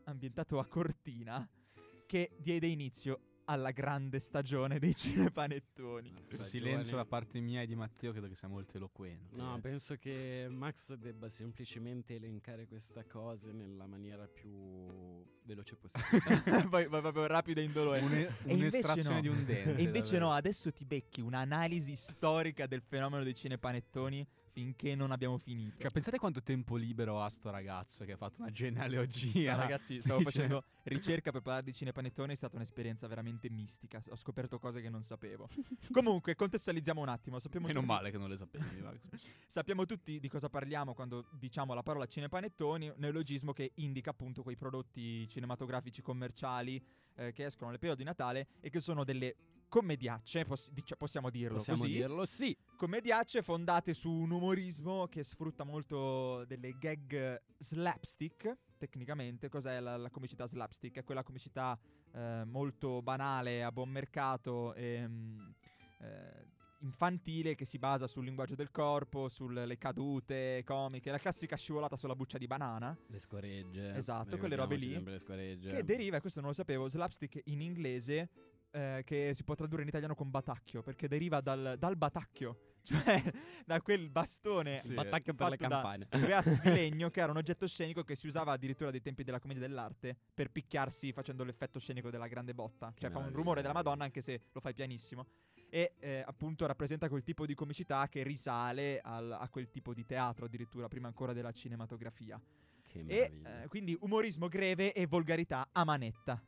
ambientato 0.05 0.59
a 0.59 0.65
Cortina, 0.65 1.47
che 2.05 2.31
diede 2.39 2.67
inizio 2.67 3.32
alla 3.45 3.71
grande 3.71 4.19
stagione 4.19 4.79
dei 4.79 4.93
cinepanettoni. 4.95 6.09
Il 6.09 6.23
stagione- 6.25 6.47
silenzio 6.49 6.97
da 6.97 7.05
parte 7.05 7.39
mia 7.39 7.61
e 7.61 7.65
di 7.65 7.75
Matteo 7.75 8.11
credo 8.11 8.27
che 8.27 8.35
sia 8.35 8.47
molto 8.47 8.77
eloquente. 8.77 9.35
No, 9.35 9.59
penso 9.61 9.95
che 9.95 10.47
Max 10.49 10.93
debba 10.93 11.29
semplicemente 11.29 12.15
elencare 12.15 12.67
questa 12.67 13.03
cosa 13.05 13.51
nella 13.51 13.85
maniera 13.85 14.27
più 14.27 15.23
veloce 15.43 15.75
possibile. 15.75 16.67
poi, 16.69 16.87
proprio 16.87 17.27
rapido 17.27 17.59
e 17.59 17.63
indolente. 17.63 18.35
E 18.43 18.53
invece 18.53 18.77
un'estrazione 18.77 19.15
no. 19.15 19.21
di 19.21 19.27
un 19.27 19.45
dente. 19.45 19.75
E 19.75 19.83
invece 19.83 20.11
davvero. 20.11 20.25
no, 20.25 20.33
adesso 20.33 20.71
ti 20.71 20.85
becchi 20.85 21.21
un'analisi 21.21 21.95
storica 21.95 22.65
del 22.67 22.81
fenomeno 22.81 23.23
dei 23.23 23.35
cinepanettoni 23.35 24.25
finché 24.53 24.93
non 24.93 25.11
abbiamo 25.11 25.37
finito. 25.37 25.81
Cioè, 25.81 25.91
pensate 25.91 26.19
quanto 26.19 26.41
tempo 26.43 26.75
libero 26.75 27.21
ha 27.21 27.29
sto 27.29 27.49
ragazzo 27.49 28.05
che 28.05 28.13
ha 28.13 28.17
fatto 28.17 28.41
una 28.41 28.51
genealogia. 28.51 29.55
Ma 29.55 29.63
ragazzi, 29.63 29.99
stavo 29.99 30.19
Dice- 30.23 30.31
facendo 30.31 30.63
ricerca 30.83 31.31
per 31.31 31.41
parlare 31.41 31.65
di 31.65 31.73
cinepanettoni, 31.73 32.31
è 32.31 32.35
stata 32.35 32.55
un'esperienza 32.55 33.07
veramente 33.07 33.49
mistica. 33.49 34.01
Ho 34.09 34.15
scoperto 34.15 34.59
cose 34.59 34.79
che 34.79 34.89
non 34.89 35.01
sapevo. 35.01 35.49
Comunque, 35.91 36.35
contestualizziamo 36.35 37.01
un 37.01 37.09
attimo. 37.09 37.39
Sappiamo 37.39 37.65
Meno 37.65 37.79
tutti, 37.79 37.91
male 37.91 38.11
che 38.11 38.17
non 38.17 38.29
le 38.29 38.37
sapevi, 38.37 38.81
Max. 38.81 39.09
sappiamo 39.47 39.85
tutti 39.85 40.19
di 40.19 40.29
cosa 40.29 40.49
parliamo 40.49 40.93
quando 40.93 41.25
diciamo 41.31 41.73
la 41.73 41.83
parola 41.83 42.05
cinepanettoni, 42.05 42.93
neologismo 42.97 43.53
che 43.53 43.71
indica 43.75 44.11
appunto 44.11 44.43
quei 44.43 44.55
prodotti 44.55 45.27
cinematografici 45.27 46.03
commerciali 46.03 46.81
eh, 47.15 47.31
che 47.31 47.45
escono 47.45 47.71
nel 47.71 47.79
periodo 47.79 48.01
di 48.01 48.07
Natale 48.07 48.47
e 48.59 48.69
che 48.69 48.79
sono 48.79 49.03
delle 49.03 49.35
commediacce, 49.67 50.45
poss- 50.45 50.71
dicia- 50.71 50.95
possiamo 50.95 51.29
dirlo 51.29 51.57
Possiamo 51.57 51.79
così. 51.79 51.91
dirlo? 51.93 52.25
Sì. 52.25 52.55
commediacce 52.77 53.41
fondate 53.41 53.93
su 53.93 54.11
un 54.11 54.31
umorismo 54.31 55.07
che 55.07 55.23
sfrutta 55.23 55.63
molto 55.63 56.43
delle 56.45 56.77
gag 56.77 57.41
slapstick. 57.57 58.57
Tecnicamente, 58.77 59.49
cos'è 59.49 59.79
la, 59.79 59.95
la 59.97 60.09
comicità 60.09 60.45
slapstick? 60.45 60.97
È 60.97 61.03
quella 61.03 61.23
comicità 61.23 61.79
eh, 62.13 62.43
molto 62.45 63.01
banale, 63.01 63.63
a 63.63 63.71
buon 63.71 63.89
mercato 63.89 64.73
e 64.73 65.07
mm, 65.07 65.39
eh, 66.01 66.51
infantile 66.79 67.55
che 67.55 67.63
si 67.63 67.79
basa 67.79 68.07
sul 68.07 68.25
linguaggio 68.25 68.55
del 68.55 68.69
corpo, 68.69 69.29
sulle 69.29 69.77
cadute 69.77 70.63
comiche, 70.65 71.11
la 71.11 71.17
classica 71.17 71.55
scivolata 71.55 71.95
sulla 71.95 72.15
buccia 72.15 72.37
di 72.37 72.45
banana. 72.45 72.95
Le 73.07 73.19
scoregge. 73.19 73.95
Esatto, 73.95 74.37
quelle 74.37 74.55
robe 74.55 74.75
lì. 74.75 75.01
Le 75.01 75.19
scoregge. 75.19 75.71
Che 75.71 75.83
deriva, 75.85 76.19
questo 76.19 76.41
non 76.41 76.49
lo 76.49 76.55
sapevo, 76.55 76.89
slapstick 76.89 77.39
in 77.45 77.61
inglese, 77.61 78.29
eh, 78.73 79.03
che 79.05 79.31
si 79.33 79.43
può 79.43 79.53
tradurre 79.55 79.83
in 79.83 79.87
italiano 79.87 80.15
con 80.15 80.29
batacchio, 80.29 80.81
perché 80.81 81.07
deriva 81.07 81.39
dal, 81.41 81.75
dal 81.77 81.95
batacchio, 81.95 82.73
cioè 82.83 83.23
da 83.65 83.79
quel 83.81 84.09
bastone 84.09 84.79
Sì, 84.79 84.87
Il 84.89 84.93
battacchio 84.95 85.33
per 85.33 85.49
le 85.49 85.57
campane. 85.57 86.07
due 86.09 86.33
assi 86.33 86.59
di 86.59 86.69
legno 86.73 87.09
che 87.09 87.21
era 87.21 87.31
un 87.31 87.37
oggetto 87.37 87.67
scenico 87.67 88.03
che 88.03 88.15
si 88.15 88.27
usava 88.27 88.51
addirittura 88.51 88.91
dai 88.91 89.01
tempi 89.01 89.23
della 89.23 89.39
commedia 89.39 89.65
dell'arte 89.65 90.17
per 90.33 90.49
picchiarsi 90.51 91.13
facendo 91.13 91.43
l'effetto 91.43 91.79
scenico 91.79 92.09
della 92.09 92.27
grande 92.27 92.53
botta. 92.53 92.91
Che 92.93 93.01
cioè 93.01 93.09
fa 93.11 93.19
un 93.19 93.31
rumore 93.31 93.61
della 93.61 93.73
Madonna 93.73 94.03
anche 94.03 94.21
se 94.21 94.41
lo 94.51 94.59
fai 94.59 94.73
pianissimo. 94.73 95.27
E 95.69 95.93
eh, 95.99 96.23
appunto 96.25 96.65
rappresenta 96.65 97.07
quel 97.09 97.23
tipo 97.23 97.45
di 97.45 97.53
comicità 97.55 98.07
che 98.09 98.21
risale 98.23 98.99
al- 99.01 99.31
a 99.39 99.47
quel 99.49 99.69
tipo 99.69 99.93
di 99.93 100.05
teatro 100.05 100.45
addirittura 100.45 100.87
prima 100.87 101.07
ancora 101.07 101.31
della 101.33 101.51
cinematografia. 101.51 102.39
Che 102.87 103.03
E 103.07 103.39
eh, 103.43 103.67
quindi 103.69 103.97
umorismo 104.01 104.47
greve 104.49 104.93
e 104.93 105.07
volgarità 105.07 105.69
a 105.71 105.83
manetta, 105.83 106.39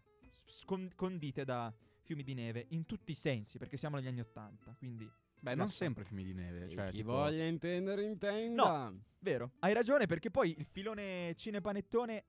scon- 0.43 0.91
condite 0.95 1.43
da 1.43 1.73
fiumi 2.05 2.23
di 2.23 2.33
neve 2.35 2.65
in 2.69 2.85
tutti 2.85 3.11
i 3.11 3.15
sensi, 3.15 3.57
perché 3.57 3.75
siamo 3.77 3.97
negli 3.97 4.07
anni 4.07 4.19
Ottanta, 4.21 4.73
quindi 4.77 5.09
Beh, 5.39 5.55
non 5.55 5.69
sempre 5.71 6.05
film 6.05 6.21
di 6.21 6.33
neve. 6.33 6.65
E 6.65 6.69
Cioè, 6.69 6.89
chi 6.91 6.97
tipo- 6.97 7.11
voglia 7.11 7.43
intendere 7.45 8.03
intenda. 8.03 8.93
Vero, 9.19 9.51
hai 9.59 9.73
ragione 9.73 10.05
perché 10.05 10.29
poi 10.31 10.55
il 10.57 10.65
filone 10.65 11.33
cinepanettone 11.35 12.23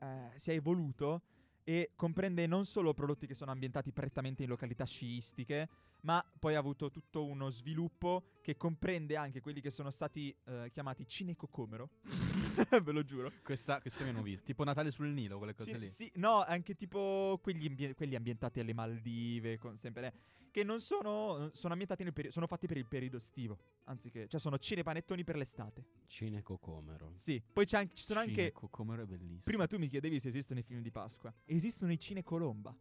eh, 0.00 0.30
si 0.36 0.50
è 0.50 0.54
evoluto 0.54 1.22
e 1.68 1.90
comprende 1.96 2.46
non 2.46 2.64
solo 2.64 2.94
prodotti 2.94 3.26
che 3.26 3.34
sono 3.34 3.50
ambientati 3.50 3.92
prettamente 3.92 4.42
in 4.42 4.48
località 4.48 4.86
sciistiche, 4.86 5.68
ma 6.00 6.24
poi 6.38 6.54
ha 6.54 6.58
avuto 6.58 6.90
tutto 6.90 7.26
uno 7.26 7.50
sviluppo 7.50 8.38
che 8.40 8.56
comprende 8.56 9.16
anche 9.16 9.42
quelli 9.42 9.60
che 9.60 9.70
sono 9.70 9.90
stati 9.90 10.34
eh, 10.46 10.70
chiamati 10.72 11.06
cinecocomero. 11.06 11.90
Ve 12.82 12.92
lo 12.92 13.04
giuro. 13.04 13.30
Questa, 13.42 13.82
questa 13.82 14.02
mi 14.02 14.08
hanno 14.08 14.22
visto. 14.22 14.46
Tipo 14.46 14.64
Natale 14.64 14.90
sul 14.90 15.08
Nilo, 15.08 15.36
quelle 15.36 15.54
cose 15.54 15.72
Sì, 15.72 15.78
lì. 15.78 15.86
sì, 15.88 16.10
no, 16.14 16.42
anche 16.42 16.74
tipo 16.74 17.38
quegli, 17.42 17.66
ambie- 17.66 17.94
quelli 17.94 18.14
ambientati 18.14 18.60
alle 18.60 18.72
Maldive, 18.72 19.58
con 19.58 19.76
sempre 19.76 20.14
che 20.58 20.64
non 20.64 20.80
sono 20.80 21.50
sono 21.52 21.72
ambientati 21.72 22.02
nel 22.02 22.12
periodo 22.12 22.34
sono 22.34 22.46
fatti 22.46 22.66
per 22.66 22.76
il 22.76 22.86
periodo 22.86 23.18
estivo, 23.18 23.58
anziché 23.84 24.26
cioè 24.28 24.40
sono 24.40 24.58
cinepanettoni 24.58 25.24
per 25.24 25.36
l'estate. 25.36 25.84
Cinecocomero. 26.06 27.12
Sì, 27.16 27.40
poi 27.52 27.64
c'è 27.64 27.78
anche, 27.78 27.94
ci 27.94 28.04
sono 28.04 28.20
anche 28.20 28.34
Cineco, 28.34 28.68
com'era 28.68 29.06
bellissimo. 29.06 29.40
Prima 29.44 29.66
tu 29.66 29.78
mi 29.78 29.88
chiedevi 29.88 30.18
se 30.18 30.28
esistono 30.28 30.60
i 30.60 30.62
film 30.62 30.80
di 30.80 30.90
Pasqua. 30.90 31.32
Esistono 31.44 31.92
i 31.92 31.98
cinecolomba. 31.98 32.76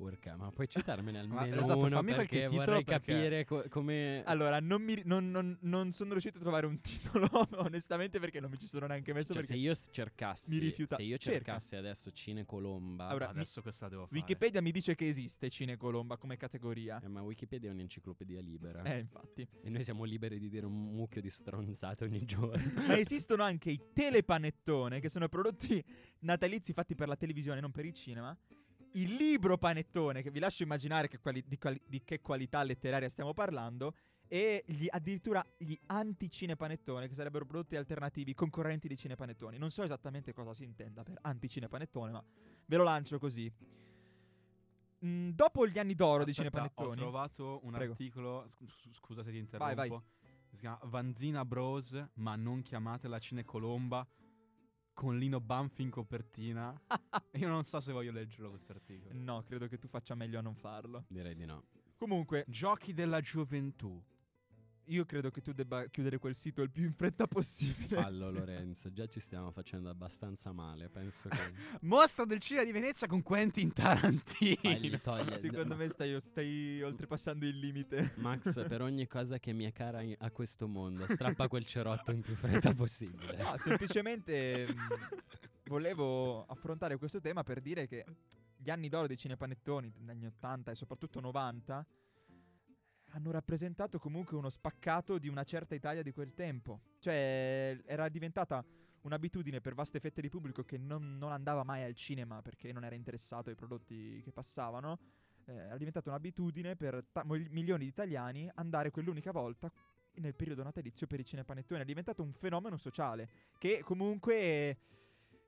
Urca, 0.00 0.34
ma 0.36 0.50
puoi 0.50 0.66
citarmene 0.68 1.22
Ma 1.26 1.40
almeno 1.42 1.60
esatto, 1.62 1.78
uno 1.78 2.02
perché 2.02 2.46
vorrei 2.48 2.82
perché- 2.84 3.12
capire 3.12 3.44
co- 3.44 3.64
come... 3.68 4.22
Allora, 4.24 4.58
non, 4.60 4.80
mi, 4.82 5.00
non, 5.04 5.30
non- 5.30 5.58
non 5.60 5.92
sono 5.92 6.12
riuscito 6.12 6.38
a 6.38 6.40
trovare 6.40 6.64
un 6.66 6.80
titolo, 6.80 7.28
onestamente, 7.58 8.18
perché 8.18 8.40
non 8.40 8.50
mi 8.50 8.58
ci 8.58 8.66
sono 8.66 8.86
neanche 8.86 9.12
messo. 9.12 9.34
Cioè, 9.34 9.42
se 9.42 9.56
io 9.56 9.74
cercassi 9.74 10.50
mi 10.52 10.58
rifiuta- 10.58 10.96
Se 10.96 11.02
io 11.02 11.18
Cerca. 11.18 11.38
cercassi 11.38 11.76
adesso 11.76 12.10
Cinecolomba 12.10 13.08
Allora, 13.08 13.28
Adesso 13.28 13.60
questa 13.62 13.88
devo 13.88 14.06
fare. 14.06 14.18
Wikipedia 14.18 14.62
mi 14.62 14.70
dice 14.72 14.94
che 14.94 15.06
esiste 15.06 15.50
cinecolomba 15.50 16.16
come 16.16 16.36
categoria. 16.38 17.00
eh, 17.02 17.08
ma 17.08 17.20
Wikipedia 17.22 17.68
è 17.68 17.72
un'enciclopedia 17.72 18.40
libera 18.40 18.82
Eh, 18.84 18.98
infatti. 19.00 19.46
E 19.62 19.68
noi 19.68 19.82
siamo 19.84 20.04
liberi 20.04 20.38
di 20.38 20.48
dire 20.48 20.64
un 20.66 20.72
mucchio 20.94 21.20
di 21.20 21.28
stronzate 21.30 22.04
ogni 22.04 22.24
giorno 22.24 22.72
Ma 22.86 22.98
esistono 22.98 23.42
anche 23.42 23.70
i 23.70 23.80
telepanettone, 23.92 25.00
che 25.00 25.08
sono 25.10 25.28
prodotti 25.28 25.82
natalizi 26.20 26.72
fatti 26.72 26.94
per 26.94 27.08
la 27.08 27.16
televisione, 27.16 27.60
non 27.60 27.70
per 27.70 27.84
il 27.84 27.92
cinema. 27.92 28.36
Il 28.92 29.14
libro 29.14 29.56
panettone, 29.56 30.22
che 30.22 30.30
vi 30.30 30.38
lascio 30.40 30.62
immaginare 30.64 31.06
che 31.08 31.18
quali- 31.18 31.44
di, 31.46 31.56
quali- 31.58 31.80
di 31.86 32.02
che 32.04 32.20
qualità 32.20 32.62
letteraria 32.62 33.08
stiamo 33.08 33.32
parlando. 33.34 33.94
E 34.32 34.62
gli- 34.66 34.86
addirittura 34.88 35.44
gli 35.56 35.76
anti-cinepanettone, 35.86 37.08
che 37.08 37.14
sarebbero 37.14 37.44
prodotti 37.44 37.74
alternativi 37.76 38.32
concorrenti 38.34 38.86
di 38.86 38.96
cinepanettoni. 38.96 39.58
Non 39.58 39.70
so 39.72 39.82
esattamente 39.82 40.32
cosa 40.32 40.54
si 40.54 40.62
intenda 40.64 41.02
per 41.02 41.18
anti-cinepanettone, 41.22 42.12
ma 42.12 42.24
ve 42.66 42.76
lo 42.76 42.84
lancio 42.84 43.18
così. 43.18 43.52
Mm, 45.04 45.30
dopo 45.30 45.66
gli 45.66 45.78
anni 45.78 45.94
d'oro 45.94 46.24
di 46.24 46.30
Aspetta, 46.30 46.50
cinepanettoni. 46.50 47.00
Ho 47.00 47.04
trovato 47.04 47.60
un 47.64 47.72
Prego. 47.72 47.92
articolo. 47.92 48.46
scu- 48.50 48.94
Scusa 48.94 49.22
se 49.22 49.30
ti 49.30 49.36
Vai, 49.56 49.72
interrompo. 49.72 49.74
vai. 49.74 50.00
Si 50.50 50.60
chiama 50.60 50.78
Vanzina 50.84 51.44
Bros. 51.44 52.04
Ma 52.14 52.36
non 52.36 52.62
chiamatela 52.62 53.18
Cinecolomba. 53.18 54.06
Con 55.00 55.16
Lino 55.16 55.40
Banfi 55.40 55.80
in 55.80 55.88
copertina. 55.88 56.78
Io 57.38 57.48
non 57.48 57.64
so 57.64 57.80
se 57.80 57.90
voglio 57.90 58.12
leggerlo 58.12 58.50
questo 58.50 58.72
articolo. 58.72 59.14
No, 59.14 59.42
credo 59.44 59.66
che 59.66 59.78
tu 59.78 59.88
faccia 59.88 60.14
meglio 60.14 60.38
a 60.38 60.42
non 60.42 60.54
farlo. 60.54 61.06
Direi 61.08 61.34
di 61.34 61.46
no 61.46 61.64
Comunque, 61.96 62.44
Giochi 62.46 62.92
della 62.92 63.22
gioventù. 63.22 63.98
Io 64.86 65.04
credo 65.04 65.30
che 65.30 65.40
tu 65.40 65.52
debba 65.52 65.86
chiudere 65.86 66.18
quel 66.18 66.34
sito 66.34 66.62
il 66.62 66.70
più 66.70 66.84
in 66.84 66.92
fretta 66.92 67.26
possibile. 67.26 68.00
Fallo 68.00 68.30
Lorenzo 68.30 68.90
Già 68.90 69.06
ci 69.06 69.20
stiamo 69.20 69.52
facendo 69.52 69.88
abbastanza 69.88 70.50
male 70.52 70.88
Penso 70.88 71.28
che 71.28 71.38
Mostra 71.82 72.24
del 72.24 72.40
cinema 72.40 72.64
di 72.64 72.72
Venezia 72.72 73.06
con 73.06 73.22
Quentin 73.22 73.72
Tarantino. 73.72 74.98
Togliere 75.00 75.38
Secondo 75.38 75.76
me 75.76 75.88
stai, 75.88 76.20
stai 76.20 76.82
oltrepassando 76.82 77.46
il 77.46 77.56
limite. 77.58 78.14
Max 78.16 78.66
per 78.66 78.82
ogni 78.82 79.06
cosa 79.06 79.38
che 79.38 79.52
mi 79.52 79.64
è 79.64 79.72
cara 79.72 80.02
a 80.18 80.30
questo 80.30 80.66
mondo 80.66 81.06
Strappa 81.06 81.46
quel 81.46 81.64
cerotto 81.64 82.10
in 82.10 82.20
più 82.22 82.34
fretta 82.36 82.74
possibile 82.74 83.36
No, 83.36 83.56
semplicemente 83.56 84.66
volevo 85.64 86.44
affrontare 86.46 86.96
questo 86.96 87.20
tema 87.20 87.44
per 87.44 87.60
dire 87.60 87.86
che 87.86 88.04
gli 88.56 88.70
anni 88.70 88.88
d'oro 88.88 89.06
dei 89.06 89.16
cinepanettoni, 89.16 89.92
negli 89.98 90.10
anni 90.10 90.26
80 90.26 90.72
e 90.72 90.74
soprattutto 90.74 91.20
90, 91.20 91.86
hanno 93.10 93.30
rappresentato 93.30 93.98
comunque 93.98 94.36
uno 94.36 94.50
spaccato 94.50 95.18
di 95.18 95.28
una 95.28 95.44
certa 95.44 95.74
Italia 95.74 96.02
di 96.02 96.12
quel 96.12 96.34
tempo. 96.34 96.80
Cioè, 96.98 97.78
era 97.84 98.08
diventata 98.08 98.64
un'abitudine 99.02 99.60
per 99.60 99.74
vaste 99.74 100.00
fette 100.00 100.20
di 100.20 100.28
pubblico 100.28 100.62
che 100.62 100.76
non, 100.76 101.16
non 101.18 101.32
andava 101.32 101.64
mai 101.64 101.84
al 101.84 101.94
cinema 101.94 102.42
perché 102.42 102.72
non 102.72 102.84
era 102.84 102.94
interessato 102.94 103.48
ai 103.48 103.56
prodotti 103.56 104.20
che 104.22 104.32
passavano. 104.32 104.98
Eh, 105.46 105.54
era 105.54 105.76
diventata 105.76 106.10
un'abitudine 106.10 106.76
per 106.76 107.04
ta- 107.10 107.24
milioni 107.24 107.84
di 107.84 107.90
italiani 107.90 108.50
andare 108.54 108.90
quell'unica 108.90 109.32
volta 109.32 109.70
nel 110.14 110.34
periodo 110.34 110.62
natalizio 110.62 111.06
per 111.06 111.20
i 111.20 111.24
cinepanettoni. 111.24 111.80
È 111.80 111.84
diventato 111.84 112.22
un 112.22 112.32
fenomeno 112.32 112.76
sociale 112.76 113.28
che 113.58 113.80
comunque, 113.82 114.78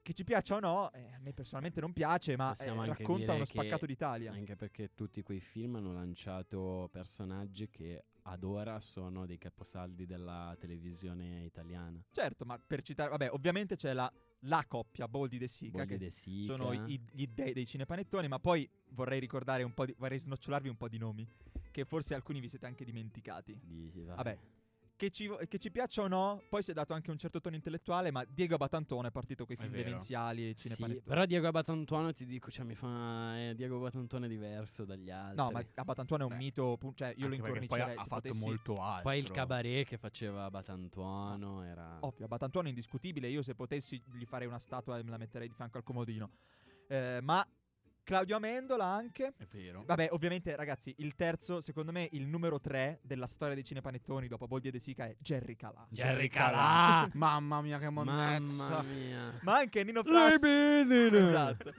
che 0.02 0.12
ci 0.12 0.24
piaccia 0.24 0.56
o 0.56 0.60
no, 0.60 0.92
eh, 0.92 1.12
a 1.14 1.18
me 1.20 1.32
personalmente 1.32 1.80
non 1.80 1.92
piace, 1.92 2.36
ma 2.36 2.54
eh, 2.56 2.74
racconta 2.86 3.32
uno 3.34 3.44
spaccato 3.44 3.86
d'Italia. 3.86 4.32
Anche 4.32 4.56
perché 4.56 4.90
tutti 4.94 5.22
quei 5.22 5.40
film 5.40 5.76
hanno 5.76 5.92
lanciato 5.92 6.88
personaggi 6.92 7.68
che 7.70 8.04
ad 8.24 8.44
ora 8.44 8.78
sono 8.80 9.26
dei 9.26 9.38
caposaldi 9.38 10.04
della 10.06 10.54
televisione 10.58 11.44
italiana. 11.44 12.02
Certo, 12.10 12.44
ma 12.44 12.58
per 12.58 12.82
citare, 12.82 13.10
vabbè, 13.10 13.30
ovviamente 13.32 13.76
c'è 13.76 13.92
la, 13.92 14.12
la 14.40 14.64
coppia 14.66 15.06
Boldi 15.08 15.38
De 15.38 15.48
Sica, 15.48 15.78
Boldi 15.78 15.92
che 15.92 15.98
De 15.98 16.10
Sica. 16.10 16.52
sono 16.52 16.72
i- 16.72 17.00
gli 17.12 17.26
dei 17.28 17.52
dei 17.52 17.66
cinepanettoni, 17.66 18.28
ma 18.28 18.38
poi 18.38 18.68
vorrei 18.90 19.20
ricordare 19.20 19.62
un 19.62 19.72
po' 19.72 19.86
di, 19.86 19.94
vorrei 19.98 20.18
snocciolarvi 20.18 20.68
un 20.68 20.76
po' 20.76 20.88
di 20.88 20.98
nomi, 20.98 21.28
che 21.70 21.84
forse 21.84 22.14
alcuni 22.14 22.40
vi 22.40 22.48
siete 22.48 22.66
anche 22.66 22.84
dimenticati. 22.84 23.58
di- 23.62 23.90
vai. 24.04 24.16
Vabbè, 24.16 24.38
che 25.02 25.10
ci, 25.10 25.28
che 25.48 25.58
ci 25.58 25.72
piaccia 25.72 26.02
o 26.02 26.06
no, 26.06 26.40
poi 26.48 26.62
si 26.62 26.70
è 26.70 26.74
dato 26.74 26.92
anche 26.92 27.10
un 27.10 27.18
certo 27.18 27.40
tono 27.40 27.56
intellettuale, 27.56 28.12
ma 28.12 28.24
Diego 28.24 28.54
Abatantone 28.54 29.08
è 29.08 29.10
partito 29.10 29.44
con 29.44 29.54
i 29.56 29.58
film 29.58 29.72
vero. 29.72 29.82
demenziali 29.82 30.50
e 30.50 30.54
Sì, 30.54 30.68
cinepanettoni. 30.68 31.02
però 31.04 31.24
Diego 31.24 31.48
Abatantuono 31.48 32.12
ti 32.12 32.24
dico, 32.24 32.52
cioè 32.52 32.64
mi 32.64 32.76
fa 32.76 33.36
eh, 33.36 33.54
Diego 33.56 33.78
Abatantuono 33.78 34.26
è 34.26 34.28
diverso 34.28 34.84
dagli 34.84 35.10
altri. 35.10 35.42
No, 35.42 35.50
ma 35.50 35.64
Abatantuone 35.74 36.22
è 36.22 36.26
un 36.26 36.32
Beh, 36.32 36.38
mito, 36.38 36.78
cioè 36.94 37.14
io 37.16 37.26
lo 37.26 37.34
incornicerei 37.34 37.96
ha, 37.96 38.00
ha 38.00 38.04
fatto 38.04 38.14
potessi- 38.28 38.44
molto 38.46 38.74
altro. 38.74 39.02
Poi 39.02 39.18
il 39.18 39.30
cabaret 39.32 39.88
che 39.88 39.98
faceva 39.98 40.44
Abatantuono 40.44 41.64
era 41.64 41.98
Ovvio, 42.02 42.24
Abatantuono 42.26 42.66
è 42.66 42.70
indiscutibile. 42.70 43.26
Io, 43.28 43.42
se 43.42 43.56
potessi, 43.56 44.00
gli 44.06 44.24
farei 44.24 44.46
una 44.46 44.60
statua 44.60 44.98
e 44.98 45.02
me 45.02 45.10
la 45.10 45.18
metterei 45.18 45.48
di 45.48 45.54
fianco 45.54 45.78
al 45.78 45.82
comodino. 45.82 46.30
Eh, 46.86 47.18
ma 47.22 47.44
Claudio 48.04 48.36
Amendola 48.36 48.84
anche. 48.84 49.34
È 49.36 49.44
vero. 49.52 49.84
Vabbè, 49.86 50.08
ovviamente, 50.10 50.54
ragazzi, 50.56 50.94
il 50.98 51.14
terzo, 51.14 51.60
secondo 51.60 51.92
me, 51.92 52.08
il 52.12 52.26
numero 52.26 52.60
tre 52.60 52.98
della 53.02 53.26
storia 53.26 53.54
dei 53.54 53.64
cinepanettoni 53.64 54.28
dopo 54.28 54.46
Boldi 54.46 54.68
e 54.68 54.70
De 54.72 54.78
Sica 54.78 55.06
è 55.06 55.14
Jerry 55.18 55.56
Calà. 55.56 55.86
Jerry 55.90 56.28
Calà. 56.28 57.08
Mamma 57.14 57.60
mia, 57.62 57.78
che 57.78 57.90
Mamma 57.90 58.12
monnezza. 58.36 58.82
mia. 58.82 59.38
Ma 59.42 59.58
anche 59.58 59.84
Nino 59.84 60.02
Frass. 60.02 60.42
Esatto. 60.42 61.72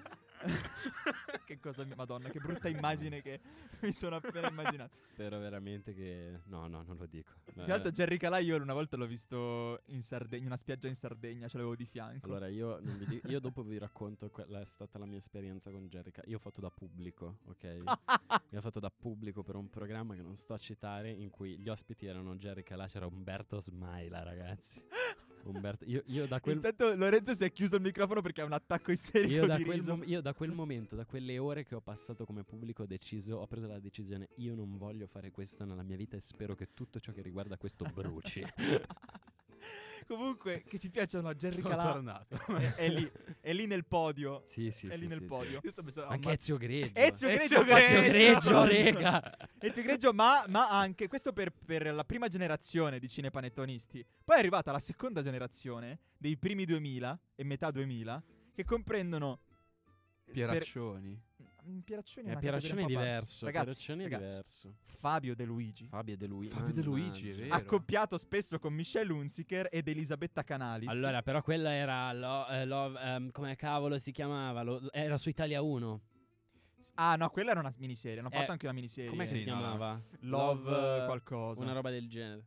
che 1.46 1.60
cosa, 1.60 1.86
madonna, 1.96 2.30
che 2.30 2.40
brutta 2.40 2.68
immagine 2.68 3.22
che 3.22 3.40
mi 3.82 3.94
sono 3.94 4.18
appena 4.18 4.50
immaginato. 4.50 4.96
Spero 5.00 5.40
veramente 5.40 5.94
che 5.94 6.42
No, 6.46 6.68
no, 6.68 6.84
non 6.84 6.98
lo 6.98 7.06
dico. 7.06 7.32
Tra 7.54 7.66
l'altro, 7.66 7.92
Jerry 7.92 8.18
Calà, 8.18 8.38
io 8.40 8.62
una 8.62 8.74
volta 8.74 8.98
l'ho 8.98 9.06
visto 9.06 9.82
in 9.88 10.02
Sardegna, 10.02 10.42
in 10.42 10.48
una 10.48 10.58
spiaggia 10.58 10.88
in 10.88 10.96
Sardegna, 10.96 11.48
ce 11.48 11.58
l'avevo 11.58 11.76
di 11.76 11.86
fianco. 11.86 12.26
Allora 12.26 12.48
io, 12.48 12.80
dico- 12.82 13.28
io 13.28 13.40
dopo 13.40 13.64
vi 13.64 13.78
racconto 13.78 14.30
quella 14.30 14.62
è 14.62 14.66
stata 14.66 14.98
la 14.98 15.06
mia 15.06 15.18
esperienza 15.18 15.72
con 15.72 15.88
Jerica. 15.88 16.22
Io 16.26 16.38
ho 16.38 16.40
fatto 16.40 16.62
da 16.62 16.70
pubblico, 16.70 17.40
ok? 17.46 17.64
Io 18.52 18.60
ho 18.60 18.62
fatto 18.62 18.80
da 18.80 18.92
pubblico 18.92 19.44
per 19.44 19.56
un 19.56 19.70
programma 19.70 20.16
che 20.16 20.22
non 20.22 20.36
sto 20.38 20.54
a 20.54 20.58
citare 20.58 21.10
in 21.10 21.30
cui 21.30 21.58
gli 21.58 21.70
ospiti 21.70 22.06
erano 22.06 22.36
Jerica, 22.36 22.76
là 22.76 22.88
c'era 22.88 23.06
Umberto 23.06 23.60
Smaila, 23.60 24.24
ragazzi. 24.24 24.82
Umberto, 25.44 25.86
io, 25.86 26.04
io 26.08 26.26
da 26.28 26.40
quel 26.40 26.56
Intanto 26.56 26.96
Lorenzo 26.96 27.34
si 27.34 27.44
è 27.44 27.52
chiuso 27.52 27.76
il 27.76 27.82
microfono 27.82 28.22
perché 28.22 28.42
ha 28.42 28.46
un 28.46 28.54
attacco 28.54 28.92
isterico 28.92 29.34
io 29.34 29.46
da, 29.46 29.58
di 29.58 29.64
quel 29.64 29.78
riso. 29.78 29.96
mom- 29.96 30.08
io 30.08 30.22
da 30.22 30.34
quel 30.34 30.52
momento, 30.52 30.96
da 30.96 31.06
quelle 31.06 31.38
ore 31.38 31.64
che 31.64 31.76
ho 31.76 31.82
passato 31.82 32.26
come 32.26 32.44
pubblico, 32.44 32.84
ho 32.84 32.86
deciso, 32.86 33.38
ho 33.38 33.48
preso 33.48 33.68
la 33.68 33.80
decisione, 33.80 34.30
io 34.36 34.56
non 34.56 34.78
voglio 34.78 35.08
fare 35.08 35.32
questo 35.32 35.66
nella 35.66 35.84
mia 35.84 35.98
vita 35.98 36.16
e 36.16 36.22
spero 36.22 36.56
che 36.56 36.70
tutto 36.74 37.00
ciò 37.00 37.12
che 37.12 37.22
riguarda 37.22 37.58
questo 37.58 37.86
bruci. 37.94 38.44
Comunque, 40.08 40.64
che 40.68 40.78
ci 40.80 40.90
piacciono 40.90 41.34
Jerry 41.34 41.62
Sono 41.62 41.76
Calà 41.76 42.28
è, 42.60 42.74
è 42.76 42.90
lì, 42.90 43.10
è 43.40 43.54
lì 43.54 43.66
nel 43.66 43.86
podio. 43.86 44.44
sì, 44.48 44.70
sì, 44.72 44.88
è 44.88 44.96
sì, 44.96 45.02
lì 45.02 45.08
nel 45.08 45.20
sì, 45.20 45.26
podio. 45.26 45.60
Io 45.64 45.72
sto 45.72 45.82
pensando, 45.82 46.10
Sì. 46.10 46.16
Anche 46.16 46.28
ma- 46.28 46.34
Ezio 46.34 46.58
Greggio. 46.58 47.00
Ezio 47.00 47.28
Greggio, 47.28 47.44
Ezio 47.44 47.64
Greggio, 47.64 48.12
Greggio, 48.12 48.66
rega. 48.66 49.38
Ezio 49.60 49.82
Greggio, 49.82 50.14
ma, 50.14 50.44
ma 50.48 50.70
anche 50.70 51.08
questo 51.08 51.32
per, 51.32 51.52
per 51.52 51.94
la 51.94 52.04
prima 52.04 52.28
generazione 52.28 53.00
di 53.00 53.08
cinepanettonisti. 53.08 54.06
Poi 54.24 54.36
è 54.36 54.40
arrivata 54.40 54.72
la 54.72 54.80
seconda 54.80 55.22
generazione 55.22 56.00
dei 56.18 56.38
primi 56.38 56.66
2000 56.66 57.20
e 57.36 57.44
metà 57.44 57.72
2000 57.72 58.24
che 58.54 58.66
comprendono 58.66 59.40
Pieraccioni. 60.32 61.12
Per, 61.14 61.33
Pieraccioni 61.84 62.30
è 62.30 62.32
Eh, 62.34 62.38
Pieraccioni 62.38 62.84
è 62.84 62.86
diverso. 62.86 63.46
Ragazzi, 63.46 63.66
Pieraccioni 63.66 64.04
è 64.04 64.10
ragazzi, 64.10 64.26
diverso. 64.32 64.76
Fabio 65.00 65.36
De 65.36 65.44
Luigi. 65.46 65.88
Fabio 65.88 66.18
De 66.18 66.28
Luigi. 66.28 66.54
Fabio 66.54 66.74
De 66.74 66.82
Luigi, 66.82 67.30
è 67.32 67.36
vero. 67.36 67.54
Accoppiato 67.56 68.18
spesso 68.18 68.60
con 68.60 68.74
Michelle 68.74 69.12
Hunziker 69.12 69.68
ed 69.72 69.88
Elisabetta 69.88 70.44
Canalis. 70.44 70.90
Allora, 70.90 71.22
però 71.22 71.42
quella 71.42 71.74
era 71.74 72.12
lo, 72.14 72.48
eh, 72.48 72.66
Love, 72.66 73.00
ehm, 73.02 73.32
come 73.32 73.56
cavolo 73.56 73.98
si 74.00 74.12
chiamava? 74.12 74.62
Lo- 74.64 74.92
era 74.92 75.18
su 75.18 75.30
Italia 75.30 75.62
1. 75.62 76.02
Ah, 76.96 77.16
no, 77.16 77.30
quella 77.30 77.52
era 77.52 77.62
una 77.62 77.74
miniserie. 77.78 78.20
Hanno 78.20 78.30
Eh, 78.30 78.36
fatto 78.38 78.52
anche 78.52 78.66
una 78.66 78.76
miniserie. 78.76 79.10
Com'è 79.10 79.24
che 79.24 79.30
Sì, 79.30 79.38
si 79.38 79.44
chiamava? 79.46 80.02
Love, 80.22 80.70
Love, 80.70 81.06
qualcosa. 81.06 81.62
Una 81.62 81.72
roba 81.74 81.90
del 81.90 82.10
genere. 82.10 82.44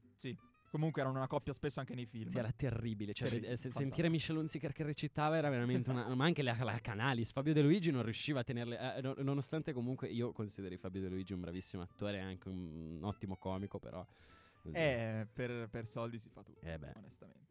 Comunque 0.76 1.00
erano 1.00 1.16
una 1.16 1.26
coppia 1.26 1.54
spesso 1.54 1.80
anche 1.80 1.94
nei 1.94 2.04
film. 2.04 2.28
Sì, 2.28 2.36
era 2.36 2.52
terribile. 2.52 3.14
Cioè, 3.14 3.28
Terribile, 3.28 3.56
se- 3.56 3.70
sentire 3.70 4.10
Michel 4.10 4.36
Hunziker 4.36 4.72
che 4.72 4.82
recitava 4.84 5.38
era 5.38 5.48
veramente 5.48 5.88
una. 5.90 6.06
ma 6.14 6.24
anche 6.26 6.42
la, 6.42 6.54
la 6.60 6.78
Canalis. 6.80 7.32
Fabio 7.32 7.54
De 7.54 7.62
Luigi 7.62 7.90
non 7.90 8.02
riusciva 8.02 8.40
a 8.40 8.44
tenerle. 8.44 8.96
eh, 8.96 9.00
no- 9.00 9.14
nonostante 9.18 9.72
comunque 9.72 10.08
io 10.08 10.32
consideri 10.32 10.76
Fabio 10.76 11.00
De 11.00 11.08
Luigi 11.08 11.32
un 11.32 11.40
bravissimo 11.40 11.82
attore 11.82 12.18
e 12.18 12.20
anche 12.20 12.48
un, 12.48 12.96
un 12.98 13.04
ottimo 13.04 13.36
comico, 13.38 13.78
però. 13.78 14.06
Eh, 14.72 15.26
per, 15.32 15.68
per 15.70 15.86
soldi 15.86 16.18
si 16.18 16.28
fa 16.28 16.42
tutto, 16.42 16.66
Eh 16.66 16.78
beh. 16.78 16.92
onestamente. 16.96 17.44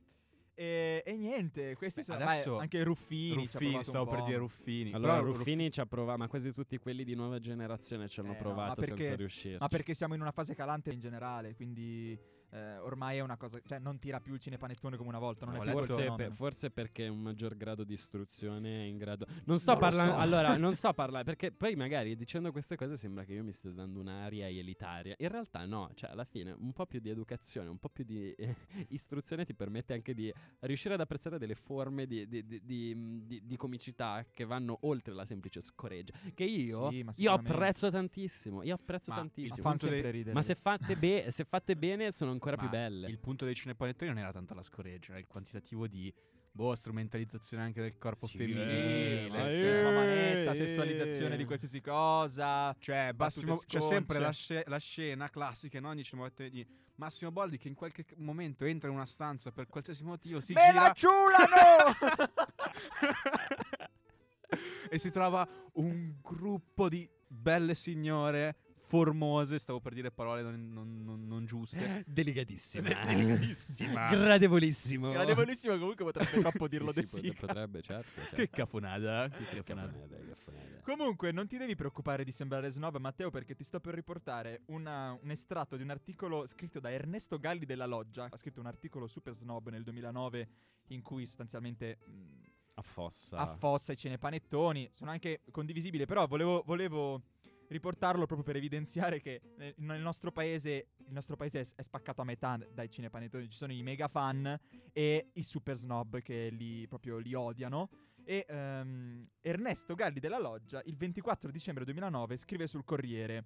E, 0.57 1.01
e 1.05 1.17
niente, 1.17 1.75
questi 1.75 2.01
Beh, 2.01 2.05
sono 2.05 2.23
adesso- 2.23 2.57
anche 2.59 2.83
Ruffini. 2.83 3.47
ci 3.49 3.57
ha 3.57 3.59
Ruffini, 3.59 3.83
stavo 3.83 4.05
per 4.09 4.23
dire 4.23 4.37
Ruffini. 4.37 4.93
Allora, 4.93 5.15
Però 5.19 5.25
Ruffini 5.33 5.71
ci 5.71 5.79
ha 5.81 5.85
provato, 5.85 6.17
ma 6.19 6.27
quasi 6.27 6.51
tutti 6.53 6.77
quelli 6.77 7.03
di 7.03 7.13
nuova 7.15 7.39
generazione 7.39 8.07
ci 8.07 8.19
hanno 8.21 8.31
Eh, 8.31 8.35
no, 8.35 8.39
provato 8.39 8.67
ma 8.69 8.75
perché- 8.75 8.95
senza 9.03 9.15
riuscire. 9.17 9.57
Ma 9.59 9.67
perché 9.67 9.93
siamo 9.93 10.13
in 10.13 10.21
una 10.21 10.31
fase 10.31 10.53
calante 10.55 10.91
in 10.91 10.99
generale, 10.99 11.55
quindi 11.55 12.17
eh, 12.55 12.77
ormai 12.77 13.17
è 13.17 13.21
una 13.21 13.35
cosa. 13.37 13.59
Cioè, 13.65 13.79
non 13.79 13.99
tira 13.99 14.19
più 14.19 14.33
il 14.33 14.39
cinepanettone 14.39 14.95
come 14.97 15.09
una 15.09 15.19
volta. 15.19 15.45
Non 15.45 15.55
No, 15.55 15.61
è 15.61 15.65
più 15.65 15.73
Forse, 15.85 16.11
per- 16.15 16.31
forse 16.31 16.71
perché 16.71 17.07
un 17.07 17.19
maggior 17.21 17.57
grado 17.57 17.83
di 17.83 17.93
istruzione 17.93 18.83
è 18.83 18.85
in 18.85 18.97
grado. 18.97 19.25
Non 19.45 19.59
sto 19.59 19.75
parlando. 19.75 20.13
so. 20.13 20.19
Allora, 20.19 20.55
non 20.57 20.75
sto 20.75 20.93
parlando. 20.93 21.25
Perché 21.25 21.51
poi 21.51 21.75
magari 21.75 22.15
dicendo 22.15 22.51
queste 22.51 22.75
cose 22.77 22.95
sembra 22.97 23.23
che 23.25 23.33
io 23.33 23.43
mi 23.43 23.51
stia 23.51 23.71
dando 23.71 23.99
un'aria 23.99 24.47
elitaria. 24.47 25.15
In 25.17 25.27
realtà, 25.29 25.65
no. 25.65 25.89
Cioè, 25.95 26.11
alla 26.11 26.23
fine, 26.23 26.51
un 26.57 26.71
po' 26.71 26.85
più 26.85 26.99
di 26.99 27.09
educazione, 27.09 27.67
un 27.69 27.77
po' 27.77 27.89
più 27.89 28.03
di 28.05 28.31
eh, 28.33 28.55
istruzione 28.89 29.43
ti 29.45 29.53
permette 29.53 29.93
anche 29.93 30.13
di 30.13 30.33
riuscire 30.61 30.93
ad 30.93 31.01
apprezzare 31.01 31.37
delle 31.37 31.55
forme 31.55 32.05
di, 32.05 32.27
di- 32.27 32.45
di- 32.45 32.61
di- 32.63 33.23
di- 33.25 33.41
di 33.45 33.57
comicità 33.57 34.25
che 34.31 34.45
vanno 34.45 34.77
oltre 34.81 35.13
la 35.13 35.25
semplice 35.25 35.59
scoreggia. 35.61 36.13
Che 36.33 36.43
io, 36.45 36.89
Sì, 36.89 37.03
ma 37.03 37.11
io 37.17 37.31
apprezzo 37.33 37.89
tantissimo. 37.91 38.63
Io 38.63 38.75
apprezzo 38.75 39.11
Ma 39.11 39.17
il 39.17 39.21
tantissimo. 39.23 39.75
Sempre 39.77 40.01
dei- 40.01 40.11
ridere. 40.11 40.33
Ma 40.33 40.41
se 40.41 40.55
fatte, 40.55 40.95
be- 40.95 41.27
se 41.31 41.43
fatte 41.43 41.75
bene 41.75 42.11
sono 42.11 42.31
ancora 42.31 42.43
più 42.51 42.65
Ma 42.65 42.69
belle. 42.69 43.07
Il 43.07 43.19
punto 43.19 43.45
dei 43.45 43.55
cinepanettoni 43.55 44.11
non 44.11 44.19
era 44.19 44.31
tanto 44.31 44.53
la 44.53 44.63
scoreggia, 44.63 45.11
era 45.11 45.19
il 45.19 45.27
quantitativo 45.27 45.87
di 45.87 46.13
boh, 46.51 46.73
strumentalizzazione 46.73 47.63
anche 47.63 47.81
del 47.81 47.97
corpo 47.97 48.27
Sì, 48.27 48.37
femminile. 48.37 49.21
Ma 49.23 49.43
sessismo 49.43 49.89
a 49.89 49.91
manetta, 49.91 50.51
eh, 50.51 50.55
sessualizzazione 50.55 51.35
di 51.35 51.43
qualsiasi 51.43 51.81
cosa. 51.81 52.73
Cioè, 52.79 53.11
Massimo, 53.15 53.57
c'è 53.57 53.81
sempre 53.81 54.19
la, 54.19 54.31
sce- 54.31 54.63
la 54.67 54.77
scena 54.77 55.29
classica 55.29 55.77
in 55.77 55.85
ogni 55.85 56.03
cinepanettone 56.03 56.49
di 56.49 56.65
Massimo 56.95 57.31
Boldi 57.31 57.57
che 57.57 57.67
in 57.67 57.73
qualche 57.73 58.05
momento 58.17 58.63
entra 58.63 58.87
in 58.87 58.95
una 58.95 59.05
stanza 59.05 59.51
per 59.51 59.67
qualsiasi 59.67 60.03
motivo, 60.03 60.39
si 60.39 60.53
Me 60.53 60.61
gira 60.71 60.81
la 60.81 60.93
ciulano! 60.93 62.45
e 64.89 64.97
si 64.97 65.11
trova 65.11 65.45
un 65.73 66.15
gruppo 66.21 66.87
di 66.87 67.09
belle 67.27 67.75
signore 67.75 68.55
formose, 68.95 69.59
stavo 69.59 69.79
per 69.79 69.93
dire 69.93 70.11
parole 70.11 70.41
non, 70.41 70.71
non- 70.71 71.03
non- 71.03 71.27
non 71.27 71.45
giuste. 71.45 72.03
Delicatissima. 72.07 72.87
Delicatissima. 73.05 74.09
Gradevolissimo. 74.09 75.11
Gradevolissimo, 75.11 75.77
comunque 75.77 76.05
potrebbe 76.05 76.39
troppo 76.41 76.67
dirlo 76.67 76.91
Sì, 76.91 77.05
sì, 77.05 77.21
pot- 77.27 77.45
potrebbe, 77.45 77.81
certo. 77.81 78.21
certo. 78.21 78.35
Che 78.35 78.49
cafonata, 78.49 79.29
che 79.29 79.43
cafonata. 79.63 79.91
cafonata. 80.27 80.81
Comunque, 80.81 81.31
non 81.31 81.47
ti 81.47 81.57
devi 81.57 81.75
preoccupare 81.75 82.23
di 82.23 82.31
sembrare 82.31 82.69
snob, 82.69 82.97
Matteo, 82.97 83.29
perché 83.31 83.55
ti 83.55 83.63
sto 83.63 83.79
per 83.79 83.95
riportare 83.95 84.61
una- 84.67 85.17
un 85.19 85.31
estratto 85.31 85.75
di 85.77 85.83
un 85.83 85.89
articolo 85.89 86.45
scritto 86.45 86.79
da 86.79 86.91
Ernesto 86.91 87.39
Galli 87.39 87.65
della 87.65 87.85
Loggia. 87.87 88.27
Ha 88.29 88.37
scritto 88.37 88.59
un 88.59 88.67
articolo 88.67 89.07
super 89.07 89.33
snob 89.33 89.69
nel 89.69 89.83
2009 89.83 90.47
in 90.89 91.01
cui 91.01 91.25
sostanzialmente 91.25 91.97
mh, 92.05 92.43
Affossa. 92.75 93.37
affossa 93.37 93.93
i 93.93 93.97
cinepanettoni. 93.97 94.89
Sono 94.93 95.09
anche 95.09 95.41
condivisibili, 95.49 96.05
però 96.05 96.27
volevo, 96.27 96.61
volevo 96.67 97.23
riportarlo 97.67 98.25
proprio 98.25 98.43
per 98.43 98.55
evidenziare 98.55 99.19
che 99.19 99.41
nel, 99.77 100.01
nostro 100.01 100.31
paese 100.31 100.87
il 100.97 101.13
nostro 101.13 101.35
paese 101.35 101.61
è, 101.75 101.81
spaccato 101.81 102.21
a 102.21 102.25
metà 102.25 102.59
dai 102.73 102.89
cinepanettoni. 102.89 103.49
Ci 103.49 103.57
sono 103.57 103.71
i 103.71 103.83
mega 103.83 104.07
fan 104.07 104.59
e 104.91 105.29
i 105.33 105.43
super 105.43 105.75
snob 105.75 106.21
che 106.21 106.49
li, 106.51 106.87
proprio 106.87 107.17
li 107.17 107.33
odiano. 107.33 107.89
E 108.23 108.45
ehm, 108.47 109.23
Ernesto 109.41 109.93
Galli 109.93 110.19
della 110.19 110.39
Loggia 110.39 110.81
il 110.85 110.97
24 110.97 111.51
dicembre 111.51 111.83
2009 111.83 112.37
scrive 112.37 112.65
sul 112.65 112.83
Corriere 112.83 113.45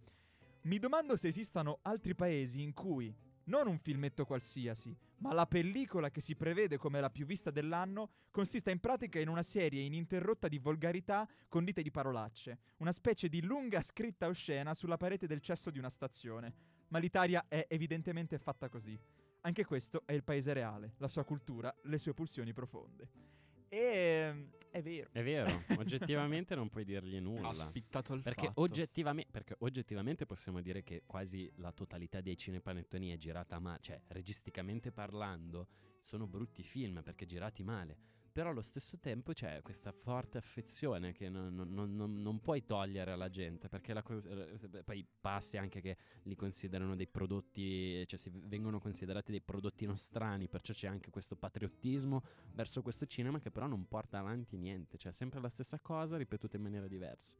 Mi 0.61 0.79
domando 0.79 1.17
se 1.17 1.27
esistano 1.27 1.79
altri 1.81 2.15
paesi 2.15 2.61
in 2.61 2.73
cui 2.73 3.13
non 3.45 3.67
un 3.67 3.77
filmetto 3.77 4.25
qualsiasi, 4.25 4.95
ma 5.19 5.33
la 5.33 5.45
pellicola 5.45 6.09
che 6.09 6.21
si 6.21 6.35
prevede 6.35 6.77
come 6.77 6.99
la 6.99 7.09
più 7.09 7.25
vista 7.25 7.51
dell'anno 7.51 8.09
consista 8.31 8.71
in 8.71 8.79
pratica 8.79 9.19
in 9.19 9.27
una 9.27 9.43
serie 9.43 9.83
ininterrotta 9.83 10.47
di 10.47 10.57
volgarità 10.57 11.27
condite 11.47 11.81
di 11.81 11.91
parolacce, 11.91 12.59
una 12.77 12.91
specie 12.91 13.29
di 13.29 13.41
lunga 13.41 13.81
scritta 13.81 14.27
oscena 14.27 14.73
sulla 14.73 14.97
parete 14.97 15.27
del 15.27 15.41
cesso 15.41 15.69
di 15.69 15.79
una 15.79 15.89
stazione. 15.89 16.53
Ma 16.89 16.99
l'Italia 16.99 17.45
è 17.47 17.65
evidentemente 17.69 18.37
fatta 18.37 18.69
così. 18.69 18.99
Anche 19.41 19.65
questo 19.65 20.03
è 20.05 20.13
il 20.13 20.23
paese 20.23 20.53
reale, 20.53 20.95
la 20.97 21.07
sua 21.07 21.23
cultura, 21.23 21.73
le 21.83 21.97
sue 21.97 22.13
pulsioni 22.13 22.51
profonde. 22.51 23.38
E 23.69 24.49
è 24.71 24.81
vero. 24.81 25.09
È 25.11 25.23
vero, 25.23 25.63
oggettivamente 25.79 26.55
non 26.55 26.69
puoi 26.69 26.83
dirgli 26.85 27.17
Ha 27.17 27.21
nulla. 27.21 27.53
spittato 27.53 28.13
il 28.13 28.21
Perché, 28.21 28.47
fatto. 28.47 28.61
oggettivame- 28.61 29.25
perché 29.29 29.55
oggettivamente 29.59 30.25
possiamo 30.25 30.61
dire 30.61 30.83
che 30.83 31.03
quasi 31.05 31.51
la 31.55 31.71
totalità 31.71 32.21
dei 32.21 32.37
cinepanettoni 32.37 33.11
è 33.11 33.17
girata 33.17 33.59
male, 33.59 33.79
cioè 33.81 34.01
registicamente 34.07 34.91
parlando 34.91 35.67
sono 36.01 36.27
brutti 36.27 36.63
film 36.63 37.01
perché 37.03 37.25
girati 37.25 37.63
male. 37.63 37.97
Però 38.31 38.49
allo 38.51 38.61
stesso 38.61 38.97
tempo 38.99 39.33
c'è 39.33 39.61
questa 39.61 39.91
forte 39.91 40.37
affezione 40.37 41.13
che 41.13 41.29
non, 41.29 41.53
non- 41.55 41.93
non- 41.95 42.21
non- 42.21 42.39
puoi 42.39 42.63
togliere 42.65 43.11
alla 43.11 43.29
gente 43.29 43.67
perché 43.69 43.93
la 43.93 44.03
cosa, 44.03 44.29
eh, 44.29 44.83
poi 44.83 45.05
passi 45.19 45.57
anche 45.57 45.81
che 45.81 45.97
li 46.23 46.35
considerano 46.35 46.95
dei 46.95 47.07
prodotti, 47.07 48.05
cioè 48.07 48.19
si 48.19 48.31
vengono 48.33 48.79
considerati 48.79 49.31
dei 49.31 49.41
prodotti 49.41 49.85
nostrani, 49.85 50.47
perciò 50.47 50.73
c'è 50.73 50.87
anche 50.87 51.09
questo 51.09 51.35
patriottismo 51.35 52.23
verso 52.53 52.81
questo 52.81 53.05
cinema 53.05 53.39
che 53.39 53.51
però 53.51 53.67
non 53.67 53.87
porta 53.87 54.19
avanti 54.19 54.57
niente, 54.57 54.97
cioè 54.97 55.11
sempre 55.11 55.41
la 55.41 55.49
stessa 55.49 55.79
cosa 55.79 56.15
ripetuta 56.17 56.55
in 56.55 56.63
maniera 56.63 56.87
diversa. 56.87 57.35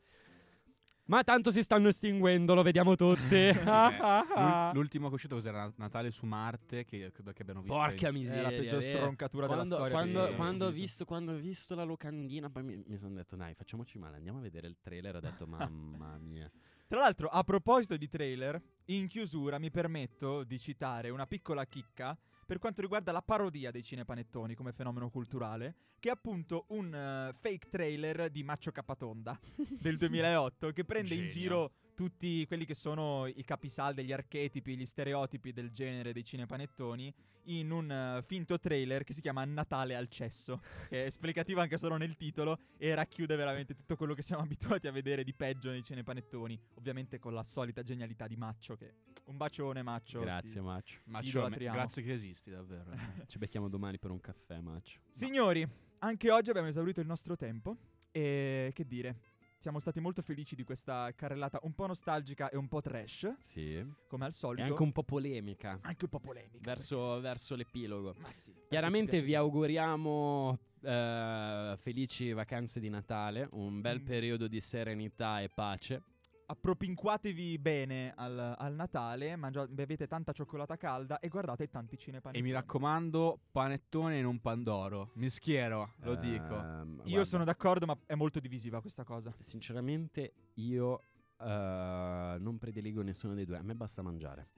Ma 1.10 1.24
tanto 1.24 1.50
si 1.50 1.64
stanno 1.64 1.88
estinguendo, 1.88 2.54
lo 2.54 2.62
vediamo 2.62 2.96
tutti. 2.96 3.52
Sì, 3.52 3.60
l'ul- 3.66 4.70
L'ultimo 4.74 5.06
che 5.06 5.12
è 5.12 5.16
uscito 5.16 5.36
cos'era? 5.36 5.72
Natale 5.78 6.12
su 6.12 6.28
Marte, 6.28 6.86
che 6.86 7.12
credo 7.12 7.32
che 7.32 7.42
abbiano 7.42 7.62
visto. 7.62 7.76
Porca 7.76 8.12
miseria. 8.12 8.42
È 8.42 8.44
la 8.44 8.50
peggior 8.50 8.84
stroncatura 8.84 9.48
quando, 9.48 9.64
della 9.64 9.76
storia. 9.76 9.96
Quando, 9.96 10.26
è 10.28 10.36
quando 10.36 10.66
ho 10.68 10.72
visto, 10.72 11.06
quando 11.06 11.32
ho 11.32 11.38
visto 11.38 11.74
la 11.74 11.82
locandina, 11.82 12.52
poi 12.52 12.62
mi, 12.62 12.84
mi 12.86 12.98
sono 12.98 13.16
detto, 13.16 13.36
dai, 13.36 13.56
facciamoci 13.56 13.98
male, 13.98 14.18
andiamo 14.18 14.38
a 14.38 14.42
vedere 14.42 14.68
il 14.68 14.78
trailer. 14.80 15.16
Ho 15.16 15.20
detto, 15.20 15.48
mamma 15.48 16.16
mia. 16.22 16.50
Tra 16.88 17.00
l'altro, 17.00 17.28
a 17.28 17.44
proposito 17.44 17.98
di 17.98 18.08
trailer, 18.08 18.62
in 18.86 19.08
chiusura 19.08 19.58
mi 19.58 19.72
permetto 19.72 20.44
di 20.44 20.60
citare 20.60 21.10
una 21.10 21.26
piccola 21.26 21.66
chicca 21.66 22.16
per 22.50 22.58
quanto 22.58 22.82
riguarda 22.82 23.12
la 23.12 23.22
parodia 23.22 23.70
dei 23.70 23.84
cinepanettoni 23.84 24.56
come 24.56 24.72
fenomeno 24.72 25.12
culturale, 25.12 25.76
che 26.00 26.10
è 26.10 26.12
appunto 26.12 26.66
un 26.70 26.92
eh, 26.92 27.32
fake 27.40 27.70
trailer 27.70 28.32
di 28.32 28.42
Maccio 28.42 28.72
Capatonda 28.72 29.40
del 29.80 29.98
2008 29.98 30.72
che 30.72 30.84
prende 30.84 31.14
in 31.14 31.28
Genio. 31.28 31.32
giro 31.32 31.72
tutti 32.00 32.48
quelli 32.48 32.64
che 32.64 32.76
sono 32.76 33.26
i 33.26 33.44
capisaldi, 33.44 34.06
gli 34.06 34.14
archetipi, 34.14 34.78
gli 34.78 34.86
stereotipi 34.86 35.52
del 35.52 35.70
genere 35.70 36.14
dei 36.14 36.24
cinepanettoni 36.24 37.14
in 37.48 37.72
un 37.72 37.92
eh, 37.92 38.22
finto 38.26 38.58
trailer 38.58 39.04
che 39.04 39.12
si 39.12 39.20
chiama 39.20 39.44
Natale 39.44 39.98
al 39.98 40.08
cesso, 40.08 40.62
che 40.88 41.04
è 41.04 41.06
esplicativo 41.08 41.60
anche 41.60 41.78
solo 41.78 41.98
nel 41.98 42.16
titolo 42.16 42.58
e 42.78 42.96
racchiude 42.96 43.36
veramente 43.36 43.76
tutto 43.76 43.98
quello 43.98 44.14
che 44.14 44.22
siamo 44.22 44.44
abituati 44.48 44.88
a 44.88 44.94
vedere 44.94 45.26
di 45.26 45.34
peggio 45.34 45.72
nei 45.72 45.84
cinepanettoni, 45.84 46.58
ovviamente 46.76 47.20
con 47.20 47.34
la 47.34 47.44
solita 47.44 47.84
genialità 47.84 48.28
di 48.28 48.38
Maccio 48.38 48.78
che 48.78 48.94
un 49.26 49.36
bacione 49.36 49.84
Maccio. 49.84 50.22
Grazie, 50.22 50.54
ti- 50.54 50.60
Maccio. 50.62 51.00
Ma 51.04 51.20
idolatriamo. 51.20 51.76
grazie 51.76 52.02
che 52.02 52.14
esisti, 52.14 52.50
davvero. 52.50 52.92
Ci 53.28 53.38
becchiamo 53.38 53.68
domani 53.68 54.00
per 54.00 54.12
un 54.12 54.22
caffè, 54.22 54.62
Maccio. 54.62 55.02
Signori, 55.12 55.68
anche 55.98 56.32
oggi 56.32 56.50
abbiamo 56.50 56.70
esaurito 56.70 57.02
il 57.02 57.08
nostro 57.08 57.36
tempo 57.36 57.76
e 58.10 58.72
che 58.74 58.86
dire, 58.88 59.18
siamo 59.60 59.80
stati 59.80 60.00
molto 60.00 60.22
felici 60.22 60.56
di 60.56 60.64
questa 60.64 61.12
carrellata 61.14 61.60
un 61.64 61.74
po' 61.74 61.86
nostalgica 61.86 62.50
e 62.50 62.56
un 62.56 62.70
po' 62.70 62.80
trash, 62.80 63.30
Sì. 63.42 63.86
come 64.08 64.24
al 64.24 64.32
E 64.32 64.34
solito. 64.34 64.64
anche 64.64 64.82
un 64.82 64.94
po' 64.94 65.04
polemica. 65.04 65.78
Anche 65.82 66.06
un 66.06 66.10
po' 66.10 66.22
polemica. 66.22 66.60
Verso, 66.62 67.20
verso 67.20 67.56
l'epilogo. 67.56 68.16
Ma 68.20 68.32
sì, 68.32 68.54
Chiaramente 68.70 69.22
vi 69.22 69.36
auguriamo 69.36 70.58
eh, 70.82 71.76
felici 71.78 72.32
vacanze 72.32 72.80
di 72.80 72.88
Natale, 72.88 73.50
un 73.52 73.82
bel 73.82 74.00
Mm. 74.00 74.06
periodo 74.06 74.48
di 74.48 74.62
serenità 74.62 75.42
e 75.42 75.50
pace. 75.50 76.04
Appropinquatevi 76.52 77.60
bene 77.60 78.12
al, 78.16 78.56
al 78.58 78.74
Natale, 78.74 79.36
mangia- 79.36 79.68
bevete 79.68 80.08
tanta 80.08 80.32
cioccolata 80.32 80.78
calda 80.78 81.20
e 81.20 81.28
guardate 81.28 81.70
tanti 81.70 81.94
E 81.96 81.98
cinepanettoni. 81.98 82.44
mi 82.44 82.52
raccomando, 82.52 83.40
panettone 83.52 84.18
e 84.18 84.22
non 84.22 84.40
pandoro. 84.40 85.12
Mi 85.16 85.30
schiero, 85.30 85.94
lo 86.02 86.16
dico. 86.16 86.56
Ehm, 86.60 87.02
Io 87.04 87.10
guarda, 87.10 87.26
sono 87.26 87.44
d'accordo, 87.44 87.86
ma 87.86 87.98
è 88.06 88.16
molto 88.16 88.40
divisiva 88.40 88.82
questa 88.82 89.04
cosa. 89.04 89.34
Sinceramente, 89.40 90.34
io 90.56 91.04
eh, 91.40 92.36
non 92.40 92.58
prediligo 92.58 93.02
nessuno 93.04 93.36
dei 93.36 93.46
due. 93.46 93.58
A 93.58 93.62
me 93.64 93.76
basta 93.76 94.02
mangiare. 94.02 94.50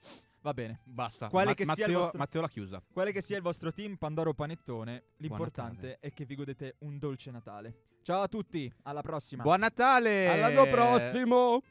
Va 0.41 0.53
bene. 0.53 0.79
Basta. 0.85 1.29
Quale 1.29 1.53
che 1.53 1.65
sia 1.65 1.73
il 1.73 1.79
Matteo, 1.81 1.99
vostro- 1.99 2.17
Matteo 2.17 2.41
l'ha 2.41 2.47
chiusa. 2.49 2.83
Quale 2.91 3.11
che 3.11 3.21
sia 3.21 3.35
il 3.35 3.43
vostro 3.43 3.71
team 3.71 3.95
Pandoro 3.97 4.33
Panettone, 4.33 5.03
l'importante 5.17 5.99
è 5.99 6.11
che 6.13 6.25
vi 6.25 6.35
godete 6.35 6.75
un 6.79 6.97
dolce 6.97 7.29
Natale. 7.31 7.89
Ciao 8.01 8.23
a 8.23 8.27
tutti, 8.27 8.71
alla 8.83 9.01
prossima. 9.01 9.43
Buon 9.43 9.59
Natale! 9.59 10.27
All'anno 10.27 10.65
prossimo! 10.65 11.61